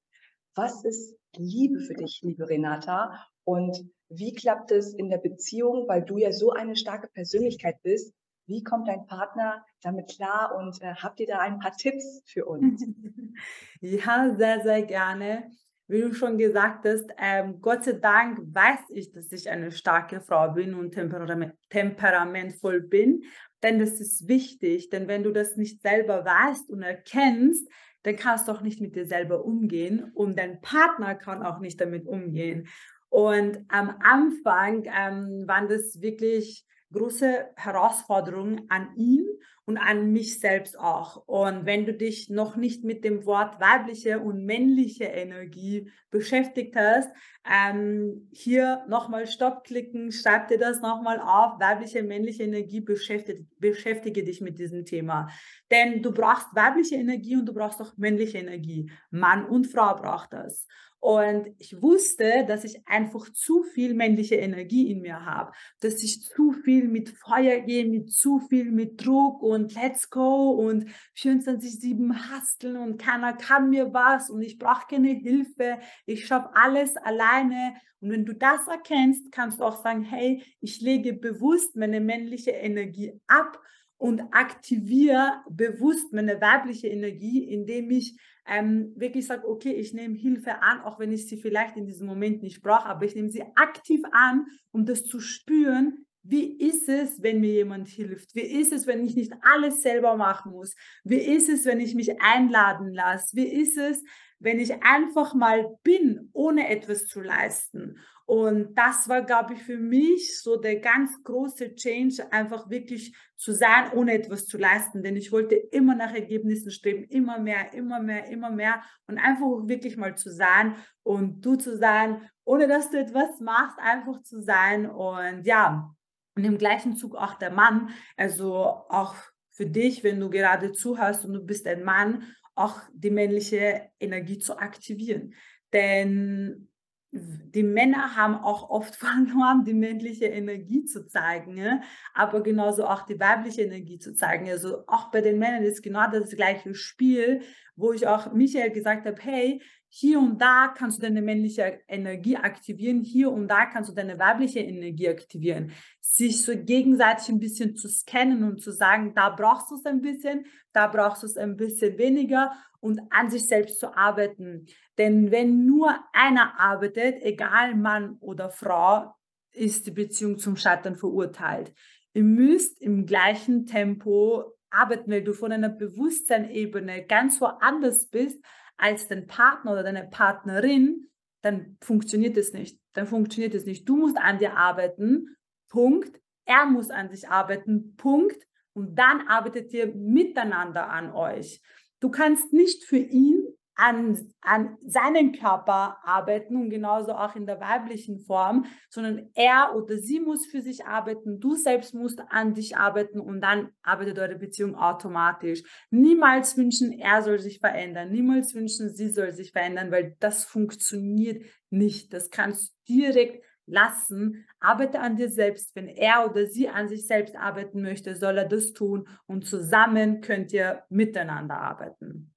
Was 0.55 0.83
ist 0.83 1.17
Liebe 1.35 1.79
für 1.79 1.93
dich, 1.93 2.21
liebe 2.23 2.49
Renata? 2.49 3.25
Und 3.43 3.77
wie 4.09 4.33
klappt 4.33 4.71
es 4.71 4.93
in 4.93 5.09
der 5.09 5.17
Beziehung, 5.17 5.87
weil 5.87 6.03
du 6.03 6.17
ja 6.17 6.31
so 6.31 6.51
eine 6.51 6.75
starke 6.75 7.07
Persönlichkeit 7.07 7.81
bist? 7.83 8.13
Wie 8.47 8.63
kommt 8.63 8.87
dein 8.87 9.05
Partner 9.05 9.63
damit 9.81 10.09
klar 10.09 10.55
und 10.57 10.81
äh, 10.81 10.95
habt 10.95 11.19
ihr 11.19 11.27
da 11.27 11.39
ein 11.39 11.59
paar 11.59 11.75
Tipps 11.75 12.23
für 12.25 12.45
uns? 12.45 12.83
ja, 13.81 14.35
sehr, 14.35 14.61
sehr 14.63 14.83
gerne 14.83 15.51
wie 15.89 16.01
du 16.01 16.13
schon 16.13 16.37
gesagt 16.37 16.85
hast, 16.85 17.11
ähm, 17.17 17.59
Gott 17.61 17.83
sei 17.83 17.93
Dank 17.93 18.39
weiß 18.41 18.89
ich, 18.89 19.11
dass 19.11 19.31
ich 19.31 19.49
eine 19.49 19.71
starke 19.71 20.21
Frau 20.21 20.51
bin 20.53 20.75
und 20.75 20.91
temperament, 20.91 21.53
temperamentvoll 21.69 22.81
bin, 22.81 23.23
denn 23.63 23.79
das 23.79 23.99
ist 23.99 24.27
wichtig, 24.27 24.89
denn 24.89 25.07
wenn 25.07 25.23
du 25.23 25.31
das 25.31 25.57
nicht 25.57 25.81
selber 25.81 26.23
weißt 26.23 26.69
und 26.69 26.83
erkennst, 26.83 27.67
dann 28.03 28.15
kannst 28.15 28.47
du 28.47 28.51
auch 28.51 28.61
nicht 28.61 28.79
mit 28.79 28.95
dir 28.95 29.05
selber 29.05 29.43
umgehen 29.43 30.11
und 30.13 30.37
dein 30.37 30.61
Partner 30.61 31.15
kann 31.15 31.43
auch 31.43 31.59
nicht 31.59 31.81
damit 31.81 32.07
umgehen. 32.07 32.67
Und 33.09 33.65
am 33.67 33.95
Anfang 34.01 34.85
ähm, 34.85 35.47
waren 35.47 35.67
das 35.67 35.99
wirklich 36.01 36.65
große 36.93 37.49
Herausforderungen 37.55 38.65
an 38.69 38.89
ihn 38.95 39.25
und 39.69 39.77
an 39.77 40.11
mich 40.11 40.39
selbst 40.39 40.79
auch. 40.79 41.27
Und 41.27 41.67
wenn 41.67 41.85
du 41.85 41.93
dich 41.93 42.27
noch 42.31 42.55
nicht 42.55 42.83
mit 42.83 43.03
dem 43.03 43.27
Wort 43.27 43.59
weibliche 43.59 44.19
und 44.19 44.43
männliche 44.43 45.03
Energie 45.03 45.91
beschäftigt 46.09 46.75
hast, 46.75 47.07
ähm, 47.47 48.27
hier 48.31 48.83
nochmal 48.89 49.27
Stopp 49.27 49.63
klicken, 49.63 50.11
schreib 50.11 50.47
dir 50.47 50.57
das 50.57 50.81
nochmal 50.81 51.19
auf. 51.19 51.59
Weibliche, 51.59 52.01
männliche 52.01 52.43
Energie, 52.43 52.81
beschäftige, 52.81 53.45
beschäftige 53.59 54.23
dich 54.23 54.41
mit 54.41 54.57
diesem 54.57 54.85
Thema. 54.85 55.29
Denn 55.69 56.01
du 56.01 56.11
brauchst 56.11 56.47
weibliche 56.55 56.95
Energie 56.95 57.35
und 57.35 57.45
du 57.45 57.53
brauchst 57.53 57.79
auch 57.79 57.95
männliche 57.95 58.39
Energie. 58.39 58.91
Mann 59.11 59.45
und 59.45 59.67
Frau 59.67 59.95
braucht 59.95 60.33
das. 60.33 60.65
Und 61.01 61.47
ich 61.59 61.81
wusste, 61.81 62.45
dass 62.45 62.65
ich 62.65 62.85
einfach 62.85 63.31
zu 63.31 63.63
viel 63.63 63.93
männliche 63.93 64.35
Energie 64.35 64.91
in 64.91 64.99
mir 64.99 65.25
habe, 65.25 65.53
dass 65.79 66.03
ich 66.03 66.23
zu 66.23 66.51
viel 66.51 66.89
mit 66.89 67.09
Feuer 67.09 67.61
gehe, 67.61 67.85
mit 67.85 68.11
zu 68.11 68.39
viel 68.39 68.71
mit 68.71 69.05
Druck 69.05 69.41
und 69.41 69.58
let's 69.67 70.09
go 70.09 70.51
und 70.51 70.85
24-7 71.17 72.13
hasteln 72.13 72.77
und 72.77 72.97
keiner 72.97 73.33
kann 73.33 73.69
mir 73.69 73.93
was 73.93 74.29
und 74.29 74.41
ich 74.41 74.57
brauche 74.57 74.87
keine 74.89 75.11
Hilfe, 75.11 75.79
ich 76.05 76.25
schaffe 76.25 76.49
alles 76.53 76.95
alleine. 76.97 77.75
Und 78.01 78.11
wenn 78.11 78.25
du 78.25 78.33
das 78.33 78.67
erkennst, 78.67 79.31
kannst 79.31 79.59
du 79.59 79.63
auch 79.63 79.83
sagen, 79.83 80.03
hey, 80.03 80.43
ich 80.61 80.79
lege 80.81 81.13
bewusst 81.13 81.75
meine 81.75 81.99
männliche 81.99 82.51
Energie 82.51 83.19
ab 83.27 83.59
und 83.97 84.21
aktiviere 84.31 85.41
bewusst 85.49 86.13
meine 86.13 86.39
weibliche 86.39 86.87
Energie, 86.87 87.43
indem 87.43 87.91
ich 87.91 88.17
ähm, 88.47 88.93
wirklich 88.95 89.27
sage, 89.27 89.47
okay, 89.47 89.73
ich 89.73 89.93
nehme 89.93 90.15
Hilfe 90.15 90.61
an, 90.61 90.81
auch 90.81 90.99
wenn 90.99 91.11
ich 91.11 91.27
sie 91.27 91.37
vielleicht 91.37 91.75
in 91.75 91.85
diesem 91.85 92.07
Moment 92.07 92.41
nicht 92.41 92.61
brauche, 92.61 92.87
aber 92.87 93.05
ich 93.05 93.13
nehme 93.13 93.29
sie 93.29 93.43
aktiv 93.55 94.01
an, 94.11 94.45
um 94.71 94.85
das 94.85 95.03
zu 95.03 95.19
spüren, 95.19 96.05
wie 96.23 96.57
ist 96.57 96.89
es, 96.89 97.21
wenn 97.21 97.39
mir 97.39 97.53
jemand 97.53 97.87
hilft? 97.87 98.35
Wie 98.35 98.41
ist 98.41 98.73
es, 98.73 98.87
wenn 98.87 99.05
ich 99.05 99.15
nicht 99.15 99.33
alles 99.41 99.81
selber 99.81 100.17
machen 100.17 100.51
muss? 100.51 100.75
Wie 101.03 101.19
ist 101.19 101.49
es, 101.49 101.65
wenn 101.65 101.79
ich 101.79 101.95
mich 101.95 102.21
einladen 102.21 102.93
lasse? 102.93 103.35
Wie 103.35 103.47
ist 103.47 103.77
es, 103.77 104.03
wenn 104.39 104.59
ich 104.59 104.83
einfach 104.83 105.33
mal 105.33 105.77
bin, 105.83 106.29
ohne 106.33 106.69
etwas 106.69 107.07
zu 107.07 107.21
leisten? 107.21 107.97
Und 108.29 108.75
das 108.75 109.09
war, 109.09 109.23
glaube 109.23 109.55
ich, 109.55 109.63
für 109.63 109.79
mich 109.79 110.39
so 110.39 110.55
der 110.55 110.79
ganz 110.79 111.23
große 111.23 111.73
Change, 111.73 112.31
einfach 112.31 112.69
wirklich 112.69 113.17
zu 113.35 113.53
sein, 113.53 113.91
ohne 113.95 114.13
etwas 114.13 114.45
zu 114.45 114.59
leisten. 114.59 115.01
Denn 115.01 115.15
ich 115.15 115.31
wollte 115.31 115.55
immer 115.55 115.95
nach 115.95 116.13
Ergebnissen 116.13 116.69
streben, 116.69 117.05
immer 117.05 117.39
mehr, 117.39 117.73
immer 117.73 117.99
mehr, 117.99 118.29
immer 118.29 118.51
mehr. 118.51 118.83
Und 119.07 119.17
einfach 119.17 119.67
wirklich 119.67 119.97
mal 119.97 120.15
zu 120.15 120.31
sein 120.31 120.75
und 121.01 121.41
du 121.41 121.55
zu 121.55 121.75
sein, 121.75 122.29
ohne 122.45 122.67
dass 122.67 122.91
du 122.91 122.99
etwas 122.99 123.39
machst, 123.39 123.79
einfach 123.79 124.21
zu 124.21 124.43
sein. 124.43 124.87
Und 124.87 125.47
ja, 125.47 125.89
und 126.35 126.45
im 126.45 126.57
gleichen 126.57 126.95
Zug 126.95 127.15
auch 127.15 127.35
der 127.35 127.51
Mann, 127.51 127.89
also 128.15 128.55
auch 128.89 129.15
für 129.51 129.65
dich, 129.65 130.03
wenn 130.03 130.19
du 130.19 130.29
gerade 130.29 130.71
zuhörst 130.71 131.25
und 131.25 131.33
du 131.33 131.41
bist 131.41 131.67
ein 131.67 131.83
Mann, 131.83 132.23
auch 132.55 132.79
die 132.93 133.11
männliche 133.11 133.89
Energie 133.99 134.39
zu 134.39 134.57
aktivieren. 134.57 135.33
Denn 135.73 136.68
die 137.11 137.63
Männer 137.63 138.15
haben 138.15 138.35
auch 138.35 138.69
oft 138.69 138.95
verloren, 138.95 139.63
die 139.65 139.73
männliche 139.73 140.25
Energie 140.25 140.85
zu 140.85 141.07
zeigen, 141.07 141.57
ja? 141.57 141.81
aber 142.13 142.41
genauso 142.43 142.85
auch 142.85 143.05
die 143.05 143.19
weibliche 143.19 143.63
Energie 143.63 143.99
zu 143.99 144.13
zeigen. 144.13 144.49
Also 144.49 144.83
auch 144.87 145.11
bei 145.11 145.21
den 145.21 145.39
Männern 145.39 145.63
ist 145.63 145.81
genau 145.81 146.09
das 146.11 146.29
gleiche 146.31 146.75
Spiel, 146.75 147.41
wo 147.75 147.93
ich 147.93 148.07
auch 148.07 148.33
Michael 148.33 148.71
gesagt 148.71 149.05
habe, 149.05 149.17
hey, 149.21 149.61
hier 149.91 150.19
und 150.19 150.39
da 150.39 150.67
kannst 150.67 150.99
du 150.99 151.01
deine 151.01 151.21
männliche 151.23 151.81
Energie 151.87 152.37
aktivieren, 152.37 153.01
hier 153.01 153.31
und 153.31 153.47
da 153.47 153.65
kannst 153.65 153.89
du 153.89 153.95
deine 153.95 154.19
weibliche 154.19 154.59
Energie 154.59 155.09
aktivieren. 155.09 155.71
Sich 155.99 156.43
so 156.43 156.53
gegenseitig 156.55 157.29
ein 157.29 157.39
bisschen 157.39 157.75
zu 157.75 157.87
scannen 157.89 158.43
und 158.43 158.61
zu 158.61 158.71
sagen, 158.71 159.15
da 159.15 159.29
brauchst 159.29 159.71
du 159.71 159.75
es 159.75 159.85
ein 159.85 160.01
bisschen, 160.01 160.45
da 160.73 160.85
brauchst 160.87 161.23
du 161.23 161.27
es 161.27 161.37
ein 161.37 161.57
bisschen 161.57 161.97
weniger 161.97 162.51
und 162.79 163.01
an 163.09 163.29
sich 163.29 163.47
selbst 163.47 163.79
zu 163.79 163.95
arbeiten. 163.95 164.67
Denn 164.97 165.31
wenn 165.31 165.65
nur 165.65 165.97
einer 166.13 166.59
arbeitet, 166.59 167.21
egal 167.21 167.75
Mann 167.75 168.17
oder 168.19 168.49
Frau, 168.49 169.13
ist 169.51 169.87
die 169.87 169.91
Beziehung 169.91 170.37
zum 170.37 170.55
Scheitern 170.55 170.95
verurteilt. 170.95 171.73
Ihr 172.13 172.23
müsst 172.23 172.81
im 172.81 173.05
gleichen 173.05 173.65
Tempo 173.65 174.53
arbeiten, 174.69 175.11
weil 175.11 175.23
du 175.23 175.33
von 175.33 175.51
einer 175.51 175.69
Bewusstseinsebene 175.69 177.05
ganz 177.05 177.41
woanders 177.41 178.07
bist 178.07 178.43
als 178.77 179.07
dein 179.07 179.27
Partner 179.27 179.73
oder 179.73 179.83
deine 179.83 180.07
Partnerin, 180.07 181.09
dann 181.41 181.77
funktioniert 181.81 182.37
es 182.37 182.53
nicht. 182.53 182.79
Dann 182.93 183.07
funktioniert 183.07 183.53
es 183.53 183.65
nicht. 183.65 183.87
Du 183.87 183.97
musst 183.97 184.17
an 184.17 184.39
dir 184.39 184.57
arbeiten, 184.57 185.35
Punkt. 185.67 186.19
Er 186.45 186.65
muss 186.65 186.89
an 186.89 187.09
sich 187.09 187.29
arbeiten, 187.29 187.95
Punkt. 187.95 188.47
Und 188.73 188.95
dann 188.95 189.27
arbeitet 189.27 189.73
ihr 189.73 189.93
miteinander 189.93 190.89
an 190.89 191.11
euch. 191.11 191.61
Du 191.99 192.09
kannst 192.09 192.53
nicht 192.53 192.83
für 192.83 192.97
ihn 192.97 193.49
an, 193.79 194.33
an 194.41 194.77
seinen 194.85 195.31
Körper 195.31 195.97
arbeiten 196.03 196.57
und 196.57 196.69
genauso 196.69 197.13
auch 197.13 197.35
in 197.35 197.45
der 197.45 197.61
weiblichen 197.61 198.19
Form, 198.19 198.65
sondern 198.89 199.29
er 199.35 199.73
oder 199.75 199.97
sie 199.97 200.19
muss 200.19 200.45
für 200.45 200.61
sich 200.61 200.85
arbeiten, 200.85 201.39
du 201.39 201.55
selbst 201.55 201.93
musst 201.93 202.21
an 202.29 202.53
dich 202.53 202.75
arbeiten 202.75 203.21
und 203.21 203.39
dann 203.39 203.69
arbeitet 203.81 204.19
eure 204.19 204.35
Beziehung 204.35 204.75
automatisch. 204.75 205.63
Niemals 205.91 206.57
wünschen, 206.57 206.91
er 206.91 207.21
soll 207.21 207.39
sich 207.39 207.59
verändern, 207.59 208.11
niemals 208.11 208.53
wünschen, 208.53 208.93
sie 208.93 209.09
soll 209.09 209.31
sich 209.31 209.53
verändern, 209.53 209.91
weil 209.91 210.17
das 210.19 210.43
funktioniert 210.43 211.45
nicht. 211.69 212.11
Das 212.11 212.29
kannst 212.31 212.75
direkt 212.89 213.45
lassen. 213.69 214.45
Arbeite 214.59 214.99
an 214.99 215.15
dir 215.15 215.29
selbst. 215.29 215.75
Wenn 215.75 215.87
er 215.87 216.29
oder 216.29 216.47
sie 216.47 216.69
an 216.69 216.87
sich 216.89 217.07
selbst 217.07 217.35
arbeiten 217.35 217.81
möchte, 217.81 218.15
soll 218.15 218.37
er 218.37 218.47
das 218.47 218.73
tun 218.73 219.07
und 219.27 219.45
zusammen 219.45 220.21
könnt 220.21 220.51
ihr 220.53 220.83
miteinander 220.89 221.57
arbeiten. 221.57 222.33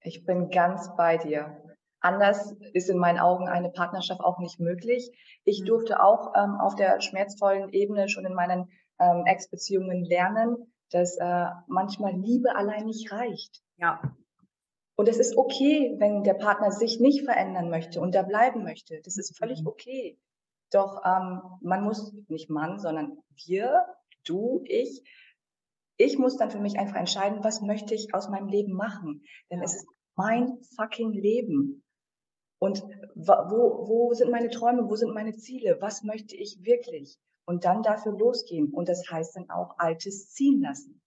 Ich 0.00 0.24
bin 0.24 0.50
ganz 0.50 0.94
bei 0.96 1.16
dir. 1.16 1.62
Anders 2.00 2.54
ist 2.72 2.88
in 2.88 2.98
meinen 2.98 3.18
Augen 3.18 3.48
eine 3.48 3.70
Partnerschaft 3.70 4.20
auch 4.20 4.38
nicht 4.38 4.60
möglich. 4.60 5.10
Ich 5.44 5.62
mhm. 5.62 5.66
durfte 5.66 6.00
auch 6.00 6.32
ähm, 6.36 6.56
auf 6.60 6.76
der 6.76 7.00
schmerzvollen 7.00 7.70
Ebene 7.70 8.08
schon 8.08 8.24
in 8.24 8.34
meinen 8.34 8.70
ähm, 9.00 9.24
Ex-Beziehungen 9.26 10.04
lernen, 10.04 10.72
dass 10.90 11.16
äh, 11.16 11.46
manchmal 11.66 12.12
Liebe 12.12 12.54
allein 12.54 12.86
nicht 12.86 13.10
reicht. 13.10 13.62
Ja. 13.76 14.00
Und 14.96 15.08
es 15.08 15.18
ist 15.18 15.36
okay, 15.36 15.94
wenn 15.98 16.24
der 16.24 16.34
Partner 16.34 16.70
sich 16.70 17.00
nicht 17.00 17.24
verändern 17.24 17.68
möchte 17.68 18.00
und 18.00 18.14
da 18.14 18.22
bleiben 18.22 18.64
möchte. 18.64 19.00
Das 19.04 19.18
ist 19.18 19.36
völlig 19.36 19.60
mhm. 19.60 19.68
okay. 19.68 20.18
Doch 20.70 21.02
ähm, 21.04 21.42
man 21.60 21.84
muss, 21.84 22.14
nicht 22.28 22.50
Mann, 22.50 22.78
sondern 22.78 23.18
wir, 23.44 23.84
du, 24.24 24.62
ich, 24.64 25.02
ich 25.98 26.18
muss 26.18 26.36
dann 26.36 26.50
für 26.50 26.58
mich 26.58 26.78
einfach 26.78 26.96
entscheiden, 26.96 27.44
was 27.44 27.60
möchte 27.60 27.94
ich 27.94 28.14
aus 28.14 28.28
meinem 28.28 28.48
Leben 28.48 28.72
machen. 28.72 29.22
Denn 29.50 29.62
es 29.62 29.76
ist 29.76 29.86
mein 30.16 30.58
fucking 30.76 31.12
Leben. 31.12 31.84
Und 32.58 32.82
wo, 33.14 33.86
wo 33.86 34.14
sind 34.14 34.30
meine 34.30 34.48
Träume, 34.48 34.88
wo 34.88 34.96
sind 34.96 35.12
meine 35.12 35.34
Ziele, 35.34 35.76
was 35.80 36.02
möchte 36.02 36.34
ich 36.36 36.64
wirklich? 36.64 37.18
Und 37.44 37.64
dann 37.64 37.82
dafür 37.82 38.12
losgehen. 38.12 38.72
Und 38.72 38.88
das 38.88 39.08
heißt 39.10 39.36
dann 39.36 39.50
auch 39.50 39.78
Altes 39.78 40.30
ziehen 40.32 40.62
lassen. 40.62 41.02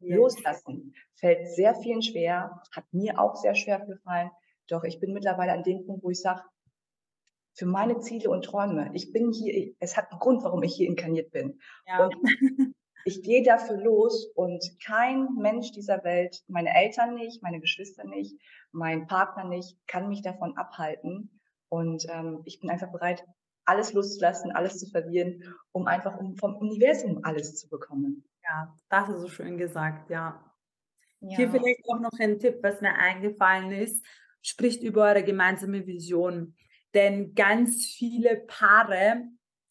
Loslassen 0.00 0.94
fällt 1.14 1.48
sehr 1.48 1.74
vielen 1.74 2.02
schwer, 2.02 2.62
hat 2.74 2.84
mir 2.92 3.18
auch 3.18 3.36
sehr 3.36 3.54
schwer 3.54 3.80
gefallen. 3.80 4.30
Doch 4.68 4.84
ich 4.84 5.00
bin 5.00 5.12
mittlerweile 5.12 5.52
an 5.52 5.62
dem 5.62 5.84
Punkt, 5.86 6.04
wo 6.04 6.10
ich 6.10 6.20
sage, 6.20 6.42
für 7.54 7.66
meine 7.66 8.00
Ziele 8.00 8.30
und 8.30 8.44
Träume, 8.44 8.90
ich 8.94 9.12
bin 9.12 9.32
hier, 9.32 9.74
es 9.78 9.96
hat 9.96 10.10
einen 10.10 10.18
Grund, 10.18 10.42
warum 10.42 10.62
ich 10.62 10.74
hier 10.74 10.88
inkarniert 10.88 11.30
bin. 11.30 11.60
Ja. 11.86 12.04
Und 12.04 12.16
ich 13.04 13.22
gehe 13.22 13.42
dafür 13.42 13.76
los 13.76 14.26
und 14.34 14.64
kein 14.84 15.28
Mensch 15.36 15.70
dieser 15.72 16.02
Welt, 16.04 16.42
meine 16.48 16.74
Eltern 16.74 17.14
nicht, 17.14 17.42
meine 17.42 17.60
Geschwister 17.60 18.04
nicht, 18.04 18.36
mein 18.72 19.06
Partner 19.06 19.44
nicht, 19.44 19.78
kann 19.86 20.08
mich 20.08 20.22
davon 20.22 20.56
abhalten. 20.56 21.40
Und 21.68 22.06
ähm, 22.08 22.42
ich 22.44 22.60
bin 22.60 22.70
einfach 22.70 22.90
bereit, 22.90 23.24
alles 23.64 23.92
loszulassen, 23.92 24.52
alles 24.52 24.78
zu 24.78 24.86
verlieren, 24.90 25.42
um 25.72 25.86
einfach 25.86 26.18
um 26.18 26.36
vom 26.36 26.56
Universum 26.56 27.20
alles 27.22 27.56
zu 27.56 27.68
bekommen. 27.68 28.24
Ja, 28.44 28.78
das 28.88 29.08
ist 29.08 29.20
so 29.20 29.28
schön 29.28 29.56
gesagt, 29.56 30.10
ja. 30.10 30.44
ja. 31.20 31.36
Hier 31.36 31.50
vielleicht 31.50 31.80
auch 31.88 32.00
noch 32.00 32.12
ein 32.18 32.38
Tipp, 32.38 32.58
was 32.62 32.80
mir 32.80 32.94
eingefallen 32.94 33.72
ist. 33.72 34.04
Spricht 34.42 34.82
über 34.82 35.04
eure 35.04 35.24
gemeinsame 35.24 35.86
Vision. 35.86 36.54
Denn 36.92 37.34
ganz 37.34 37.86
viele 37.86 38.36
Paare 38.46 39.22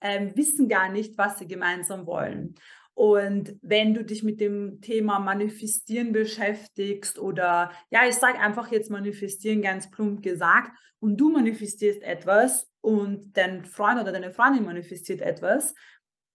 ähm, 0.02 0.36
wissen 0.36 0.68
gar 0.68 0.90
nicht, 0.90 1.18
was 1.18 1.40
sie 1.40 1.48
gemeinsam 1.48 2.06
wollen. 2.08 2.56
Und 2.96 3.58
wenn 3.62 3.94
du 3.94 4.04
dich 4.04 4.24
mit 4.24 4.40
dem 4.40 4.82
Thema 4.82 5.20
Manifestieren 5.20 6.12
beschäftigst 6.12 7.18
oder 7.18 7.72
ja, 7.90 8.08
ich 8.08 8.16
sage 8.16 8.40
einfach 8.40 8.72
jetzt 8.72 8.92
Manifestieren 8.92 9.62
ganz 9.62 9.90
plump 9.90 10.22
gesagt 10.22 10.72
und 11.00 11.18
du 11.18 11.32
manifestierst 11.32 12.04
etwas 12.04 12.70
und 12.82 13.36
dein 13.36 13.66
Freund 13.66 14.00
oder 14.00 14.12
deine 14.12 14.32
Freundin 14.32 14.66
manifestiert 14.66 15.22
etwas 15.22 15.74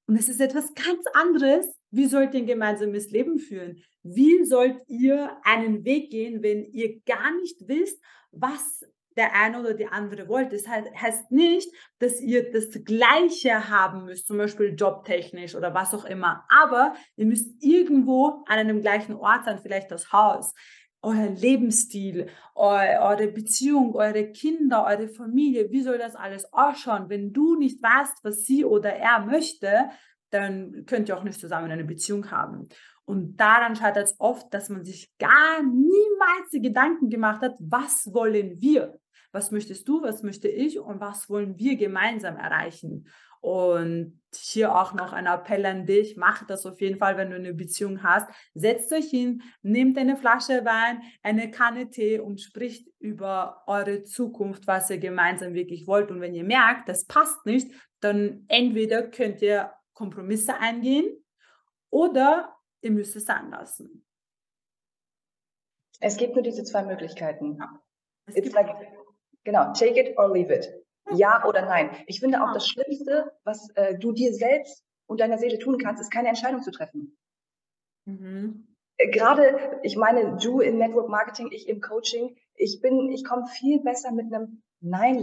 und 0.09 0.17
es 0.17 0.29
ist 0.29 0.41
etwas 0.41 0.75
ganz 0.75 1.05
anderes, 1.13 1.78
wie 1.91 2.07
sollt 2.07 2.35
ihr 2.35 2.41
ein 2.41 2.47
gemeinsames 2.47 3.11
Leben 3.11 3.39
führen? 3.39 3.83
Wie 4.03 4.45
sollt 4.45 4.81
ihr 4.87 5.37
einen 5.43 5.85
Weg 5.85 6.11
gehen, 6.11 6.43
wenn 6.43 6.65
ihr 6.65 7.01
gar 7.07 7.35
nicht 7.37 7.67
wisst, 7.67 8.03
was 8.31 8.85
der 9.19 9.35
eine 9.35 9.59
oder 9.59 9.75
die 9.75 9.89
andere 9.89 10.29
wollt. 10.29 10.53
Das 10.53 10.69
heißt 10.69 11.33
nicht, 11.33 11.69
dass 11.99 12.21
ihr 12.21 12.53
das 12.53 12.71
Gleiche 12.85 13.69
haben 13.69 14.05
müsst, 14.05 14.29
zum 14.29 14.39
Beispiel 14.39 14.77
jobtechnisch 14.79 15.57
oder 15.57 15.75
was 15.75 15.93
auch 15.93 16.05
immer. 16.05 16.45
Aber 16.49 16.95
ihr 17.17 17.27
müsst 17.27 17.53
irgendwo 17.61 18.45
an 18.47 18.59
einem 18.59 18.81
gleichen 18.81 19.17
Ort 19.17 19.45
sein, 19.45 19.59
vielleicht 19.59 19.91
das 19.91 20.13
Haus 20.13 20.55
euer 21.01 21.29
Lebensstil, 21.29 22.29
eure 22.55 23.29
Beziehung, 23.29 23.95
eure 23.95 24.33
Kinder, 24.33 24.85
eure 24.85 25.09
Familie, 25.09 25.71
wie 25.71 25.83
soll 25.83 25.99
das 25.99 26.17
alles 26.17 26.53
ausschauen? 26.53 27.09
Wenn 27.09 27.33
du 27.33 27.57
nicht 27.57 27.81
weißt, 27.83 28.25
was 28.25 28.45
sie 28.45 28.65
oder 28.65 28.93
er 28.95 29.25
möchte, 29.25 29.91
dann 30.31 30.85
könnt 30.87 31.09
ihr 31.09 31.17
auch 31.17 31.25
nicht 31.25 31.41
zusammen 31.41 31.71
eine 31.71 31.85
Beziehung 31.85 32.31
haben. 32.31 32.69
Und 33.05 33.39
daran 33.39 33.75
scheitert 33.75 34.05
es 34.05 34.17
oft, 34.19 34.53
dass 34.53 34.69
man 34.69 34.85
sich 34.85 35.17
gar 35.19 35.63
niemals 35.63 36.51
die 36.53 36.61
Gedanken 36.61 37.09
gemacht 37.09 37.41
hat, 37.41 37.55
was 37.59 38.13
wollen 38.13 38.61
wir? 38.61 38.99
Was 39.33 39.51
möchtest 39.51 39.89
du, 39.89 40.03
was 40.03 40.23
möchte 40.23 40.49
ich 40.49 40.79
und 40.79 41.01
was 41.01 41.29
wollen 41.31 41.59
wir 41.59 41.77
gemeinsam 41.77 42.37
erreichen? 42.37 43.09
Und 43.41 44.21
hier 44.35 44.75
auch 44.75 44.95
noch 44.95 45.13
ein 45.13 45.27
Appell 45.27 45.65
an 45.65 45.87
dich, 45.87 46.17
mach 46.17 46.45
das 46.47 46.67
auf 46.67 46.81
jeden 46.81 46.99
Fall, 46.99 47.17
wenn 47.17 47.31
du 47.31 47.37
eine 47.37 47.55
Beziehung 47.55 48.03
hast. 48.03 48.29
Setzt 48.55 48.93
euch 48.93 49.09
hin, 49.09 49.43
nehmt 49.63 49.97
eine 49.97 50.17
Flasche 50.17 50.65
Wein, 50.65 51.01
eine 51.23 51.51
Kanne 51.51 51.89
Tee 51.89 52.19
und 52.19 52.41
spricht 52.41 52.89
über 52.99 53.63
eure 53.67 54.03
Zukunft, 54.03 54.67
was 54.67 54.91
ihr 54.91 54.99
gemeinsam 54.99 55.55
wirklich 55.55 55.87
wollt. 55.87 56.11
Und 56.11 56.21
wenn 56.21 56.35
ihr 56.35 56.45
merkt, 56.45 56.89
das 56.89 57.07
passt 57.07 57.47
nicht, 57.47 57.71
dann 58.01 58.45
entweder 58.49 59.03
könnt 59.05 59.41
ihr 59.41 59.73
Kompromisse 59.99 60.57
eingehen 60.61 61.25
oder 61.91 62.57
ihr 62.83 62.93
müsst 62.93 63.17
es 63.17 63.25
sein 63.25 63.51
lassen. 63.51 64.07
Es 65.99 66.17
gibt 66.17 66.35
nur 66.35 66.45
diese 66.45 66.63
zwei 66.63 66.85
Möglichkeiten. 66.85 67.59
Ja. 67.59 67.83
Like, 68.53 68.93
genau, 69.43 69.73
take 69.73 70.01
it 70.01 70.17
or 70.17 70.33
leave 70.33 70.55
it. 70.55 70.69
Ja 71.11 71.45
oder 71.45 71.63
nein. 71.63 71.91
Ich 72.07 72.21
finde 72.21 72.45
auch 72.45 72.53
das 72.53 72.69
Schlimmste, 72.69 73.33
was 73.43 73.71
äh, 73.71 73.99
du 73.99 74.13
dir 74.13 74.33
selbst 74.33 74.85
und 75.07 75.19
deiner 75.19 75.39
Seele 75.39 75.59
tun 75.59 75.79
kannst, 75.79 76.01
ist 76.01 76.13
keine 76.13 76.29
Entscheidung 76.29 76.63
zu 76.63 76.71
treffen. 76.71 77.19
Mhm. 78.05 78.77
Äh, 78.99 79.11
gerade, 79.11 79.81
ich 79.83 79.97
meine, 79.97 80.37
du 80.37 80.61
im 80.61 80.79
Network 80.79 81.09
Marketing, 81.09 81.49
ich 81.51 81.69
im 81.69 81.81
Coaching, 81.81 82.37
ich 82.55 82.81
bin, 82.81 83.11
ich 83.11 83.25
komme 83.25 83.49
viel 83.49 83.81
besser 83.81 84.13
mit 84.13 84.33
einem 84.33 84.63
Nein, 84.81 85.19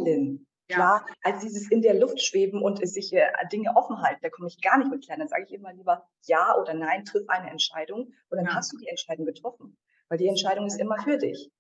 Lynn. 0.68 0.76
Klar, 0.76 1.06
ja. 1.08 1.14
als 1.24 1.42
dieses 1.42 1.70
in 1.70 1.82
der 1.82 1.94
Luft 1.94 2.22
schweben 2.22 2.62
und 2.62 2.86
sich 2.88 3.14
äh, 3.14 3.28
Dinge 3.52 3.76
offen 3.76 4.02
halten, 4.02 4.20
da 4.22 4.30
komme 4.30 4.48
ich 4.48 4.62
gar 4.62 4.78
nicht 4.78 4.90
mit 4.90 5.06
klar. 5.06 5.18
Dann 5.18 5.28
sage 5.28 5.44
ich 5.44 5.54
immer 5.54 5.74
lieber 5.74 6.08
Ja 6.24 6.56
oder 6.60 6.74
Nein, 6.74 7.06
triff 7.06 7.28
eine 7.28 7.52
Entscheidung 7.52 8.14
und 8.30 8.38
dann 8.38 8.46
ja. 8.46 8.56
hast 8.56 8.74
du 8.74 8.78
die 8.78 8.88
Entscheidung 8.88 9.26
getroffen, 9.26 9.78
weil 10.10 10.18
die 10.18 10.28
Entscheidung 10.28 10.66
ist 10.66 10.80
immer 10.80 10.98
für 11.02 11.18
dich. 11.18 11.52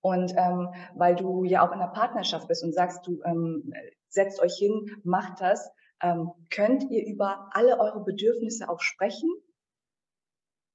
Und 0.00 0.32
ähm, 0.36 0.72
weil 0.94 1.16
du 1.16 1.44
ja 1.44 1.66
auch 1.66 1.72
in 1.72 1.80
einer 1.80 1.92
Partnerschaft 1.92 2.48
bist 2.48 2.62
und 2.62 2.72
sagst, 2.72 3.06
du 3.06 3.22
ähm, 3.24 3.72
setzt 4.08 4.40
euch 4.40 4.56
hin, 4.56 5.00
macht 5.04 5.40
das, 5.40 5.70
ähm, 6.02 6.32
könnt 6.50 6.90
ihr 6.90 7.06
über 7.06 7.48
alle 7.52 7.78
eure 7.78 8.04
Bedürfnisse 8.04 8.68
auch 8.68 8.80
sprechen 8.80 9.30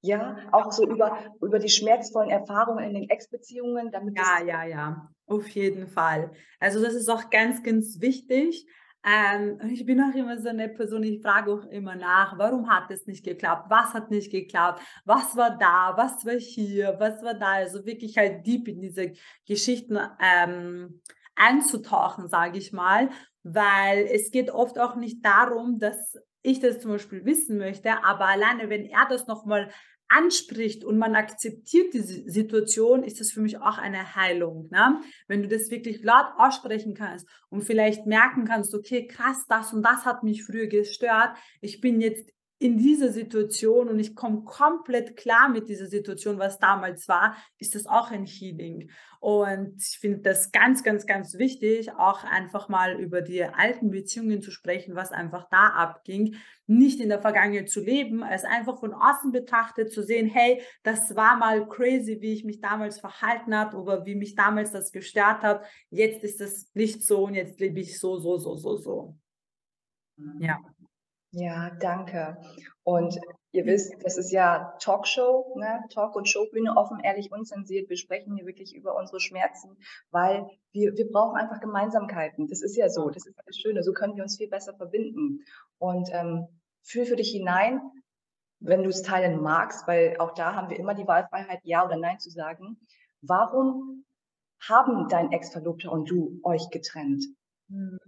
ja, 0.01 0.37
auch 0.51 0.71
so 0.71 0.87
über, 0.87 1.17
über 1.41 1.59
die 1.59 1.69
schmerzvollen 1.69 2.29
Erfahrungen 2.29 2.83
in 2.83 2.93
den 2.93 3.09
Ex-Beziehungen, 3.09 3.91
damit. 3.91 4.17
Ja, 4.17 4.43
ja, 4.43 4.63
ja, 4.63 5.09
auf 5.27 5.47
jeden 5.49 5.87
Fall. 5.87 6.31
Also, 6.59 6.81
das 6.81 6.93
ist 6.93 7.09
auch 7.09 7.29
ganz, 7.29 7.63
ganz 7.63 8.01
wichtig. 8.01 8.67
Ähm, 9.03 9.59
ich 9.71 9.85
bin 9.85 9.99
auch 10.01 10.13
immer 10.13 10.37
so 10.39 10.49
eine 10.49 10.69
Person, 10.69 11.01
ich 11.03 11.21
frage 11.21 11.51
auch 11.51 11.65
immer 11.65 11.95
nach, 11.95 12.37
warum 12.37 12.69
hat 12.69 12.91
es 12.91 13.07
nicht 13.07 13.25
geklappt? 13.25 13.69
Was 13.69 13.93
hat 13.93 14.11
nicht 14.11 14.31
geklappt? 14.31 14.81
Was 15.05 15.35
war 15.35 15.57
da? 15.57 15.93
Was 15.95 16.23
war 16.25 16.33
hier? 16.33 16.95
Was 16.99 17.23
war 17.23 17.33
da? 17.33 17.53
Also 17.53 17.85
wirklich 17.85 18.17
halt 18.17 18.45
deep 18.45 18.67
in 18.67 18.81
diese 18.81 19.13
Geschichten 19.47 19.97
ähm, 20.19 21.01
einzutauchen, 21.35 22.27
sage 22.27 22.59
ich 22.59 22.73
mal, 22.73 23.09
weil 23.43 24.07
es 24.11 24.29
geht 24.29 24.51
oft 24.51 24.77
auch 24.77 24.95
nicht 24.95 25.25
darum, 25.25 25.79
dass 25.79 26.15
ich 26.43 26.59
das 26.59 26.79
zum 26.79 26.91
Beispiel 26.91 27.25
wissen 27.25 27.57
möchte, 27.57 28.03
aber 28.03 28.25
alleine, 28.25 28.69
wenn 28.69 28.85
er 28.85 29.07
das 29.09 29.27
nochmal 29.27 29.71
anspricht 30.11 30.83
und 30.83 30.97
man 30.97 31.15
akzeptiert 31.15 31.93
diese 31.93 32.29
Situation, 32.29 33.03
ist 33.03 33.19
das 33.19 33.31
für 33.31 33.41
mich 33.41 33.57
auch 33.59 33.77
eine 33.77 34.15
Heilung. 34.15 34.67
Ne? 34.69 34.99
Wenn 35.27 35.41
du 35.41 35.47
das 35.47 35.71
wirklich 35.71 36.03
laut 36.03 36.25
aussprechen 36.37 36.93
kannst 36.93 37.27
und 37.49 37.61
vielleicht 37.61 38.05
merken 38.05 38.45
kannst, 38.45 38.75
okay, 38.75 39.07
krass, 39.07 39.45
das 39.47 39.73
und 39.73 39.83
das 39.83 40.05
hat 40.05 40.23
mich 40.23 40.43
früher 40.43 40.67
gestört. 40.67 41.37
Ich 41.61 41.79
bin 41.79 42.01
jetzt 42.01 42.29
in 42.61 42.77
dieser 42.77 43.11
Situation 43.11 43.89
und 43.89 43.97
ich 43.97 44.15
komme 44.15 44.43
komplett 44.43 45.17
klar 45.17 45.49
mit 45.49 45.67
dieser 45.67 45.87
Situation, 45.87 46.37
was 46.37 46.59
damals 46.59 47.07
war, 47.07 47.35
ist 47.57 47.73
das 47.73 47.87
auch 47.87 48.11
ein 48.11 48.27
Healing. 48.27 48.91
Und 49.19 49.81
ich 49.81 49.97
finde 49.97 50.19
das 50.19 50.51
ganz, 50.51 50.83
ganz, 50.83 51.07
ganz 51.07 51.39
wichtig, 51.39 51.91
auch 51.93 52.23
einfach 52.23 52.69
mal 52.69 52.99
über 52.99 53.23
die 53.23 53.43
alten 53.43 53.89
Beziehungen 53.89 54.43
zu 54.43 54.51
sprechen, 54.51 54.93
was 54.93 55.11
einfach 55.11 55.49
da 55.49 55.69
abging. 55.69 56.35
Nicht 56.67 56.99
in 56.99 57.09
der 57.09 57.19
Vergangenheit 57.19 57.69
zu 57.69 57.81
leben, 57.81 58.21
als 58.21 58.43
einfach 58.43 58.79
von 58.79 58.93
außen 58.93 59.31
betrachtet 59.31 59.91
zu 59.91 60.03
sehen, 60.03 60.27
hey, 60.27 60.61
das 60.83 61.15
war 61.15 61.37
mal 61.37 61.67
crazy, 61.67 62.21
wie 62.21 62.33
ich 62.33 62.43
mich 62.43 62.61
damals 62.61 62.99
verhalten 62.99 63.55
habe 63.55 63.75
oder 63.75 64.05
wie 64.05 64.13
mich 64.13 64.35
damals 64.35 64.71
das 64.71 64.91
gestört 64.91 65.41
hat. 65.41 65.65
Jetzt 65.89 66.23
ist 66.23 66.39
das 66.39 66.69
nicht 66.75 67.03
so 67.03 67.25
und 67.25 67.33
jetzt 67.33 67.59
lebe 67.59 67.79
ich 67.79 67.99
so, 67.99 68.19
so, 68.19 68.37
so, 68.37 68.55
so, 68.55 68.77
so. 68.77 69.17
Ja. 70.39 70.59
Ja, 71.33 71.69
danke. 71.79 72.37
Und 72.83 73.17
ihr 73.51 73.65
wisst, 73.65 73.93
das 74.03 74.17
ist 74.17 74.31
ja 74.31 74.75
Talkshow, 74.79 75.55
ne? 75.57 75.83
Talk- 75.89 76.15
und 76.15 76.27
Showbühne, 76.27 76.75
offen, 76.75 76.99
ehrlich, 76.99 77.31
unzensiert. 77.31 77.89
Wir 77.89 77.95
sprechen 77.95 78.35
hier 78.35 78.45
wirklich 78.45 78.75
über 78.75 78.97
unsere 78.97 79.21
Schmerzen, 79.21 79.77
weil 80.09 80.45
wir, 80.73 80.93
wir 80.97 81.09
brauchen 81.09 81.37
einfach 81.37 81.61
Gemeinsamkeiten. 81.61 82.47
Das 82.47 82.61
ist 82.61 82.75
ja 82.75 82.89
so, 82.89 83.09
das 83.09 83.25
ist 83.25 83.35
das 83.45 83.57
Schöne. 83.57 83.81
So 83.81 83.93
können 83.93 84.17
wir 84.17 84.23
uns 84.23 84.37
viel 84.37 84.49
besser 84.49 84.73
verbinden. 84.73 85.45
Und 85.77 86.09
ähm, 86.11 86.47
fühl 86.83 87.05
für 87.05 87.15
dich 87.15 87.31
hinein, 87.31 87.79
wenn 88.59 88.83
du 88.83 88.89
es 88.89 89.01
teilen 89.01 89.41
magst, 89.41 89.87
weil 89.87 90.17
auch 90.19 90.33
da 90.33 90.53
haben 90.53 90.69
wir 90.69 90.77
immer 90.77 90.95
die 90.95 91.07
Wahlfreiheit, 91.07 91.61
Ja 91.63 91.85
oder 91.85 91.95
Nein 91.95 92.19
zu 92.19 92.29
sagen. 92.29 92.77
Warum 93.21 94.05
haben 94.67 95.07
dein 95.07 95.31
Ex-Verlobter 95.31 95.91
und 95.91 96.09
du 96.09 96.39
euch 96.43 96.69
getrennt? 96.71 97.23
Mhm. 97.69 97.99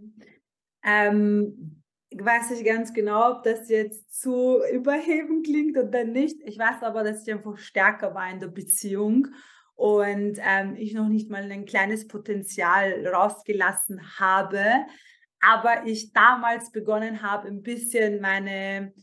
Ähm, 0.84 1.83
weiß 2.20 2.52
ich 2.52 2.66
ganz 2.66 2.94
genau, 2.94 3.32
ob 3.32 3.44
das 3.44 3.70
jetzt 3.70 4.20
zu 4.20 4.62
überhebend 4.72 5.46
klingt 5.46 5.78
oder 5.78 6.04
nicht. 6.04 6.38
Ich 6.44 6.58
weiß 6.58 6.84
aber, 6.84 7.04
dass 7.04 7.28
ich 7.28 7.34
einfach 7.34 7.58
stärker 7.58 8.14
war 8.14 8.30
in 8.30 8.40
der 8.40 8.48
Beziehung 8.48 9.28
und 9.76 10.38
ähm, 10.42 10.76
ich 10.76 10.94
noch 10.94 11.08
nicht 11.08 11.30
mal 11.30 11.50
ein 11.52 11.66
kleines 11.66 12.08
Potenzial 12.08 13.06
rausgelassen 13.08 14.20
habe, 14.20 14.64
aber 15.42 15.86
ich 15.86 16.14
damals 16.14 16.72
begonnen 16.72 17.22
habe, 17.22 17.48
ein 17.48 17.64
bisschen 17.64 18.22
meine 18.22 18.94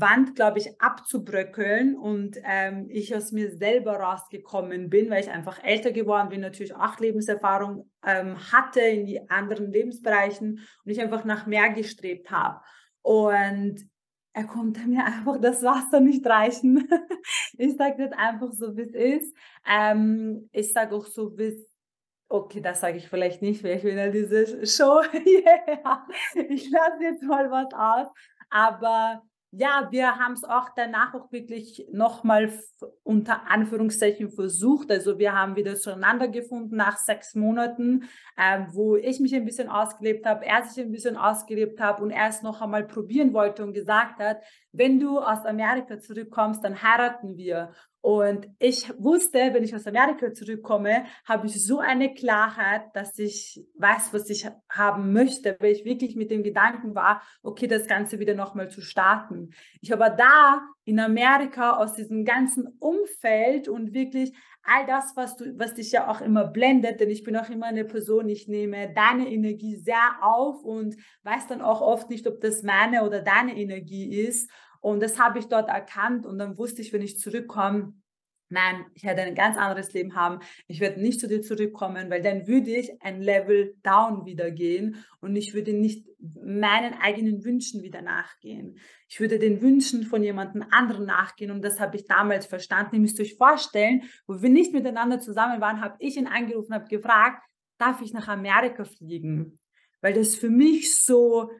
Wand, 0.00 0.34
glaube 0.34 0.58
ich, 0.58 0.80
abzubröckeln 0.80 1.96
und 1.96 2.38
ähm, 2.44 2.86
ich 2.88 3.14
aus 3.14 3.32
mir 3.32 3.56
selber 3.56 3.96
rausgekommen 3.96 4.90
bin, 4.90 5.10
weil 5.10 5.22
ich 5.22 5.30
einfach 5.30 5.62
älter 5.62 5.92
geworden 5.92 6.28
bin, 6.28 6.40
natürlich 6.40 6.74
auch 6.74 6.98
Lebenserfahrung 6.98 7.90
ähm, 8.04 8.36
hatte 8.52 8.80
in 8.80 9.06
die 9.06 9.28
anderen 9.30 9.70
Lebensbereichen 9.70 10.60
und 10.84 10.90
ich 10.90 11.00
einfach 11.00 11.24
nach 11.24 11.46
mehr 11.46 11.70
gestrebt 11.70 12.30
habe. 12.30 12.60
Und 13.02 13.80
er 14.32 14.44
konnte 14.44 14.80
mir 14.86 15.04
einfach 15.04 15.38
das 15.40 15.62
Wasser 15.62 16.00
nicht 16.00 16.26
reichen. 16.26 16.88
ich 17.58 17.76
sage 17.76 18.08
das 18.08 18.18
einfach 18.18 18.52
so, 18.52 18.76
wie 18.76 18.82
es 18.82 18.94
ist. 18.94 19.36
Ähm, 19.68 20.48
ich 20.52 20.72
sage 20.72 20.94
auch 20.94 21.06
so, 21.06 21.36
wie 21.36 21.44
es 21.44 21.72
Okay, 22.34 22.62
das 22.62 22.80
sage 22.80 22.96
ich 22.96 23.10
vielleicht 23.10 23.42
nicht, 23.42 23.62
weil 23.62 23.76
ich 23.76 23.84
will 23.84 23.94
ja 23.94 24.08
diese 24.08 24.66
Show. 24.66 25.02
yeah. 25.12 26.06
Ich 26.48 26.70
lasse 26.70 27.02
jetzt 27.02 27.22
mal 27.24 27.50
was 27.50 27.74
aus. 27.74 28.06
Aber 28.48 29.22
ja, 29.54 29.88
wir 29.90 30.18
haben 30.18 30.32
es 30.32 30.44
auch 30.44 30.70
danach 30.74 31.12
auch 31.12 31.30
wirklich 31.30 31.86
nochmal 31.92 32.50
unter 33.02 33.50
Anführungszeichen 33.50 34.30
versucht. 34.30 34.90
Also 34.90 35.18
wir 35.18 35.34
haben 35.34 35.56
wieder 35.56 35.76
zueinander 35.76 36.28
gefunden 36.28 36.76
nach 36.76 36.96
sechs 36.96 37.34
Monaten, 37.34 38.08
äh, 38.38 38.60
wo 38.70 38.96
ich 38.96 39.20
mich 39.20 39.34
ein 39.34 39.44
bisschen 39.44 39.68
ausgelebt 39.68 40.24
habe, 40.24 40.46
er 40.46 40.64
sich 40.64 40.82
ein 40.82 40.90
bisschen 40.90 41.18
ausgelebt 41.18 41.80
hat 41.80 42.00
und 42.00 42.10
er 42.10 42.28
es 42.28 42.40
noch 42.40 42.62
einmal 42.62 42.86
probieren 42.86 43.34
wollte 43.34 43.62
und 43.62 43.74
gesagt 43.74 44.20
hat, 44.20 44.42
wenn 44.72 44.98
du 44.98 45.18
aus 45.18 45.44
Amerika 45.44 46.00
zurückkommst, 46.00 46.64
dann 46.64 46.82
heiraten 46.82 47.36
wir. 47.36 47.72
Und 48.02 48.48
ich 48.58 48.90
wusste, 48.98 49.38
wenn 49.52 49.62
ich 49.62 49.76
aus 49.76 49.86
Amerika 49.86 50.34
zurückkomme, 50.34 51.04
habe 51.24 51.46
ich 51.46 51.64
so 51.64 51.78
eine 51.78 52.12
Klarheit, 52.12 52.82
dass 52.94 53.16
ich 53.16 53.64
weiß, 53.78 54.12
was 54.12 54.28
ich 54.28 54.48
haben 54.68 55.12
möchte, 55.12 55.56
weil 55.60 55.70
ich 55.70 55.84
wirklich 55.84 56.16
mit 56.16 56.32
dem 56.32 56.42
Gedanken 56.42 56.96
war, 56.96 57.22
okay, 57.44 57.68
das 57.68 57.86
Ganze 57.86 58.18
wieder 58.18 58.34
nochmal 58.34 58.70
zu 58.70 58.80
starten. 58.80 59.50
Ich 59.80 59.92
aber 59.92 60.10
da 60.10 60.62
in 60.84 60.98
Amerika 60.98 61.76
aus 61.76 61.94
diesem 61.94 62.24
ganzen 62.24 62.66
Umfeld 62.80 63.68
und 63.68 63.94
wirklich 63.94 64.32
all 64.64 64.84
das, 64.86 65.12
was 65.14 65.36
du, 65.36 65.56
was 65.56 65.74
dich 65.74 65.92
ja 65.92 66.08
auch 66.08 66.20
immer 66.20 66.46
blendet, 66.46 66.98
denn 67.00 67.10
ich 67.10 67.22
bin 67.22 67.36
auch 67.36 67.50
immer 67.50 67.66
eine 67.66 67.84
Person, 67.84 68.28
ich 68.28 68.48
nehme 68.48 68.92
deine 68.92 69.30
Energie 69.30 69.76
sehr 69.76 70.18
auf 70.22 70.64
und 70.64 70.96
weiß 71.22 71.46
dann 71.46 71.62
auch 71.62 71.80
oft 71.80 72.10
nicht, 72.10 72.26
ob 72.26 72.40
das 72.40 72.64
meine 72.64 73.04
oder 73.04 73.22
deine 73.22 73.56
Energie 73.56 74.12
ist. 74.12 74.50
Und 74.82 75.00
das 75.00 75.18
habe 75.18 75.38
ich 75.38 75.46
dort 75.46 75.68
erkannt 75.68 76.26
und 76.26 76.38
dann 76.38 76.58
wusste 76.58 76.82
ich, 76.82 76.92
wenn 76.92 77.02
ich 77.02 77.18
zurückkomme, 77.18 77.94
Nein, 78.52 78.84
ich 78.92 79.04
werde 79.04 79.22
ein 79.22 79.34
ganz 79.34 79.56
anderes 79.56 79.94
Leben 79.94 80.14
haben. 80.14 80.40
Ich 80.66 80.80
werde 80.80 81.00
nicht 81.00 81.20
zu 81.20 81.26
dir 81.26 81.40
zurückkommen, 81.40 82.10
weil 82.10 82.20
dann 82.20 82.46
würde 82.46 82.70
ich 82.70 83.00
ein 83.00 83.22
Level 83.22 83.74
down 83.82 84.26
wieder 84.26 84.50
gehen 84.50 85.02
und 85.20 85.34
ich 85.36 85.54
würde 85.54 85.72
nicht 85.72 86.06
meinen 86.18 86.92
eigenen 87.00 87.46
Wünschen 87.46 87.82
wieder 87.82 88.02
nachgehen. 88.02 88.78
Ich 89.08 89.20
würde 89.20 89.38
den 89.38 89.62
Wünschen 89.62 90.02
von 90.02 90.22
jemandem 90.22 90.66
anderen 90.70 91.06
nachgehen 91.06 91.50
und 91.50 91.62
das 91.62 91.80
habe 91.80 91.96
ich 91.96 92.04
damals 92.04 92.44
verstanden. 92.44 92.96
Ihr 92.96 93.00
müsst 93.00 93.18
euch 93.20 93.36
vorstellen, 93.36 94.02
wo 94.26 94.42
wir 94.42 94.50
nicht 94.50 94.74
miteinander 94.74 95.18
zusammen 95.18 95.62
waren, 95.62 95.80
habe 95.80 95.96
ich 95.98 96.18
ihn 96.18 96.26
angerufen, 96.26 96.74
habe 96.74 96.88
gefragt, 96.88 97.42
darf 97.78 98.02
ich 98.02 98.12
nach 98.12 98.28
Amerika 98.28 98.84
fliegen? 98.84 99.58
Weil 100.02 100.12
das 100.12 100.34
für 100.34 100.50
mich 100.50 101.02
so 101.02 101.50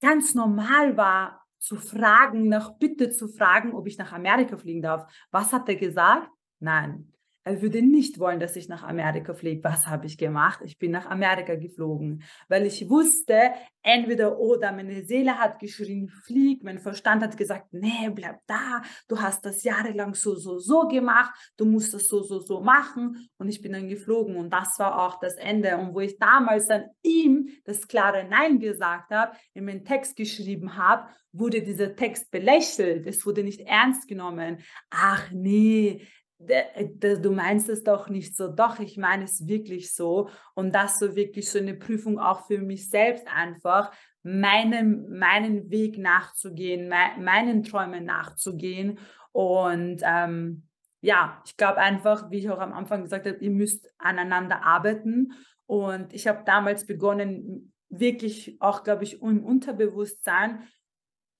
ganz 0.00 0.34
normal 0.34 0.96
war, 0.96 1.39
zu 1.60 1.76
fragen, 1.76 2.48
nach 2.48 2.78
Bitte 2.78 3.10
zu 3.10 3.28
fragen, 3.28 3.74
ob 3.74 3.86
ich 3.86 3.98
nach 3.98 4.12
Amerika 4.12 4.56
fliegen 4.56 4.82
darf. 4.82 5.10
Was 5.30 5.52
hat 5.52 5.68
er 5.68 5.76
gesagt? 5.76 6.28
Nein. 6.58 7.12
Er 7.42 7.62
würde 7.62 7.80
nicht 7.80 8.18
wollen, 8.18 8.38
dass 8.38 8.54
ich 8.54 8.68
nach 8.68 8.82
Amerika 8.82 9.32
fliege. 9.32 9.64
Was 9.64 9.86
habe 9.86 10.04
ich 10.04 10.18
gemacht? 10.18 10.60
Ich 10.62 10.78
bin 10.78 10.90
nach 10.90 11.06
Amerika 11.06 11.54
geflogen, 11.54 12.22
weil 12.48 12.66
ich 12.66 12.90
wusste, 12.90 13.52
entweder 13.82 14.38
oder 14.38 14.72
meine 14.72 15.02
Seele 15.04 15.38
hat 15.38 15.58
geschrien, 15.58 16.10
flieg, 16.10 16.62
mein 16.62 16.78
Verstand 16.78 17.22
hat 17.22 17.38
gesagt, 17.38 17.72
nee, 17.72 18.10
bleib 18.14 18.40
da, 18.46 18.82
du 19.08 19.18
hast 19.18 19.46
das 19.46 19.64
jahrelang 19.64 20.12
so, 20.12 20.34
so, 20.34 20.58
so 20.58 20.86
gemacht, 20.86 21.32
du 21.56 21.64
musst 21.64 21.94
das 21.94 22.08
so, 22.08 22.22
so, 22.22 22.40
so 22.40 22.60
machen 22.60 23.30
und 23.38 23.48
ich 23.48 23.62
bin 23.62 23.72
dann 23.72 23.88
geflogen 23.88 24.36
und 24.36 24.50
das 24.50 24.78
war 24.78 25.00
auch 25.00 25.18
das 25.18 25.36
Ende 25.36 25.78
und 25.78 25.94
wo 25.94 26.00
ich 26.00 26.18
damals 26.18 26.66
dann 26.66 26.84
ihm 27.02 27.48
das 27.64 27.88
klare 27.88 28.24
Nein 28.28 28.60
gesagt 28.60 29.10
habe, 29.12 29.34
in 29.54 29.64
meinen 29.64 29.84
Text 29.86 30.14
geschrieben 30.14 30.76
habe, 30.76 31.08
wurde 31.32 31.62
dieser 31.62 31.94
Text 31.94 32.30
belächelt, 32.30 33.06
es 33.06 33.24
wurde 33.24 33.44
nicht 33.44 33.60
ernst 33.62 34.08
genommen. 34.08 34.58
Ach 34.90 35.30
nee, 35.30 36.06
du 36.40 37.30
meinst 37.30 37.68
es 37.68 37.84
doch 37.84 38.08
nicht 38.08 38.36
so. 38.36 38.48
Doch, 38.48 38.78
ich 38.80 38.96
meine 38.96 39.24
es 39.24 39.46
wirklich 39.46 39.92
so. 39.92 40.30
Und 40.54 40.74
das 40.74 40.98
so 40.98 41.14
wirklich 41.14 41.50
so 41.50 41.58
eine 41.58 41.74
Prüfung 41.74 42.18
auch 42.18 42.46
für 42.46 42.58
mich 42.58 42.88
selbst 42.88 43.26
einfach, 43.28 43.92
meinem, 44.22 45.18
meinen 45.18 45.70
Weg 45.70 45.98
nachzugehen, 45.98 46.88
me 46.88 47.10
meinen 47.18 47.62
Träumen 47.62 48.04
nachzugehen. 48.04 48.98
Und 49.32 50.00
ähm, 50.02 50.66
ja, 51.00 51.42
ich 51.46 51.56
glaube 51.56 51.78
einfach, 51.78 52.30
wie 52.30 52.38
ich 52.38 52.50
auch 52.50 52.58
am 52.58 52.72
Anfang 52.72 53.02
gesagt 53.02 53.26
habe, 53.26 53.38
ihr 53.38 53.50
müsst 53.50 53.88
aneinander 53.98 54.64
arbeiten. 54.64 55.32
Und 55.66 56.12
ich 56.12 56.26
habe 56.26 56.42
damals 56.44 56.86
begonnen, 56.86 57.72
wirklich 57.88 58.56
auch, 58.60 58.84
glaube 58.84 59.04
ich, 59.04 59.20
im 59.20 59.44
Unterbewusstsein 59.44 60.62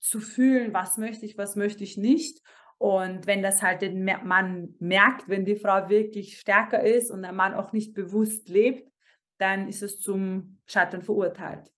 zu 0.01 0.19
fühlen, 0.19 0.73
was 0.73 0.97
möchte 0.97 1.25
ich, 1.25 1.37
was 1.37 1.55
möchte 1.55 1.83
ich 1.83 1.97
nicht. 1.97 2.41
Und 2.77 3.27
wenn 3.27 3.43
das 3.43 3.61
halt 3.61 3.83
den 3.83 4.03
Mann 4.03 4.75
merkt, 4.79 5.29
wenn 5.29 5.45
die 5.45 5.55
Frau 5.55 5.87
wirklich 5.87 6.39
stärker 6.39 6.83
ist 6.83 7.11
und 7.11 7.21
der 7.21 7.31
Mann 7.31 7.53
auch 7.53 7.71
nicht 7.71 7.93
bewusst 7.93 8.49
lebt, 8.49 8.91
dann 9.37 9.67
ist 9.67 9.83
es 9.83 9.99
zum 9.99 10.59
Scheitern 10.65 11.03
verurteilt. 11.03 11.71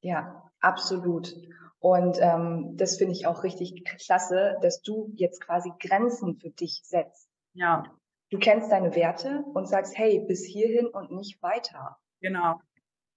Ja, 0.00 0.50
absolut. 0.60 1.34
Und 1.78 2.18
ähm, 2.20 2.76
das 2.76 2.98
finde 2.98 3.12
ich 3.12 3.26
auch 3.26 3.42
richtig 3.42 3.84
klasse, 3.84 4.56
dass 4.60 4.82
du 4.82 5.10
jetzt 5.16 5.40
quasi 5.40 5.72
Grenzen 5.80 6.38
für 6.38 6.50
dich 6.50 6.82
setzt. 6.84 7.28
Ja. 7.54 7.84
Du 8.30 8.38
kennst 8.38 8.72
deine 8.72 8.94
Werte 8.94 9.44
und 9.54 9.66
sagst, 9.66 9.96
hey, 9.96 10.24
bis 10.26 10.44
hierhin 10.44 10.86
und 10.86 11.10
nicht 11.10 11.42
weiter. 11.42 11.98
Genau. 12.20 12.60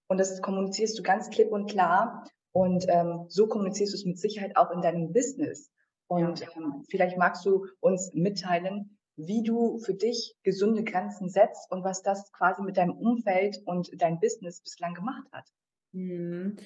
Und 0.06 0.18
das 0.18 0.40
kommunizierst 0.40 0.98
du 0.98 1.02
ganz 1.02 1.28
klipp 1.30 1.50
und 1.50 1.68
klar. 1.70 2.24
Und 2.58 2.86
ähm, 2.88 3.26
so 3.28 3.46
kommunizierst 3.46 3.92
du 3.92 3.96
es 3.98 4.04
mit 4.04 4.18
Sicherheit 4.18 4.56
auch 4.56 4.72
in 4.72 4.82
deinem 4.82 5.12
Business. 5.12 5.70
Und 6.08 6.42
ähm, 6.42 6.82
vielleicht 6.90 7.16
magst 7.16 7.46
du 7.46 7.66
uns 7.78 8.10
mitteilen, 8.14 8.98
wie 9.16 9.44
du 9.44 9.78
für 9.78 9.94
dich 9.94 10.34
gesunde 10.42 10.82
Grenzen 10.82 11.28
setzt 11.28 11.70
und 11.70 11.84
was 11.84 12.02
das 12.02 12.32
quasi 12.32 12.62
mit 12.62 12.76
deinem 12.76 12.96
Umfeld 12.96 13.60
und 13.64 13.90
dein 14.02 14.18
Business 14.18 14.60
bislang 14.60 14.94
gemacht 14.94 15.28
hat. 15.30 15.46
Mhm. 15.92 16.56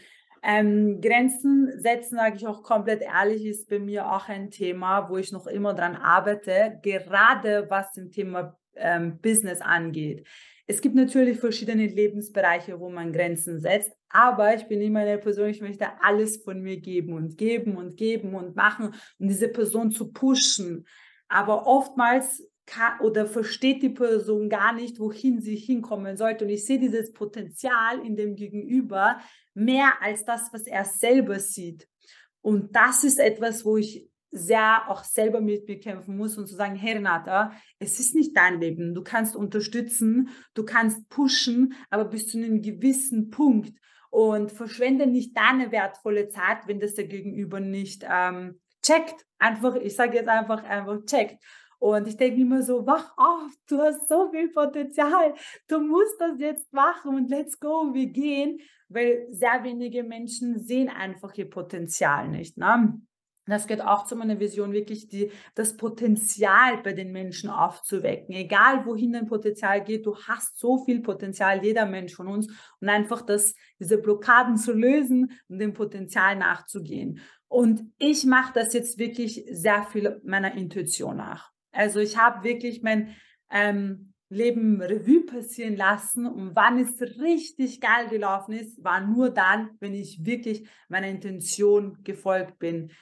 Ähm, 0.42 1.02
Grenzen 1.02 1.78
setzen, 1.78 2.16
sage 2.16 2.36
ich 2.36 2.46
auch 2.46 2.62
komplett 2.62 3.02
ehrlich, 3.02 3.44
ist 3.44 3.68
bei 3.68 3.78
mir 3.78 4.10
auch 4.10 4.30
ein 4.30 4.50
Thema, 4.50 5.10
wo 5.10 5.18
ich 5.18 5.30
noch 5.30 5.46
immer 5.46 5.74
dran 5.74 5.94
arbeite, 5.94 6.80
gerade 6.82 7.66
was 7.68 7.94
im 7.98 8.10
Thema 8.10 8.58
ähm, 8.76 9.18
Business 9.20 9.60
angeht. 9.60 10.26
Es 10.66 10.80
gibt 10.80 10.94
natürlich 10.94 11.38
verschiedene 11.38 11.86
Lebensbereiche, 11.86 12.78
wo 12.78 12.88
man 12.88 13.12
Grenzen 13.12 13.60
setzt, 13.60 13.92
aber 14.08 14.54
ich 14.54 14.68
bin 14.68 14.80
immer 14.80 15.00
eine 15.00 15.18
Person, 15.18 15.48
ich 15.48 15.60
möchte 15.60 15.86
alles 16.00 16.42
von 16.42 16.60
mir 16.60 16.80
geben 16.80 17.14
und 17.14 17.36
geben 17.36 17.76
und 17.76 17.96
geben 17.96 18.34
und 18.34 18.54
machen 18.54 18.94
um 19.18 19.28
diese 19.28 19.48
Person 19.48 19.90
zu 19.90 20.12
pushen. 20.12 20.86
Aber 21.28 21.66
oftmals 21.66 22.46
kann, 22.66 23.00
oder 23.00 23.26
versteht 23.26 23.82
die 23.82 23.88
Person 23.88 24.48
gar 24.48 24.72
nicht, 24.72 25.00
wohin 25.00 25.40
sie 25.40 25.56
hinkommen 25.56 26.16
sollte. 26.16 26.44
Und 26.44 26.50
ich 26.50 26.64
sehe 26.64 26.78
dieses 26.78 27.12
Potenzial 27.12 28.04
in 28.04 28.16
dem 28.16 28.36
Gegenüber 28.36 29.18
mehr 29.54 29.94
als 30.00 30.24
das, 30.24 30.52
was 30.52 30.66
er 30.66 30.84
selber 30.84 31.38
sieht. 31.38 31.88
Und 32.40 32.74
das 32.76 33.04
ist 33.04 33.18
etwas, 33.18 33.64
wo 33.64 33.76
ich 33.76 34.08
sehr 34.32 34.88
auch 34.88 35.04
selber 35.04 35.40
mit 35.40 35.68
mir 35.68 35.78
kämpfen 35.78 36.16
muss 36.16 36.38
und 36.38 36.46
zu 36.46 36.54
sagen, 36.54 36.74
hey 36.74 36.94
Renata, 36.94 37.52
es 37.78 38.00
ist 38.00 38.14
nicht 38.14 38.36
dein 38.36 38.60
Leben. 38.60 38.94
Du 38.94 39.02
kannst 39.02 39.36
unterstützen, 39.36 40.30
du 40.54 40.64
kannst 40.64 41.08
pushen, 41.10 41.74
aber 41.90 42.06
bis 42.06 42.28
zu 42.28 42.38
einem 42.38 42.62
gewissen 42.62 43.30
Punkt 43.30 43.78
und 44.10 44.50
verschwende 44.50 45.06
nicht 45.06 45.36
deine 45.36 45.70
wertvolle 45.70 46.28
Zeit, 46.28 46.66
wenn 46.66 46.80
das 46.80 46.94
der 46.94 47.06
Gegenüber 47.06 47.60
nicht 47.60 48.04
ähm, 48.08 48.60
checkt. 48.82 49.26
Einfach, 49.38 49.76
ich 49.76 49.94
sage 49.94 50.16
jetzt 50.16 50.28
einfach, 50.28 50.64
einfach 50.64 51.04
checkt. 51.04 51.42
Und 51.78 52.06
ich 52.06 52.16
denke 52.16 52.40
immer 52.40 52.62
so, 52.62 52.86
wach 52.86 53.12
auf, 53.16 53.50
du 53.68 53.78
hast 53.80 54.08
so 54.08 54.30
viel 54.30 54.50
Potenzial, 54.50 55.34
du 55.66 55.80
musst 55.80 56.20
das 56.20 56.38
jetzt 56.38 56.72
machen 56.72 57.16
und 57.16 57.28
let's 57.28 57.58
go, 57.58 57.92
wir 57.92 58.06
gehen, 58.06 58.60
weil 58.88 59.26
sehr 59.30 59.64
wenige 59.64 60.04
Menschen 60.04 60.60
sehen 60.60 60.88
einfach 60.88 61.34
ihr 61.34 61.50
Potenzial 61.50 62.28
nicht. 62.28 62.56
Ne? 62.56 63.00
Das 63.46 63.66
geht 63.66 63.80
auch 63.80 64.04
zu 64.04 64.14
meiner 64.14 64.38
Vision, 64.38 64.72
wirklich 64.72 65.08
die, 65.08 65.32
das 65.54 65.76
Potenzial 65.76 66.80
bei 66.82 66.92
den 66.92 67.10
Menschen 67.10 67.50
aufzuwecken. 67.50 68.34
Egal 68.34 68.86
wohin 68.86 69.12
dein 69.12 69.26
Potenzial 69.26 69.82
geht, 69.82 70.06
du 70.06 70.16
hast 70.16 70.58
so 70.58 70.84
viel 70.84 71.00
Potenzial, 71.00 71.64
jeder 71.64 71.86
Mensch 71.86 72.14
von 72.14 72.28
uns, 72.28 72.46
und 72.80 72.88
einfach 72.88 73.22
das, 73.22 73.54
diese 73.80 73.98
Blockaden 73.98 74.56
zu 74.56 74.72
lösen 74.72 75.32
und 75.48 75.58
dem 75.58 75.72
Potenzial 75.72 76.36
nachzugehen. 76.36 77.20
Und 77.48 77.82
ich 77.98 78.24
mache 78.24 78.52
das 78.54 78.72
jetzt 78.74 78.98
wirklich 78.98 79.44
sehr 79.50 79.82
viel 79.84 80.20
meiner 80.24 80.54
Intuition 80.54 81.16
nach. 81.16 81.50
Also 81.72 81.98
ich 81.98 82.16
habe 82.16 82.44
wirklich 82.44 82.82
mein 82.82 83.14
ähm, 83.50 84.12
Leben 84.28 84.80
Revue 84.80 85.26
passieren 85.26 85.76
lassen 85.76 86.26
und 86.26 86.54
wann 86.54 86.78
es 86.78 87.00
richtig 87.20 87.80
geil 87.80 88.08
gelaufen 88.08 88.52
ist, 88.52 88.82
war 88.82 89.00
nur 89.00 89.30
dann, 89.30 89.70
wenn 89.80 89.94
ich 89.94 90.24
wirklich 90.24 90.66
meiner 90.88 91.08
Intention 91.08 91.98
gefolgt 92.02 92.58
bin 92.58 92.92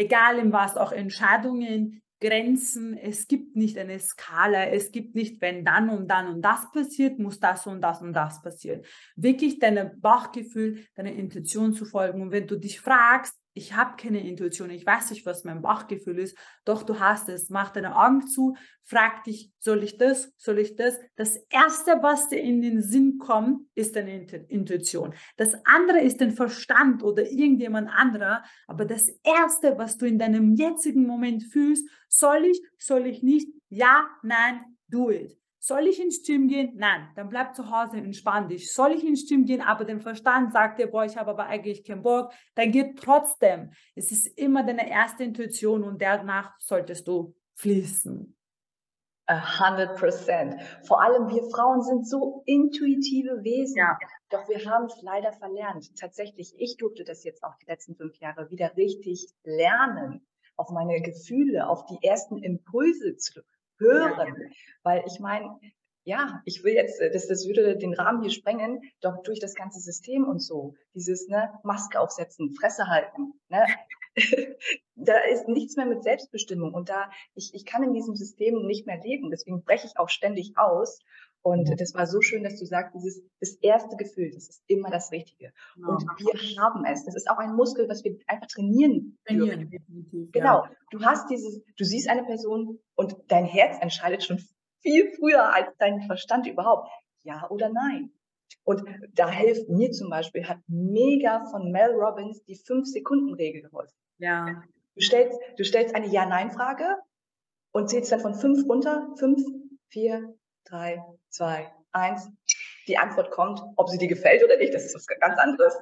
egal 0.00 0.38
in 0.38 0.52
was, 0.52 0.76
auch 0.76 0.92
Entscheidungen, 0.92 2.02
Grenzen, 2.20 2.96
es 2.98 3.28
gibt 3.28 3.56
nicht 3.56 3.78
eine 3.78 3.98
Skala, 3.98 4.66
es 4.66 4.92
gibt 4.92 5.14
nicht, 5.14 5.40
wenn 5.40 5.64
dann 5.64 5.88
und 5.88 6.08
dann 6.08 6.28
und 6.28 6.42
das 6.42 6.70
passiert, 6.70 7.18
muss 7.18 7.40
das 7.40 7.66
und 7.66 7.80
das 7.80 8.02
und 8.02 8.12
das 8.12 8.42
passieren. 8.42 8.82
Wirklich 9.16 9.58
deinem 9.58 9.98
Bauchgefühl, 10.00 10.84
deiner 10.94 11.12
Intuition 11.12 11.72
zu 11.72 11.86
folgen. 11.86 12.20
Und 12.20 12.30
wenn 12.30 12.46
du 12.46 12.56
dich 12.56 12.80
fragst, 12.80 13.39
ich 13.52 13.74
habe 13.74 13.96
keine 13.96 14.26
Intuition, 14.26 14.70
ich 14.70 14.86
weiß 14.86 15.10
nicht, 15.10 15.26
was 15.26 15.44
mein 15.44 15.62
Bauchgefühl 15.62 16.18
ist, 16.18 16.36
doch 16.64 16.82
du 16.82 17.00
hast 17.00 17.28
es. 17.28 17.50
Mach 17.50 17.70
deine 17.70 17.96
Augen 17.96 18.26
zu, 18.26 18.56
frag 18.82 19.24
dich, 19.24 19.52
soll 19.58 19.82
ich 19.82 19.98
das, 19.98 20.32
soll 20.36 20.58
ich 20.58 20.76
das? 20.76 20.98
Das 21.16 21.36
Erste, 21.50 21.98
was 22.00 22.28
dir 22.28 22.40
in 22.40 22.62
den 22.62 22.82
Sinn 22.82 23.18
kommt, 23.18 23.66
ist 23.74 23.96
deine 23.96 24.24
Intuition. 24.48 25.14
Das 25.36 25.54
andere 25.64 26.00
ist 26.00 26.20
dein 26.20 26.32
Verstand 26.32 27.02
oder 27.02 27.30
irgendjemand 27.30 27.88
anderer, 27.90 28.44
aber 28.66 28.84
das 28.84 29.08
Erste, 29.24 29.76
was 29.78 29.96
du 29.96 30.06
in 30.06 30.18
deinem 30.18 30.54
jetzigen 30.54 31.06
Moment 31.06 31.42
fühlst, 31.42 31.88
soll 32.08 32.44
ich, 32.44 32.60
soll 32.78 33.06
ich 33.06 33.22
nicht, 33.22 33.48
ja, 33.68 34.08
nein, 34.22 34.60
do 34.88 35.10
it. 35.10 35.36
Soll 35.62 35.88
ich 35.88 36.02
ins 36.02 36.22
Gym 36.22 36.48
gehen? 36.48 36.72
Nein, 36.76 37.10
dann 37.16 37.28
bleib 37.28 37.54
zu 37.54 37.70
Hause, 37.70 37.98
entspann 37.98 38.48
dich. 38.48 38.72
Soll 38.72 38.92
ich 38.92 39.06
ins 39.06 39.28
Gym 39.28 39.44
gehen, 39.44 39.60
aber 39.60 39.84
der 39.84 40.00
Verstand 40.00 40.54
sagt 40.54 40.78
dir, 40.78 40.86
boah, 40.86 41.04
ich 41.04 41.18
habe 41.18 41.32
aber 41.32 41.46
eigentlich 41.46 41.84
keinen 41.84 42.02
Bock, 42.02 42.32
dann 42.54 42.72
geht 42.72 42.98
trotzdem. 42.98 43.70
Es 43.94 44.10
ist 44.10 44.26
immer 44.38 44.64
deine 44.64 44.90
erste 44.90 45.22
Intuition 45.22 45.84
und 45.84 46.00
danach 46.00 46.58
solltest 46.58 47.06
du 47.06 47.34
fließen. 47.56 48.34
100 49.26 49.98
Prozent. 49.98 50.60
Vor 50.86 51.02
allem 51.02 51.28
wir 51.28 51.42
Frauen 51.50 51.82
sind 51.82 52.08
so 52.08 52.42
intuitive 52.46 53.44
Wesen. 53.44 53.76
Ja. 53.76 53.98
Doch 54.30 54.48
wir 54.48 54.64
haben 54.64 54.86
es 54.86 55.02
leider 55.02 55.32
verlernt. 55.34 55.94
Tatsächlich, 55.98 56.54
ich 56.56 56.78
durfte 56.78 57.04
das 57.04 57.22
jetzt 57.22 57.44
auch 57.44 57.54
die 57.56 57.66
letzten 57.66 57.94
fünf 57.94 58.16
Jahre 58.16 58.50
wieder 58.50 58.76
richtig 58.78 59.28
lernen, 59.44 60.26
auf 60.56 60.70
meine 60.70 61.02
Gefühle, 61.02 61.68
auf 61.68 61.84
die 61.84 61.98
ersten 62.02 62.38
Impulse 62.38 63.16
zu 63.18 63.42
hören. 63.80 64.52
Weil 64.84 65.02
ich 65.06 65.18
meine, 65.18 65.58
ja, 66.04 66.40
ich 66.44 66.64
will 66.64 66.74
jetzt, 66.74 67.00
das, 67.00 67.26
das 67.26 67.46
würde 67.46 67.76
den 67.76 67.94
Rahmen 67.94 68.22
hier 68.22 68.30
sprengen, 68.30 68.80
doch 69.00 69.22
durch 69.22 69.40
das 69.40 69.54
ganze 69.54 69.80
System 69.80 70.24
und 70.24 70.40
so, 70.40 70.74
dieses 70.94 71.28
ne, 71.28 71.52
Maske 71.62 72.00
aufsetzen, 72.00 72.52
Fresse 72.52 72.86
halten, 72.86 73.34
ne, 73.48 73.66
da 74.96 75.18
ist 75.30 75.48
nichts 75.48 75.76
mehr 75.76 75.86
mit 75.86 76.02
Selbstbestimmung 76.02 76.74
und 76.74 76.88
da 76.88 77.10
ich, 77.34 77.54
ich 77.54 77.64
kann 77.64 77.82
in 77.82 77.94
diesem 77.94 78.16
System 78.16 78.66
nicht 78.66 78.86
mehr 78.86 79.00
leben. 79.00 79.30
Deswegen 79.30 79.62
breche 79.62 79.86
ich 79.86 79.98
auch 79.98 80.08
ständig 80.08 80.56
aus. 80.56 81.00
Und 81.42 81.80
das 81.80 81.94
war 81.94 82.06
so 82.06 82.20
schön, 82.20 82.44
dass 82.44 82.58
du 82.58 82.66
sagst, 82.66 82.94
dieses 82.94 83.22
das 83.40 83.54
erste 83.62 83.96
Gefühl, 83.96 84.30
das 84.30 84.48
ist 84.48 84.62
immer 84.66 84.90
das 84.90 85.10
Richtige. 85.10 85.52
Genau. 85.74 85.92
Und 85.92 86.02
wir 86.18 86.62
haben 86.62 86.84
es. 86.84 87.04
Das 87.04 87.16
ist 87.16 87.30
auch 87.30 87.38
ein 87.38 87.54
Muskel, 87.54 87.88
was 87.88 88.04
wir 88.04 88.18
einfach 88.26 88.46
trainieren. 88.46 89.18
Trainieren, 89.26 89.70
definitiv. 89.70 90.30
Genau. 90.32 90.64
Ja. 90.64 90.70
Du 90.90 91.00
hast 91.00 91.30
dieses, 91.30 91.62
du 91.76 91.84
siehst 91.84 92.08
eine 92.08 92.24
Person 92.24 92.78
und 92.94 93.16
dein 93.28 93.46
Herz 93.46 93.78
entscheidet 93.80 94.22
schon 94.22 94.38
viel 94.82 95.10
früher 95.18 95.54
als 95.54 95.68
dein 95.78 96.02
Verstand 96.02 96.46
überhaupt. 96.46 96.88
Ja 97.22 97.48
oder 97.48 97.70
nein. 97.70 98.12
Und 98.64 98.82
da 99.14 99.30
hilft 99.30 99.68
mir 99.68 99.90
zum 99.92 100.10
Beispiel, 100.10 100.46
hat 100.46 100.58
mega 100.66 101.44
von 101.50 101.70
Mel 101.70 101.92
Robbins 101.92 102.44
die 102.44 102.56
Fünf-Sekunden-Regel 102.56 103.62
geholfen. 103.62 103.96
Ja. 104.18 104.62
Du 104.94 105.00
stellst, 105.00 105.38
du 105.56 105.64
stellst 105.64 105.94
eine 105.94 106.08
Ja-Nein-Frage 106.08 106.96
und 107.72 107.88
zählst 107.88 108.12
dann 108.12 108.20
von 108.20 108.34
fünf 108.34 108.68
runter. 108.68 109.08
Fünf, 109.18 109.40
vier, 109.88 110.34
drei, 110.70 111.02
zwei, 111.28 111.72
eins. 111.92 112.28
Die 112.86 112.98
Antwort 112.98 113.30
kommt, 113.30 113.60
ob 113.76 113.88
sie 113.88 113.98
dir 113.98 114.08
gefällt 114.08 114.44
oder 114.44 114.56
nicht. 114.56 114.74
Das 114.74 114.84
ist 114.84 114.94
was 114.94 115.06
ganz 115.06 115.38
anderes. 115.38 115.74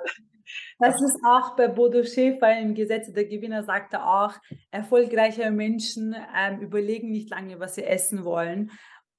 Das 0.79 0.95
ist 1.01 1.19
auch 1.27 1.57
bei 1.57 1.69
Bodo 1.69 2.03
Schäfer 2.05 2.59
im 2.59 2.75
Gesetz 2.75 3.13
der 3.13 3.27
Gewinner 3.27 3.65
sagte 3.65 4.03
auch, 4.03 4.33
erfolgreiche 4.71 5.51
Menschen 5.51 6.17
ähm, 6.35 6.61
überlegen 6.61 7.11
nicht 7.11 7.31
lange, 7.31 7.61
was 7.61 7.75
sie 7.75 7.85
essen 7.85 8.25
wollen, 8.25 8.71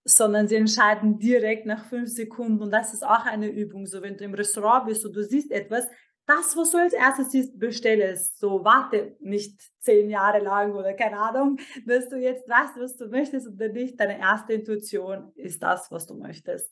sondern 0.04 0.48
sie 0.48 0.56
entscheiden 0.56 1.20
direkt 1.20 1.66
nach 1.66 1.86
fünf 1.86 2.10
Sekunden. 2.10 2.64
Und 2.64 2.72
das 2.72 2.94
ist 2.94 3.06
auch 3.06 3.26
eine 3.26 3.48
Übung. 3.48 3.86
So, 3.86 4.02
wenn 4.02 4.18
du 4.18 4.24
im 4.24 4.34
Restaurant 4.34 4.88
bist 4.88 5.06
und 5.06 5.16
du 5.16 5.24
siehst 5.24 5.52
etwas, 5.52 5.88
das, 6.30 6.56
was 6.56 6.70
du 6.70 6.78
als 6.78 6.94
erstes 6.94 7.32
siehst, 7.32 7.60
bestell 7.60 8.02
es. 8.02 8.38
So, 8.38 8.64
warte 8.64 9.18
nicht 9.20 9.60
zehn 9.80 10.10
Jahre 10.12 10.40
lang 10.40 10.74
oder 10.74 10.94
keine 10.94 11.18
Ahnung, 11.18 11.58
dass 11.88 12.08
du 12.08 12.18
jetzt 12.18 12.48
weißt, 12.48 12.78
was 12.78 12.96
du 12.96 13.08
möchtest 13.08 13.48
oder 13.48 13.70
nicht. 13.70 14.00
Deine 14.00 14.20
erste 14.20 14.54
Intuition 14.54 15.32
ist 15.36 15.64
das, 15.64 15.92
was 15.92 16.06
du 16.06 16.14
möchtest. 16.14 16.72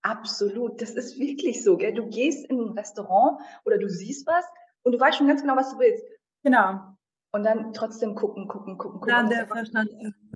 Absolut, 0.00 0.80
das 0.80 0.92
ist 0.92 1.18
wirklich 1.18 1.62
so. 1.62 1.76
Gell? 1.76 1.92
Du 1.92 2.08
gehst 2.08 2.46
in 2.46 2.60
ein 2.60 2.70
Restaurant 2.70 3.40
oder 3.64 3.76
du 3.76 3.88
siehst 3.88 4.26
was 4.26 4.44
und 4.82 4.92
du 4.92 4.98
weißt 4.98 5.18
schon 5.18 5.28
ganz 5.28 5.42
genau, 5.42 5.56
was 5.56 5.70
du 5.70 5.78
willst. 5.78 6.04
Genau. 6.42 6.80
Und 7.32 7.44
dann 7.44 7.72
trotzdem 7.72 8.14
gucken, 8.14 8.48
gucken, 8.48 8.78
gucken, 8.78 9.00
gucken. 9.00 9.14
Dann 9.14 9.28
der 9.28 9.46
Verstand, 9.46 9.90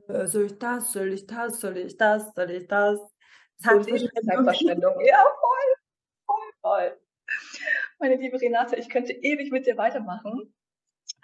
äh, 0.09 0.27
soll 0.27 0.45
ich 0.45 0.59
das, 0.59 0.93
soll 0.93 1.09
ich 1.09 1.27
das, 1.27 1.61
soll 1.61 1.79
ich 1.79 1.97
das, 1.97 2.33
soll 2.35 2.51
ich 2.51 2.69
das? 2.69 3.01
Zeitverschwendung. 3.59 4.95
Ja, 5.05 5.25
voll, 5.41 5.75
voll, 6.27 6.53
voll. 6.61 7.01
Meine 7.99 8.17
liebe 8.17 8.41
Renate, 8.41 8.77
ich 8.77 8.89
könnte 8.89 9.13
ewig 9.13 9.51
mit 9.51 9.67
dir 9.67 9.77
weitermachen. 9.77 10.55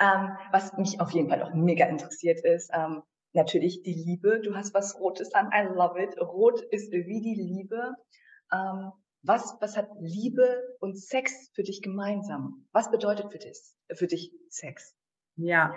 Ähm, 0.00 0.36
was 0.50 0.72
mich 0.78 1.00
auf 1.00 1.10
jeden 1.10 1.28
Fall 1.28 1.42
auch 1.42 1.54
mega 1.54 1.86
interessiert 1.86 2.40
ist, 2.44 2.70
ähm, 2.74 3.02
natürlich 3.32 3.82
die 3.82 3.94
Liebe. 3.94 4.40
Du 4.40 4.54
hast 4.54 4.74
was 4.74 4.98
Rotes 4.98 5.34
an. 5.34 5.50
I 5.52 5.72
love 5.74 6.02
it. 6.02 6.18
Rot 6.20 6.60
ist 6.70 6.92
wie 6.92 7.20
die 7.20 7.34
Liebe. 7.34 7.94
Ähm, 8.52 8.92
was, 9.22 9.56
was 9.60 9.76
hat 9.76 9.88
Liebe 10.00 10.76
und 10.80 10.98
Sex 10.98 11.50
für 11.54 11.62
dich 11.62 11.82
gemeinsam? 11.82 12.66
Was 12.72 12.90
bedeutet 12.90 13.30
für 13.30 13.38
dich, 13.38 13.58
für 13.94 14.06
dich 14.06 14.32
Sex? 14.48 14.96
Ja, 15.36 15.74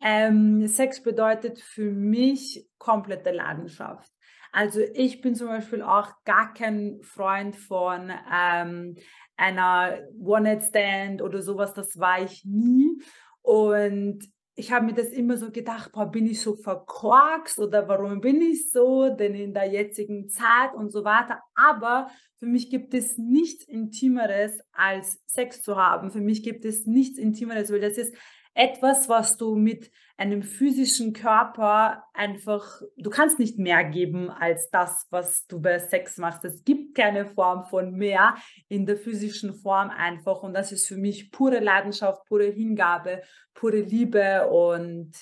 ähm, 0.00 0.66
Sex 0.66 1.02
bedeutet 1.02 1.60
für 1.60 1.90
mich 1.90 2.68
komplette 2.78 3.30
Leidenschaft. 3.30 4.12
Also 4.52 4.80
ich 4.94 5.20
bin 5.20 5.34
zum 5.34 5.48
Beispiel 5.48 5.82
auch 5.82 6.12
gar 6.24 6.54
kein 6.54 7.00
Freund 7.02 7.56
von 7.56 8.12
ähm, 8.32 8.96
einer 9.36 9.98
One-Night-Stand 10.18 11.22
oder 11.22 11.42
sowas, 11.42 11.74
das 11.74 11.98
war 11.98 12.22
ich 12.22 12.44
nie. 12.44 13.02
Und 13.42 14.28
ich 14.58 14.72
habe 14.72 14.86
mir 14.86 14.94
das 14.94 15.08
immer 15.08 15.36
so 15.36 15.50
gedacht, 15.50 15.92
boah, 15.92 16.06
bin 16.06 16.26
ich 16.26 16.40
so 16.40 16.56
verkorkst 16.56 17.58
oder 17.58 17.86
warum 17.88 18.20
bin 18.22 18.40
ich 18.40 18.70
so, 18.70 19.10
denn 19.10 19.34
in 19.34 19.52
der 19.52 19.66
jetzigen 19.66 20.30
Zeit 20.30 20.74
und 20.74 20.90
so 20.90 21.04
weiter. 21.04 21.40
Aber 21.54 22.08
für 22.38 22.46
mich 22.46 22.70
gibt 22.70 22.94
es 22.94 23.18
nichts 23.18 23.64
Intimeres 23.64 24.58
als 24.72 25.22
Sex 25.26 25.62
zu 25.62 25.76
haben. 25.76 26.10
Für 26.10 26.22
mich 26.22 26.42
gibt 26.42 26.64
es 26.64 26.86
nichts 26.86 27.18
Intimeres, 27.18 27.70
weil 27.70 27.80
das 27.80 27.98
ist 27.98 28.16
etwas, 28.54 29.10
was 29.10 29.36
du 29.36 29.56
mit 29.56 29.90
einem 30.18 30.42
physischen 30.42 31.12
Körper 31.12 32.04
einfach, 32.14 32.80
du 32.96 33.10
kannst 33.10 33.38
nicht 33.38 33.58
mehr 33.58 33.84
geben 33.84 34.30
als 34.30 34.70
das, 34.70 35.06
was 35.10 35.46
du 35.46 35.60
bei 35.60 35.78
Sex 35.78 36.16
machst. 36.16 36.44
Es 36.44 36.64
gibt 36.64 36.96
keine 36.96 37.26
Form 37.26 37.64
von 37.64 37.92
mehr 37.92 38.36
in 38.68 38.86
der 38.86 38.96
physischen 38.96 39.54
Form 39.54 39.90
einfach. 39.90 40.42
Und 40.42 40.54
das 40.54 40.72
ist 40.72 40.86
für 40.86 40.96
mich 40.96 41.30
pure 41.30 41.60
Leidenschaft, 41.60 42.24
pure 42.26 42.46
Hingabe, 42.46 43.22
pure 43.52 43.80
Liebe. 43.80 44.48
Und 44.48 45.12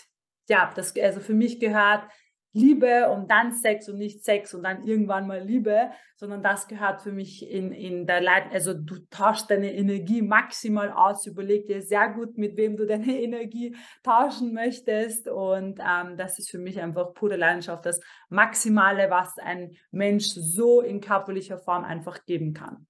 ja, 0.48 0.72
das, 0.74 0.96
also 0.96 1.20
für 1.20 1.34
mich 1.34 1.58
gehört 1.58 2.08
Liebe 2.54 3.10
und 3.10 3.30
dann 3.32 3.52
Sex 3.52 3.88
und 3.88 3.98
nicht 3.98 4.24
Sex 4.24 4.54
und 4.54 4.62
dann 4.62 4.84
irgendwann 4.84 5.26
mal 5.26 5.40
Liebe, 5.40 5.90
sondern 6.14 6.40
das 6.40 6.68
gehört 6.68 7.02
für 7.02 7.10
mich 7.10 7.50
in, 7.50 7.72
in 7.72 8.06
der 8.06 8.20
Leid, 8.20 8.44
also 8.52 8.72
du 8.72 8.94
tauschst 9.10 9.50
deine 9.50 9.74
Energie 9.74 10.22
maximal 10.22 10.92
aus, 10.92 11.26
überleg 11.26 11.66
dir 11.66 11.82
sehr 11.82 12.08
gut, 12.10 12.38
mit 12.38 12.56
wem 12.56 12.76
du 12.76 12.86
deine 12.86 13.06
Energie 13.20 13.76
tauschen 14.04 14.54
möchtest. 14.54 15.28
Und 15.28 15.80
ähm, 15.80 16.16
das 16.16 16.38
ist 16.38 16.48
für 16.48 16.58
mich 16.58 16.80
einfach 16.80 17.12
pure 17.12 17.36
Leidenschaft, 17.36 17.84
das 17.84 18.00
Maximale, 18.28 19.10
was 19.10 19.36
ein 19.38 19.72
Mensch 19.90 20.26
so 20.26 20.80
in 20.80 21.00
körperlicher 21.00 21.58
Form 21.58 21.82
einfach 21.82 22.24
geben 22.24 22.54
kann. 22.54 22.86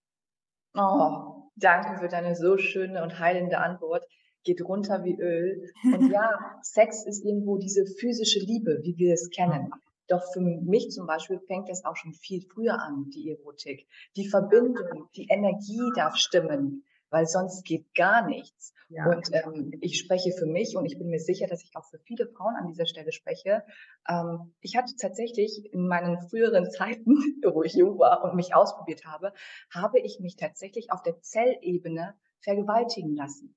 Oh, 0.76 1.50
danke 1.56 1.98
für 1.98 2.08
deine 2.08 2.36
so 2.36 2.58
schöne 2.58 3.02
und 3.02 3.18
heilende 3.18 3.58
Antwort 3.58 4.04
geht 4.44 4.62
runter 4.62 5.04
wie 5.04 5.16
Öl. 5.18 5.70
Und 5.82 6.10
ja, 6.12 6.58
Sex 6.62 7.04
ist 7.06 7.24
irgendwo 7.24 7.58
diese 7.58 7.86
physische 7.86 8.38
Liebe, 8.38 8.80
wie 8.82 8.96
wir 8.96 9.14
es 9.14 9.30
kennen. 9.30 9.72
Doch 10.06 10.22
für 10.32 10.40
mich 10.40 10.90
zum 10.90 11.06
Beispiel 11.06 11.40
fängt 11.40 11.70
es 11.70 11.84
auch 11.84 11.96
schon 11.96 12.12
viel 12.12 12.42
früher 12.42 12.80
an, 12.80 13.08
die 13.10 13.30
Erotik. 13.30 13.86
Die 14.16 14.28
Verbindung, 14.28 15.08
die 15.16 15.28
Energie 15.30 15.90
darf 15.96 16.16
stimmen, 16.16 16.84
weil 17.08 17.26
sonst 17.26 17.64
geht 17.64 17.94
gar 17.94 18.26
nichts. 18.26 18.74
Ja. 18.90 19.06
Und 19.06 19.30
ähm, 19.32 19.72
ich 19.80 19.98
spreche 19.98 20.32
für 20.32 20.44
mich 20.44 20.76
und 20.76 20.84
ich 20.84 20.98
bin 20.98 21.08
mir 21.08 21.20
sicher, 21.20 21.46
dass 21.46 21.64
ich 21.64 21.74
auch 21.74 21.86
für 21.86 21.98
viele 22.00 22.26
Frauen 22.26 22.54
an 22.54 22.68
dieser 22.68 22.84
Stelle 22.84 23.12
spreche. 23.12 23.64
Ähm, 24.06 24.52
ich 24.60 24.76
hatte 24.76 24.94
tatsächlich 25.00 25.72
in 25.72 25.88
meinen 25.88 26.18
früheren 26.28 26.70
Zeiten, 26.70 27.16
wo 27.54 27.62
ich 27.62 27.72
jung 27.72 27.98
war 27.98 28.24
und 28.24 28.36
mich 28.36 28.54
ausprobiert 28.54 29.06
habe, 29.06 29.32
habe 29.70 30.00
ich 30.00 30.20
mich 30.20 30.36
tatsächlich 30.36 30.92
auf 30.92 31.02
der 31.02 31.18
Zellebene 31.22 32.14
vergewaltigen 32.40 33.16
lassen 33.16 33.54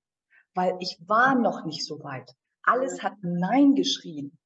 weil 0.58 0.76
ich 0.80 0.97
war 1.08 1.36
noch 1.36 1.66
nicht 1.66 1.86
so 1.86 2.03
weit. 2.03 2.34
Alles 2.64 3.03
hat 3.03 3.14
Nein 3.22 3.76
geschrien. 3.76 4.38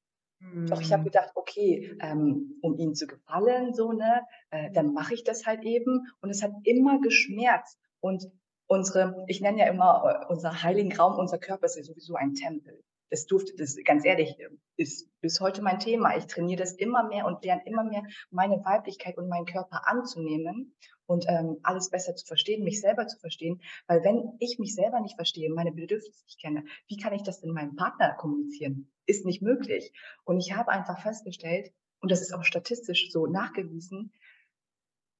Doch 0.66 0.80
ich 0.80 0.92
habe 0.92 1.04
hm. 1.04 1.10
gedacht, 1.10 1.30
okay, 1.36 1.96
ähm, 2.00 2.58
um 2.62 2.76
ihnen 2.76 2.94
zu 2.94 3.06
gefallen, 3.06 3.74
so 3.74 3.92
ne, 3.92 4.22
äh, 4.50 4.70
dann 4.72 4.92
mache 4.92 5.14
ich 5.14 5.24
das 5.24 5.46
halt 5.46 5.62
eben. 5.62 6.06
Und 6.20 6.30
es 6.30 6.42
hat 6.42 6.52
immer 6.64 7.00
geschmerzt. 7.00 7.78
Und 8.00 8.28
unsere, 8.66 9.24
ich 9.28 9.40
nenne 9.40 9.60
ja 9.60 9.66
immer 9.66 10.24
äh, 10.28 10.32
unser 10.32 10.62
heiligen 10.62 10.94
Raum, 10.94 11.18
unser 11.18 11.38
Körper 11.38 11.66
ist 11.66 11.76
ja 11.76 11.84
sowieso 11.84 12.14
ein 12.14 12.34
Tempel 12.34 12.82
das 13.12 13.26
durfte, 13.26 13.54
das 13.58 13.76
ganz 13.84 14.06
ehrlich, 14.06 14.38
ist 14.76 15.06
bis 15.20 15.38
heute 15.38 15.60
mein 15.60 15.78
Thema. 15.78 16.16
Ich 16.16 16.26
trainiere 16.26 16.60
das 16.60 16.72
immer 16.72 17.06
mehr 17.06 17.26
und 17.26 17.44
lerne 17.44 17.60
immer 17.66 17.84
mehr, 17.84 18.02
meine 18.30 18.64
Weiblichkeit 18.64 19.18
und 19.18 19.28
meinen 19.28 19.44
Körper 19.44 19.86
anzunehmen 19.86 20.74
und 21.04 21.26
ähm, 21.28 21.58
alles 21.62 21.90
besser 21.90 22.16
zu 22.16 22.24
verstehen, 22.24 22.64
mich 22.64 22.80
selber 22.80 23.06
zu 23.06 23.18
verstehen. 23.18 23.60
Weil 23.86 24.02
wenn 24.02 24.32
ich 24.40 24.58
mich 24.58 24.74
selber 24.74 24.98
nicht 25.00 25.16
verstehe, 25.16 25.52
meine 25.52 25.72
Bedürfnisse 25.72 26.24
nicht 26.24 26.40
kenne, 26.40 26.64
wie 26.88 26.96
kann 26.96 27.12
ich 27.12 27.22
das 27.22 27.42
denn 27.42 27.52
meinem 27.52 27.76
Partner 27.76 28.14
kommunizieren? 28.14 28.90
Ist 29.04 29.26
nicht 29.26 29.42
möglich. 29.42 29.92
Und 30.24 30.38
ich 30.38 30.56
habe 30.56 30.70
einfach 30.70 31.02
festgestellt, 31.02 31.70
und 32.00 32.10
das 32.10 32.22
ist 32.22 32.32
auch 32.32 32.44
statistisch 32.44 33.10
so 33.12 33.26
nachgewiesen, 33.26 34.14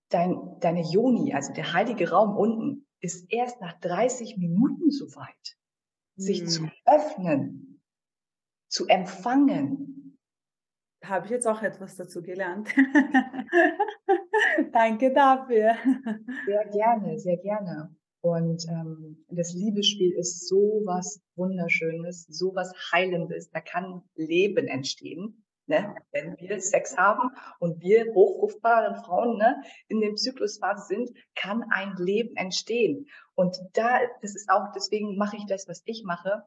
dein, 0.08 0.56
deine 0.60 0.82
Joni, 0.82 1.34
also 1.34 1.52
der 1.52 1.74
heilige 1.74 2.08
Raum 2.08 2.38
unten, 2.38 2.86
ist 3.00 3.30
erst 3.30 3.60
nach 3.60 3.78
30 3.80 4.38
Minuten 4.38 4.90
so 4.90 5.14
weit, 5.14 5.58
sich 6.16 6.40
hm. 6.40 6.46
zu 6.48 6.70
öffnen 6.86 7.71
zu 8.72 8.86
empfangen. 8.88 10.18
Habe 11.04 11.26
ich 11.26 11.30
jetzt 11.30 11.46
auch 11.46 11.62
etwas 11.62 11.96
dazu 11.96 12.22
gelernt. 12.22 12.70
Danke 14.72 15.12
dafür. 15.12 15.76
Sehr 16.46 16.64
gerne, 16.70 17.18
sehr 17.18 17.36
gerne. 17.36 17.94
Und 18.22 18.64
ähm, 18.68 19.26
das 19.28 19.52
Liebesspiel 19.52 20.12
ist 20.12 20.48
so 20.48 20.82
was 20.86 21.20
Wunderschönes, 21.34 22.26
so 22.28 22.54
was 22.54 22.72
Heilendes. 22.92 23.50
Da 23.50 23.60
kann 23.60 24.02
Leben 24.14 24.68
entstehen. 24.68 25.44
Ne? 25.66 25.94
Wenn 26.12 26.36
wir 26.38 26.60
Sex 26.60 26.96
haben 26.96 27.30
und 27.58 27.80
wir 27.80 28.14
hochfruchtbare 28.14 28.94
Frauen 29.04 29.38
ne, 29.38 29.62
in 29.88 30.00
dem 30.00 30.16
Zyklusphase 30.16 30.86
sind, 30.86 31.10
kann 31.34 31.64
ein 31.70 31.94
Leben 31.98 32.36
entstehen. 32.36 33.06
Und 33.34 33.56
da, 33.74 33.98
das 34.22 34.34
ist 34.34 34.48
auch, 34.48 34.72
deswegen 34.74 35.16
mache 35.16 35.36
ich 35.36 35.46
das, 35.46 35.68
was 35.68 35.82
ich 35.84 36.04
mache, 36.04 36.42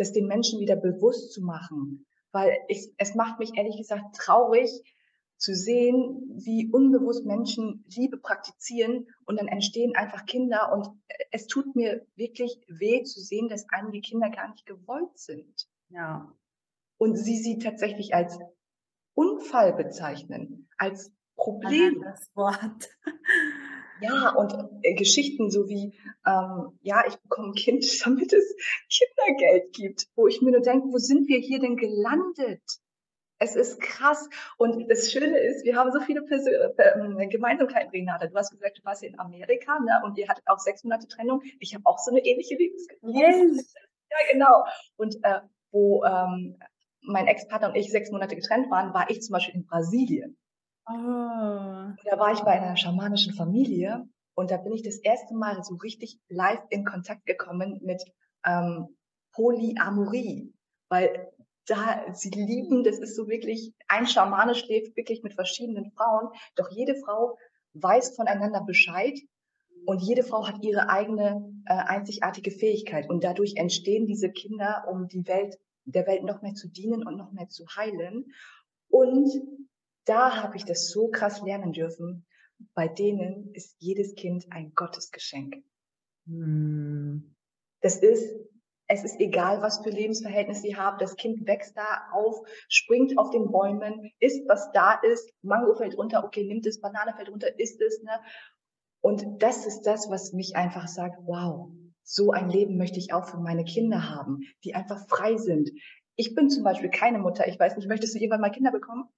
das 0.00 0.12
den 0.12 0.26
Menschen 0.26 0.60
wieder 0.60 0.76
bewusst 0.76 1.30
zu 1.32 1.42
machen. 1.42 2.06
Weil 2.32 2.56
ich, 2.68 2.90
es 2.96 3.14
macht 3.14 3.38
mich 3.38 3.50
ehrlich 3.56 3.76
gesagt 3.76 4.16
traurig 4.16 4.70
zu 5.36 5.54
sehen, 5.54 6.22
wie 6.42 6.70
unbewusst 6.72 7.26
Menschen 7.26 7.84
Liebe 7.94 8.16
praktizieren 8.16 9.08
und 9.26 9.38
dann 9.38 9.46
entstehen 9.48 9.94
einfach 9.94 10.24
Kinder 10.24 10.72
und 10.72 10.88
es 11.30 11.46
tut 11.46 11.76
mir 11.76 12.06
wirklich 12.14 12.60
weh 12.68 13.02
zu 13.02 13.20
sehen, 13.20 13.48
dass 13.48 13.68
einige 13.68 14.00
Kinder 14.00 14.30
gar 14.30 14.50
nicht 14.50 14.64
gewollt 14.64 15.18
sind. 15.18 15.68
Ja. 15.90 16.32
Und 16.96 17.16
sie 17.16 17.36
sie 17.36 17.58
tatsächlich 17.58 18.14
als 18.14 18.38
Unfall 19.14 19.74
bezeichnen, 19.74 20.68
als 20.78 21.12
Problem. 21.36 22.02
Das 22.02 22.30
Wort. 22.34 22.88
Ja, 24.00 24.30
und 24.30 24.54
äh, 24.82 24.94
Geschichten 24.94 25.50
so 25.50 25.68
wie, 25.68 25.94
ähm, 26.26 26.78
ja, 26.82 27.04
ich 27.06 27.16
bekomme 27.20 27.48
ein 27.48 27.54
Kind, 27.54 27.84
damit 28.04 28.32
es 28.32 28.54
Kindergeld 28.88 29.72
gibt, 29.72 30.06
wo 30.14 30.26
ich 30.26 30.40
mir 30.42 30.52
nur 30.52 30.62
denke, 30.62 30.88
wo 30.88 30.98
sind 30.98 31.28
wir 31.28 31.38
hier 31.38 31.60
denn 31.60 31.76
gelandet? 31.76 32.62
Es 33.42 33.56
ist 33.56 33.80
krass. 33.80 34.28
Und 34.58 34.90
das 34.90 35.10
Schöne 35.10 35.38
ist, 35.38 35.64
wir 35.64 35.74
haben 35.76 35.90
so 35.92 36.00
viele 36.00 36.22
Persön 36.22 36.54
äh, 36.76 37.26
Gemeinsamkeiten, 37.28 37.90
Renate. 37.90 38.28
Du 38.28 38.34
hast 38.34 38.50
gesagt, 38.50 38.78
du 38.78 38.84
warst 38.84 39.02
in 39.02 39.18
Amerika 39.18 39.78
ne? 39.80 40.02
und 40.04 40.18
ihr 40.18 40.28
hattet 40.28 40.44
auch 40.46 40.58
sechs 40.58 40.84
Monate 40.84 41.08
Trennung. 41.08 41.40
Ich 41.58 41.74
habe 41.74 41.86
auch 41.86 41.98
so 41.98 42.10
eine 42.10 42.20
ähnliche 42.20 42.56
Lebensgeschichte. 42.56 43.18
Yes. 43.18 43.74
Ja, 44.10 44.32
genau. 44.32 44.64
Und 44.96 45.16
äh, 45.22 45.40
wo 45.70 46.04
ähm, 46.04 46.58
mein 47.02 47.26
Ex-Partner 47.28 47.68
und 47.68 47.76
ich 47.76 47.90
sechs 47.90 48.10
Monate 48.10 48.36
getrennt 48.36 48.70
waren, 48.70 48.92
war 48.92 49.08
ich 49.08 49.22
zum 49.22 49.32
Beispiel 49.32 49.54
in 49.54 49.66
Brasilien. 49.66 50.36
Oh. 50.90 51.92
Da 52.04 52.18
war 52.18 52.32
ich 52.32 52.40
bei 52.40 52.52
einer 52.52 52.76
schamanischen 52.76 53.34
Familie 53.34 54.08
und 54.34 54.50
da 54.50 54.56
bin 54.56 54.72
ich 54.72 54.82
das 54.82 54.96
erste 54.96 55.34
Mal 55.34 55.62
so 55.62 55.76
richtig 55.76 56.18
live 56.28 56.62
in 56.70 56.84
Kontakt 56.84 57.26
gekommen 57.26 57.80
mit 57.82 58.02
ähm, 58.44 58.96
Polyamorie, 59.32 60.52
weil 60.88 61.30
da 61.66 62.12
sie 62.12 62.30
lieben, 62.30 62.82
das 62.82 62.98
ist 62.98 63.14
so 63.14 63.28
wirklich, 63.28 63.72
ein 63.86 64.06
Schamane 64.06 64.54
schläft 64.54 64.96
wirklich 64.96 65.22
mit 65.22 65.34
verschiedenen 65.34 65.92
Frauen, 65.92 66.30
doch 66.56 66.70
jede 66.70 66.96
Frau 66.96 67.36
weiß 67.74 68.16
voneinander 68.16 68.62
Bescheid 68.62 69.16
und 69.86 70.02
jede 70.02 70.24
Frau 70.24 70.46
hat 70.48 70.62
ihre 70.62 70.88
eigene 70.88 71.54
äh, 71.66 71.74
einzigartige 71.74 72.50
Fähigkeit 72.50 73.08
und 73.08 73.22
dadurch 73.22 73.54
entstehen 73.56 74.06
diese 74.06 74.30
Kinder, 74.30 74.84
um 74.90 75.06
die 75.06 75.26
Welt, 75.28 75.56
der 75.84 76.06
Welt 76.06 76.24
noch 76.24 76.42
mehr 76.42 76.54
zu 76.54 76.68
dienen 76.68 77.06
und 77.06 77.16
noch 77.16 77.32
mehr 77.32 77.48
zu 77.48 77.64
heilen. 77.76 78.26
Und 78.88 79.30
da 80.04 80.42
habe 80.42 80.56
ich 80.56 80.64
das 80.64 80.90
so 80.90 81.08
krass 81.08 81.42
lernen 81.42 81.72
dürfen. 81.72 82.26
Bei 82.74 82.88
denen 82.88 83.52
ist 83.54 83.76
jedes 83.78 84.14
Kind 84.14 84.46
ein 84.50 84.74
Gottesgeschenk. 84.74 85.62
Hm. 86.26 87.34
Das 87.80 87.96
ist, 87.96 88.36
es 88.86 89.04
ist 89.04 89.20
egal, 89.20 89.62
was 89.62 89.82
für 89.82 89.90
Lebensverhältnisse 89.90 90.62
sie 90.62 90.76
haben. 90.76 90.98
Das 90.98 91.16
Kind 91.16 91.46
wächst 91.46 91.76
da 91.76 92.08
auf, 92.12 92.46
springt 92.68 93.16
auf 93.18 93.30
den 93.30 93.50
Bäumen, 93.50 94.10
isst, 94.18 94.46
was 94.48 94.70
da 94.72 94.94
ist. 94.94 95.32
Mango 95.42 95.74
fällt 95.74 95.96
runter, 95.96 96.24
okay, 96.24 96.44
nimmt 96.44 96.66
es, 96.66 96.80
Banane 96.80 97.14
fällt 97.14 97.30
runter, 97.30 97.58
isst 97.58 97.80
es. 97.80 98.02
Ne? 98.02 98.20
Und 99.00 99.42
das 99.42 99.66
ist 99.66 99.82
das, 99.82 100.10
was 100.10 100.32
mich 100.32 100.56
einfach 100.56 100.88
sagt, 100.88 101.18
wow, 101.22 101.70
so 102.02 102.32
ein 102.32 102.50
Leben 102.50 102.76
möchte 102.76 102.98
ich 102.98 103.12
auch 103.12 103.26
für 103.26 103.38
meine 103.38 103.64
Kinder 103.64 104.10
haben, 104.10 104.40
die 104.64 104.74
einfach 104.74 105.06
frei 105.08 105.36
sind. 105.36 105.70
Ich 106.16 106.34
bin 106.34 106.50
zum 106.50 106.64
Beispiel 106.64 106.90
keine 106.90 107.18
Mutter. 107.18 107.46
Ich 107.48 107.58
weiß 107.58 107.76
nicht, 107.76 107.88
möchtest 107.88 108.14
du 108.14 108.18
irgendwann 108.18 108.40
mal 108.40 108.50
Kinder 108.50 108.72
bekommen? 108.72 109.08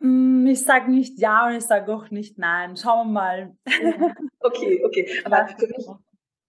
Mm, 0.00 0.46
ich 0.46 0.64
sage 0.64 0.90
nicht 0.90 1.18
ja 1.18 1.46
und 1.46 1.54
ich 1.54 1.64
sage 1.64 1.94
auch 1.94 2.10
nicht 2.10 2.38
nein. 2.38 2.76
Schauen 2.76 3.08
wir 3.08 3.12
mal. 3.12 3.56
Okay, 4.40 4.82
okay. 4.84 5.08
Aber 5.24 5.48
für 5.48 5.66
mich, 5.66 5.86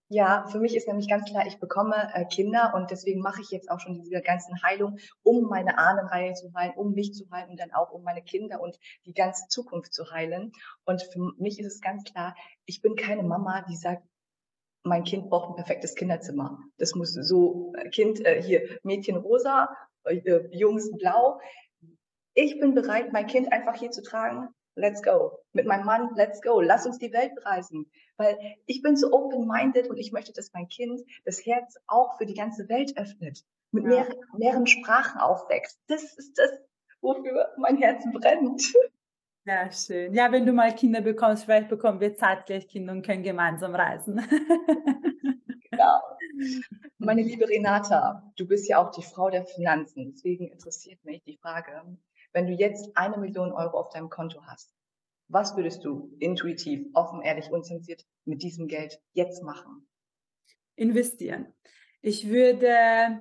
ja, 0.08 0.46
für 0.48 0.58
mich 0.58 0.74
ist 0.74 0.88
nämlich 0.88 1.08
ganz 1.08 1.24
klar, 1.24 1.46
ich 1.46 1.58
bekomme 1.58 2.10
äh, 2.14 2.24
Kinder 2.24 2.72
und 2.74 2.90
deswegen 2.90 3.20
mache 3.20 3.42
ich 3.42 3.50
jetzt 3.50 3.70
auch 3.70 3.80
schon 3.80 3.94
diese 3.94 4.20
ganzen 4.22 4.62
Heilung, 4.62 4.98
um 5.22 5.44
meine 5.44 5.78
Ahnenreihe 5.78 6.32
zu 6.34 6.52
heilen, 6.54 6.74
um 6.76 6.92
mich 6.92 7.14
zu 7.14 7.30
heilen 7.30 7.50
und 7.50 7.60
dann 7.60 7.72
auch 7.72 7.90
um 7.92 8.02
meine 8.02 8.22
Kinder 8.22 8.60
und 8.60 8.78
die 9.04 9.14
ganze 9.14 9.48
Zukunft 9.48 9.92
zu 9.92 10.10
heilen. 10.10 10.52
Und 10.84 11.02
für 11.02 11.32
mich 11.38 11.58
ist 11.58 11.66
es 11.66 11.80
ganz 11.80 12.04
klar, 12.04 12.34
ich 12.64 12.80
bin 12.80 12.96
keine 12.96 13.22
Mama, 13.22 13.64
die 13.68 13.76
sagt, 13.76 14.02
mein 14.84 15.04
Kind 15.04 15.30
braucht 15.30 15.50
ein 15.50 15.56
perfektes 15.56 15.94
Kinderzimmer. 15.94 16.58
Das 16.78 16.94
muss 16.94 17.12
so, 17.12 17.72
äh, 17.76 17.88
Kind, 17.90 18.24
äh, 18.24 18.42
hier, 18.42 18.62
Mädchen 18.82 19.16
rosa, 19.16 19.68
Jungs 20.50 20.90
blau 20.98 21.40
ich 22.34 22.58
bin 22.58 22.74
bereit, 22.74 23.12
mein 23.12 23.26
Kind 23.26 23.52
einfach 23.52 23.74
hier 23.74 23.90
zu 23.90 24.02
tragen. 24.02 24.48
Let's 24.74 25.02
go. 25.02 25.38
Mit 25.52 25.66
meinem 25.66 25.84
Mann, 25.84 26.10
let's 26.14 26.40
go. 26.40 26.60
Lass 26.60 26.86
uns 26.86 26.98
die 26.98 27.12
Welt 27.12 27.34
bereisen. 27.34 27.90
Weil 28.16 28.38
ich 28.66 28.82
bin 28.82 28.96
so 28.96 29.12
open-minded 29.12 29.88
und 29.88 29.98
ich 29.98 30.12
möchte, 30.12 30.32
dass 30.32 30.52
mein 30.54 30.68
Kind 30.68 31.02
das 31.24 31.44
Herz 31.44 31.78
auch 31.86 32.16
für 32.16 32.24
die 32.24 32.34
ganze 32.34 32.68
Welt 32.68 32.96
öffnet. 32.96 33.44
Mit 33.70 33.84
ja. 33.84 33.90
mehr, 33.90 34.16
mehreren 34.36 34.66
Sprachen 34.66 35.20
aufwächst. 35.20 35.78
Das 35.88 36.02
ist 36.16 36.38
das, 36.38 36.50
wofür 37.00 37.52
mein 37.58 37.76
Herz 37.76 38.04
brennt. 38.12 38.62
Ja, 39.44 39.70
schön. 39.72 40.14
Ja, 40.14 40.30
wenn 40.30 40.46
du 40.46 40.52
mal 40.52 40.74
Kinder 40.74 41.00
bekommst, 41.00 41.44
vielleicht 41.44 41.68
bekommen 41.68 42.00
wir 42.00 42.14
zeitgleich 42.14 42.68
Kinder 42.68 42.92
und 42.92 43.04
können 43.04 43.24
gemeinsam 43.24 43.74
reisen. 43.74 44.22
genau. 45.70 46.00
Meine 46.98 47.22
liebe 47.22 47.48
Renata, 47.48 48.32
du 48.36 48.46
bist 48.46 48.68
ja 48.68 48.78
auch 48.78 48.92
die 48.92 49.02
Frau 49.02 49.30
der 49.30 49.44
Finanzen. 49.44 50.12
Deswegen 50.12 50.46
interessiert 50.46 51.04
mich 51.04 51.24
die 51.24 51.36
Frage, 51.36 51.82
wenn 52.32 52.46
du 52.46 52.52
jetzt 52.52 52.96
eine 52.96 53.18
Million 53.18 53.52
Euro 53.52 53.78
auf 53.78 53.90
deinem 53.90 54.08
Konto 54.08 54.42
hast, 54.46 54.74
was 55.28 55.56
würdest 55.56 55.84
du 55.84 56.14
intuitiv, 56.18 56.86
offen, 56.94 57.22
ehrlich, 57.22 57.50
unzensiert 57.50 58.04
mit 58.24 58.42
diesem 58.42 58.68
Geld 58.68 59.00
jetzt 59.12 59.42
machen? 59.42 59.88
Investieren. 60.76 61.52
Ich 62.02 62.28
würde 62.28 63.20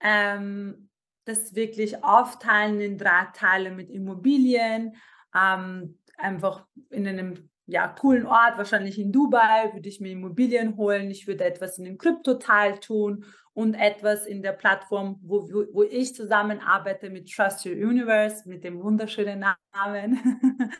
ähm, 0.00 0.90
das 1.24 1.54
wirklich 1.54 2.04
aufteilen 2.04 2.80
in 2.80 2.98
drei 2.98 3.26
Teile 3.34 3.70
mit 3.70 3.90
Immobilien, 3.90 4.96
ähm, 5.34 5.98
einfach 6.16 6.66
in 6.90 7.06
einem 7.06 7.50
ja, 7.68 7.86
coolen 7.86 8.24
Ort, 8.24 8.56
wahrscheinlich 8.56 8.98
in 8.98 9.12
Dubai, 9.12 9.70
würde 9.74 9.90
ich 9.90 10.00
mir 10.00 10.12
Immobilien 10.12 10.78
holen. 10.78 11.10
Ich 11.10 11.26
würde 11.26 11.44
etwas 11.44 11.76
in 11.76 11.84
dem 11.84 11.98
Krypto-Teil 11.98 12.78
tun 12.78 13.26
und 13.52 13.74
etwas 13.74 14.24
in 14.24 14.40
der 14.40 14.52
Plattform, 14.52 15.20
wo, 15.22 15.42
wo, 15.52 15.66
wo 15.74 15.82
ich 15.82 16.14
zusammenarbeite 16.14 17.10
mit 17.10 17.30
Trust 17.30 17.66
Your 17.66 17.74
Universe, 17.74 18.48
mit 18.48 18.64
dem 18.64 18.82
wunderschönen 18.82 19.44
Namen 19.74 20.18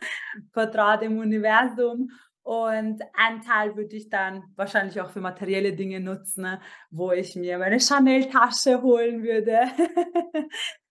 Vertrau 0.51 0.97
dem 0.97 1.19
Universum. 1.19 2.09
Und 2.41 3.03
ein 3.13 3.41
Teil 3.43 3.75
würde 3.75 3.95
ich 3.95 4.09
dann 4.09 4.41
wahrscheinlich 4.55 4.99
auch 4.99 5.11
für 5.11 5.21
materielle 5.21 5.73
Dinge 5.73 5.99
nutzen, 5.99 6.57
wo 6.89 7.11
ich 7.11 7.35
mir 7.35 7.59
meine 7.59 7.79
Chanel-Tasche 7.79 8.81
holen 8.81 9.21
würde. 9.21 9.59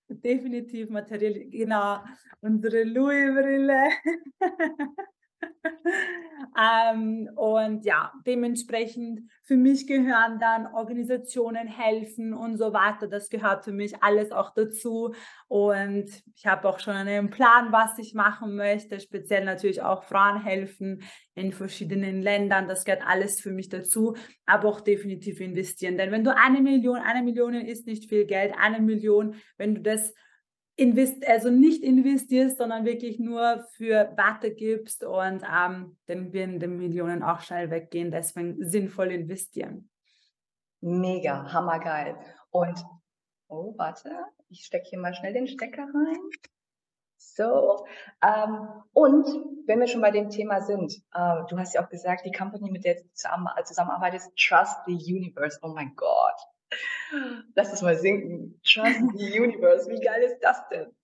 Definitiv 0.09 0.91
materiell, 0.91 1.51
genau, 1.51 1.99
unsere 2.41 2.85
Louis-Brille. 2.85 3.89
ähm, 6.61 7.29
und 7.37 7.85
ja, 7.85 8.13
dementsprechend 8.27 9.31
für 9.45 9.57
mich 9.57 9.87
gehören 9.87 10.39
dann 10.39 10.67
Organisationen 10.67 11.67
helfen 11.67 12.35
und 12.35 12.57
so 12.57 12.73
weiter. 12.73 13.07
Das 13.07 13.29
gehört 13.29 13.65
für 13.65 13.73
mich 13.73 14.03
alles 14.03 14.33
auch 14.33 14.53
dazu. 14.55 15.15
Und 15.47 16.11
ich 16.35 16.47
habe 16.47 16.69
auch 16.69 16.79
schon 16.81 16.95
einen 16.95 17.31
Plan, 17.31 17.73
was 17.73 17.99
ich 17.99 18.15
machen 18.15 18.57
möchte. 18.57 19.01
Speziell 19.01 19.45
natürlich 19.45 19.83
auch 19.83 20.05
Frauen 20.05 20.43
helfen 20.43 21.03
in 21.35 21.53
verschiedenen 21.53 22.23
Ländern. 22.23 22.69
Das 22.69 22.85
gehört 22.85 23.07
alles 23.07 23.41
für 23.41 23.51
mich 23.51 23.69
dazu. 23.69 24.17
Aber 24.47 24.69
auch 24.69 24.81
definitiv 24.81 25.41
investieren. 25.41 25.97
Denn 25.97 26.11
wenn 26.11 26.25
du 26.25 26.37
eine 26.37 26.61
Million, 26.61 26.99
eine 26.99 27.23
Million 27.23 27.55
ist 27.55 27.87
nicht 27.87 28.09
viel 28.09 28.27
Geld, 28.27 28.55
eine 28.59 28.81
Million, 28.81 29.37
wenn 29.57 29.75
du 29.75 29.81
das 29.81 30.15
invest 30.79 31.27
also 31.27 31.51
nicht 31.51 31.83
investierst, 31.83 32.59
sondern 32.59 32.85
wirklich 32.85 33.19
nur 33.19 33.67
für 33.73 34.13
weitergibst 34.17 35.03
und 35.03 35.43
ähm, 35.43 35.99
dann 36.07 36.33
werden 36.33 36.61
die 36.61 36.69
Millionen 36.69 37.25
auch 37.25 37.41
schnell 37.41 37.71
weggehen. 37.71 38.13
Deswegen 38.13 38.65
sinnvoll 38.65 39.11
investieren. 39.11 39.91
Mega, 40.81 41.53
hammergeil. 41.53 42.17
Und, 42.51 42.85
oh, 43.49 43.75
warte, 43.77 44.11
ich 44.51 44.65
stecke 44.65 44.89
hier 44.91 45.01
mal 45.01 45.15
schnell 45.15 45.33
den 45.33 45.49
Stecker 45.49 45.83
rein. 45.83 46.31
So, 47.17 47.85
ähm, 48.23 48.69
und 48.93 49.27
wenn 49.67 49.81
wir 49.81 49.89
schon 49.89 50.01
bei 50.01 50.13
dem 50.13 50.31
Thema 50.31 50.61
sind, 50.61 50.95
äh, 51.13 51.43
du 51.49 51.59
hast 51.59 51.75
ja 51.75 51.85
auch 51.85 51.89
gesagt, 51.89 52.25
die 52.25 52.31
Company, 52.31 52.71
mit 52.71 52.85
der 52.85 53.03
du 53.03 53.13
zusammenarbeitest, 53.13 54.31
Trust 54.37 54.77
the 54.87 54.95
Universe. 54.95 55.59
Oh 55.63 55.69
mein 55.75 55.97
Gott. 55.97 56.41
Lass 57.55 57.73
es 57.73 57.83
mal 57.83 57.97
sinken. 57.97 58.61
Trust 58.65 59.01
the 59.17 59.41
Universe. 59.41 59.91
Wie 59.91 60.01
geil 60.01 60.23
ist 60.23 60.39
das 60.41 60.61
denn? 60.71 60.95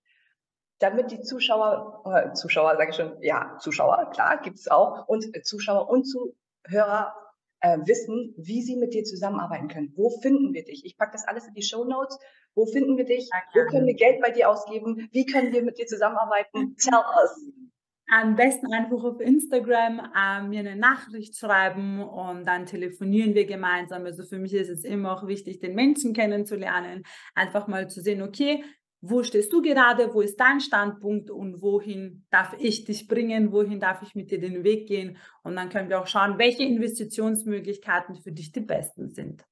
Damit 0.79 1.11
die 1.11 1.21
Zuschauer, 1.23 2.03
äh, 2.05 2.33
Zuschauer 2.35 2.77
sage 2.77 2.91
ich 2.91 2.97
schon, 2.97 3.23
ja, 3.23 3.57
Zuschauer, 3.59 4.11
klar, 4.13 4.41
gibt 4.43 4.59
es 4.59 4.69
auch, 4.69 5.07
und 5.07 5.25
Zuschauer 5.47 5.89
und 5.89 6.05
Zuhörer 6.05 7.15
äh, 7.61 7.79
wissen, 7.85 8.35
wie 8.37 8.61
sie 8.61 8.77
mit 8.77 8.93
dir 8.93 9.05
zusammenarbeiten 9.05 9.69
können. 9.69 9.93
Wo 9.97 10.11
finden 10.11 10.53
wir 10.53 10.65
dich? 10.65 10.85
Ich 10.85 10.99
packe 10.99 11.13
das 11.13 11.27
alles 11.27 11.47
in 11.47 11.55
die 11.55 11.63
Show 11.63 11.85
Notes. 11.85 12.19
Wo 12.55 12.67
finden 12.67 12.97
wir 12.99 13.05
dich? 13.05 13.31
Wo 13.55 13.67
können 13.71 13.87
wir 13.87 13.95
Geld 13.95 14.21
bei 14.21 14.31
dir 14.31 14.51
ausgeben? 14.51 15.09
Wie 15.13 15.25
können 15.25 15.53
wir 15.53 15.63
mit 15.63 15.79
dir 15.79 15.87
zusammenarbeiten? 15.87 16.77
Tell 16.77 16.95
us. 16.95 17.51
Am 18.07 18.37
besten 18.37 18.73
einfach 18.73 19.03
auf 19.03 19.21
Instagram 19.21 19.99
äh, 20.15 20.43
mir 20.43 20.61
eine 20.61 20.77
Nachricht 20.77 21.39
schreiben 21.39 22.03
und 22.03 22.47
dann 22.47 22.67
telefonieren 22.67 23.35
wir 23.35 23.47
gemeinsam. 23.47 24.05
Also 24.05 24.25
für 24.25 24.39
mich 24.39 24.53
ist 24.53 24.69
es 24.69 24.85
immer 24.85 25.17
auch 25.17 25.27
wichtig, 25.27 25.61
den 25.61 25.75
Menschen 25.75 26.13
kennenzulernen, 26.13 27.05
einfach 27.35 27.67
mal 27.67 27.89
zu 27.89 28.03
sehen, 28.03 28.21
okay, 28.21 28.63
wo 29.07 29.23
stehst 29.23 29.53
du 29.53 29.61
gerade, 29.61 30.15
wo 30.15 30.23
ist 30.23 30.41
dein 30.41 30.61
Standpunkt 30.61 31.31
und 31.31 31.61
wohin 31.61 32.27
darf 32.31 32.55
ich 32.59 32.85
dich 32.85 33.07
bringen, 33.07 33.53
wohin 33.53 33.79
darf 33.79 34.03
ich 34.03 34.15
mit 34.15 34.31
dir 34.31 34.41
den 34.41 34.65
Weg 34.65 34.89
gehen. 34.89 35.19
Und 35.43 35.57
dann 35.57 35.69
können 35.69 35.91
wir 35.91 36.01
auch 36.01 36.07
schauen, 36.07 36.39
welche 36.39 36.63
Investitionsmöglichkeiten 36.63 38.17
für 38.17 38.33
dich 38.33 38.53
die 38.53 38.61
besten 38.61 39.11
sind. 39.11 39.45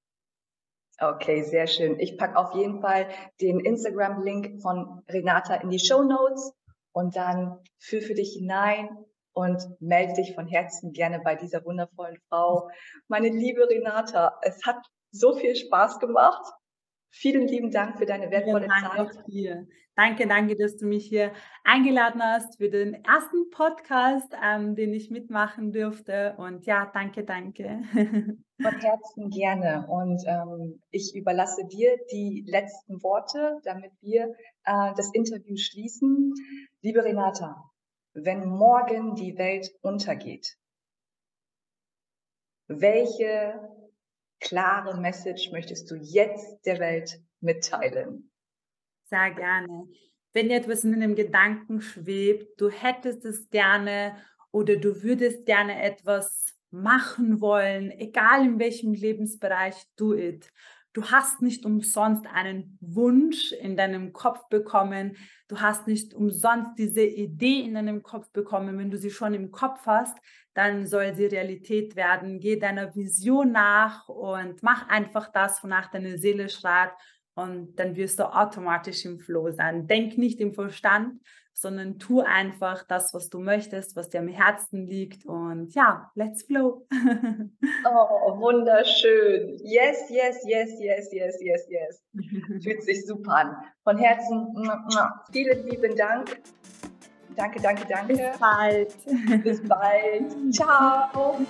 Okay, 0.99 1.43
sehr 1.43 1.67
schön. 1.67 1.99
Ich 1.99 2.17
packe 2.17 2.37
auf 2.37 2.55
jeden 2.55 2.81
Fall 2.81 3.09
den 3.41 3.61
Instagram-Link 3.61 4.63
von 4.63 5.03
Renata 5.09 5.57
in 5.57 5.69
die 5.69 5.81
Show 5.81 6.03
Notes 6.03 6.55
und 6.93 7.17
dann 7.17 7.59
führ 7.79 8.03
für 8.03 8.15
dich 8.15 8.35
hinein 8.35 8.89
und 9.33 9.63
melde 9.81 10.15
dich 10.15 10.35
von 10.35 10.47
Herzen 10.47 10.93
gerne 10.93 11.21
bei 11.21 11.35
dieser 11.35 11.65
wundervollen 11.65 12.19
Frau. 12.29 12.69
Meine 13.09 13.29
liebe 13.29 13.69
Renata, 13.69 14.39
es 14.43 14.65
hat 14.67 14.77
so 15.11 15.35
viel 15.35 15.57
Spaß 15.57 15.99
gemacht. 15.99 16.53
Vielen 17.11 17.47
lieben 17.47 17.71
Dank 17.71 17.99
für 17.99 18.07
deine 18.07 18.31
wertvolle 18.31 18.69
ja, 18.69 18.91
Zeit. 18.91 19.27
Dir. 19.27 19.67
Danke, 19.95 20.27
danke, 20.27 20.57
dass 20.57 20.79
du 20.79 20.87
mich 20.87 21.05
hier 21.07 21.33
eingeladen 21.65 22.23
hast 22.23 22.57
für 22.57 22.71
den 22.71 22.95
ersten 23.05 23.51
Podcast, 23.51 24.35
ähm, 24.43 24.75
den 24.75 24.95
ich 24.95 25.11
mitmachen 25.11 25.71
durfte. 25.71 26.35
Und 26.39 26.65
ja, 26.65 26.91
danke, 26.95 27.25
danke. 27.25 27.83
Von 28.63 28.81
Herzen 28.81 29.29
gerne. 29.29 29.87
Und 29.89 30.23
ähm, 30.27 30.81
ich 30.91 31.15
überlasse 31.15 31.67
dir 31.67 31.99
die 32.11 32.43
letzten 32.47 33.03
Worte, 33.03 33.59
damit 33.65 33.93
wir 34.01 34.35
äh, 34.65 34.95
das 34.97 35.11
Interview 35.13 35.57
schließen. 35.57 36.33
Liebe 36.85 37.05
Renata, 37.05 37.71
wenn 38.13 38.45
morgen 38.49 39.15
die 39.15 39.39
Welt 39.39 39.71
untergeht, 39.83 40.59
welche 42.67 43.55
klare 44.41 44.99
Message 45.01 45.53
möchtest 45.53 45.89
du 45.93 45.95
jetzt 45.95 46.67
der 46.67 46.81
Welt 46.81 47.23
mitteilen? 47.39 48.33
Sehr 49.05 49.31
gerne. 49.31 49.87
Wenn 50.33 50.49
dir 50.49 50.57
etwas 50.57 50.83
in 50.83 50.93
einem 50.93 51.15
Gedanken 51.15 51.81
schwebt, 51.83 52.61
du 52.61 52.69
hättest 52.69 53.25
es 53.25 53.49
gerne 53.51 54.17
oder 54.51 54.75
du 54.75 55.05
würdest 55.05 55.47
gerne 55.47 55.81
etwas 55.81 56.59
machen 56.73 57.41
wollen, 57.41 57.93
egal 57.93 58.45
in 58.45 58.59
welchem 58.59 58.93
Lebensbereich 58.93 59.77
du 59.95 60.15
it. 60.15 60.53
Du 60.93 61.11
hast 61.11 61.41
nicht 61.41 61.65
umsonst 61.65 62.27
einen 62.27 62.77
Wunsch 62.81 63.53
in 63.53 63.77
deinem 63.77 64.13
Kopf 64.13 64.47
bekommen. 64.51 65.17
Du 65.49 65.61
hast 65.61 65.87
nicht 65.87 66.13
umsonst 66.13 66.73
diese 66.79 67.03
Idee 67.03 67.61
in 67.61 67.75
deinem 67.75 68.03
Kopf 68.03 68.31
bekommen. 68.33 68.79
Wenn 68.79 68.91
du 68.91 68.99
sie 68.99 69.11
schon 69.11 69.33
im 69.33 69.51
Kopf 69.51 69.87
hast, 69.87 70.19
dann 70.53 70.87
soll 70.87 71.15
sie 71.15 71.27
Realität 71.27 71.97
werden. 71.97 72.41
Geh 72.41 72.59
deiner 72.59 72.95
Vision 72.95 73.53
nach 73.53 74.07
und 74.09 74.63
mach 74.63 74.89
einfach 74.89 75.33
das, 75.33 75.65
wonach 75.65 75.91
deine 75.91 76.19
Seele 76.19 76.51
schreit. 76.51 76.93
Und 77.35 77.77
dann 77.77 77.97
wirst 77.97 78.19
du 78.19 78.25
automatisch 78.25 79.07
im 79.07 79.19
Flow 79.19 79.51
sein. 79.51 79.87
Denk 79.87 80.19
nicht 80.19 80.41
im 80.41 80.53
Verstand, 80.53 81.23
sondern 81.53 81.99
tu 81.99 82.21
einfach 82.21 82.85
das, 82.85 83.15
was 83.15 83.29
du 83.29 83.39
möchtest, 83.39 83.97
was 83.97 84.09
dir 84.11 84.21
am 84.21 84.29
Herzen 84.29 84.87
liegt. 84.87 85.27
Und 85.27 85.75
ja, 85.75 86.11
let's 86.15 86.43
flow. 86.45 86.87
oh, 87.85 88.39
wunderschön. 88.39 89.59
Yes, 89.63 90.11
yes, 90.11 90.39
yes, 90.47 90.71
yes, 90.81 91.13
yes, 91.13 91.39
yes, 91.41 91.69
yes. 91.69 92.03
Fühlt 92.63 92.83
sich 92.83 93.07
super 93.07 93.37
an. 93.37 93.57
Von 93.85 93.99
Herzen, 93.99 94.49
vielen 95.31 95.67
lieben 95.67 95.97
Dank. 95.97 96.41
Danke, 97.37 97.61
danke, 97.63 97.87
danke. 97.89 98.15
Bis 98.15 98.39
bald. 98.39 99.43
Bis 99.43 99.63
bald. 99.63 100.37
Ciao. 100.55 101.41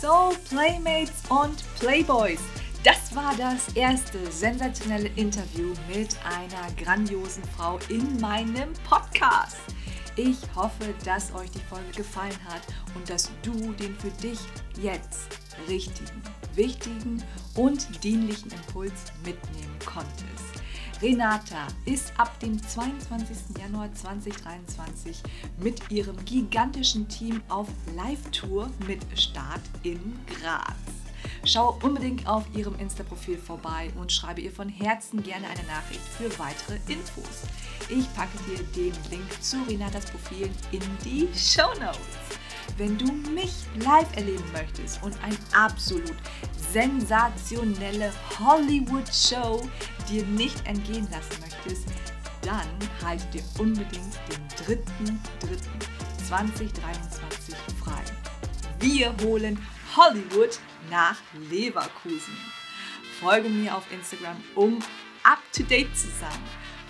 So, 0.00 0.32
Playmates 0.48 1.22
und 1.28 1.64
Playboys. 1.78 2.65
Das 2.86 3.16
war 3.16 3.34
das 3.36 3.74
erste 3.74 4.30
sensationelle 4.30 5.08
Interview 5.16 5.74
mit 5.92 6.16
einer 6.24 6.72
grandiosen 6.80 7.42
Frau 7.56 7.80
in 7.88 8.20
meinem 8.20 8.72
Podcast. 8.88 9.56
Ich 10.14 10.36
hoffe, 10.54 10.94
dass 11.04 11.34
euch 11.34 11.50
die 11.50 11.64
Folge 11.68 11.90
gefallen 11.96 12.38
hat 12.44 12.62
und 12.94 13.10
dass 13.10 13.28
du 13.42 13.72
den 13.72 13.96
für 13.96 14.12
dich 14.22 14.38
jetzt 14.80 15.36
richtigen, 15.68 16.22
wichtigen 16.54 17.24
und 17.56 18.04
dienlichen 18.04 18.52
Impuls 18.52 19.12
mitnehmen 19.24 19.76
konntest. 19.84 20.62
Renata 21.02 21.66
ist 21.86 22.12
ab 22.16 22.38
dem 22.38 22.62
22. 22.62 23.58
Januar 23.58 23.92
2023 23.94 25.24
mit 25.58 25.90
ihrem 25.90 26.24
gigantischen 26.24 27.08
Team 27.08 27.42
auf 27.48 27.66
Live-Tour 27.96 28.70
mit 28.86 29.00
Start 29.18 29.62
in 29.82 30.20
Graz. 30.40 31.05
Schau 31.48 31.78
unbedingt 31.80 32.26
auf 32.26 32.44
ihrem 32.56 32.74
Insta-Profil 32.74 33.38
vorbei 33.38 33.92
und 34.00 34.10
schreibe 34.10 34.40
ihr 34.40 34.50
von 34.50 34.68
Herzen 34.68 35.22
gerne 35.22 35.46
eine 35.46 35.62
Nachricht 35.68 36.00
für 36.00 36.28
weitere 36.40 36.74
Infos. 36.88 37.44
Ich 37.88 38.12
packe 38.14 38.36
dir 38.48 38.58
den 38.74 38.92
Link 39.10 39.42
zu 39.42 39.62
Renatas 39.68 40.06
Profil 40.06 40.50
in 40.72 40.80
die 41.04 41.28
Show 41.38 41.68
Notes. 41.78 42.00
Wenn 42.76 42.98
du 42.98 43.12
mich 43.32 43.52
live 43.76 44.08
erleben 44.16 44.42
möchtest 44.52 45.00
und 45.04 45.16
eine 45.22 45.36
absolut 45.52 46.16
sensationelle 46.72 48.12
Hollywood-Show 48.40 49.62
dir 50.10 50.26
nicht 50.26 50.66
entgehen 50.66 51.06
lassen 51.12 51.40
möchtest, 51.40 51.86
dann 52.42 52.66
halte 53.04 53.24
dir 53.26 53.44
unbedingt 53.60 54.18
den 54.28 54.76
3.3.2023 56.26 57.54
frei. 57.78 58.02
Wir 58.80 59.14
holen 59.22 59.64
Hollywood 59.96 60.58
nach 60.90 61.16
Leverkusen. 61.50 62.36
Folge 63.20 63.48
mir 63.48 63.74
auf 63.74 63.90
Instagram, 63.92 64.36
um 64.54 64.78
up 65.22 65.40
to 65.52 65.62
date 65.62 65.96
zu 65.96 66.08
sein. 66.08 66.42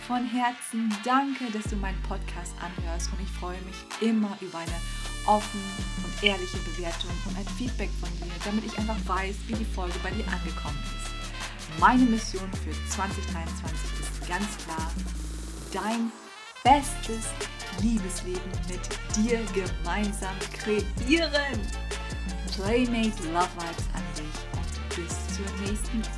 Von 0.07 0.25
Herzen 0.25 0.95
danke, 1.05 1.51
dass 1.53 1.65
du 1.71 1.77
meinen 1.77 2.01
Podcast 2.03 2.55
anhörst 2.61 3.11
und 3.13 3.21
ich 3.21 3.31
freue 3.41 3.61
mich 3.63 3.77
immer 4.01 4.37
über 4.41 4.59
eine 4.59 4.81
offene 5.27 5.65
und 6.05 6.23
ehrliche 6.23 6.59
Bewertung 6.59 7.11
und 7.27 7.37
ein 7.37 7.47
Feedback 7.57 7.91
von 8.01 8.09
dir, 8.19 8.33
damit 8.45 8.65
ich 8.65 8.79
einfach 8.79 8.99
weiß, 9.07 9.35
wie 9.49 9.55
die 9.55 9.65
Folge 9.65 9.99
bei 10.03 10.11
dir 10.11 10.27
angekommen 10.29 10.79
ist. 10.85 11.81
Meine 11.81 12.05
Mission 12.05 12.49
für 12.53 12.73
2023 12.91 14.01
ist 14.01 14.29
ganz 14.29 14.47
klar, 14.65 14.93
dein 15.73 16.13
bestes 16.63 17.27
Liebesleben 17.83 18.51
mit 18.69 18.81
dir 19.17 19.41
gemeinsam 19.53 20.35
kreieren. 20.53 21.61
Playmate 22.57 23.23
Love 23.35 23.51
Vibes 23.59 23.85
an 23.93 24.03
dich 24.17 24.25
und 24.55 24.97
bis 24.97 25.37
zur 25.37 25.45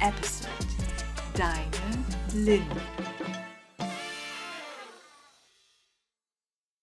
Episode. 0.01 0.49
Deine 1.34 2.45
Lynn. 2.45 3.18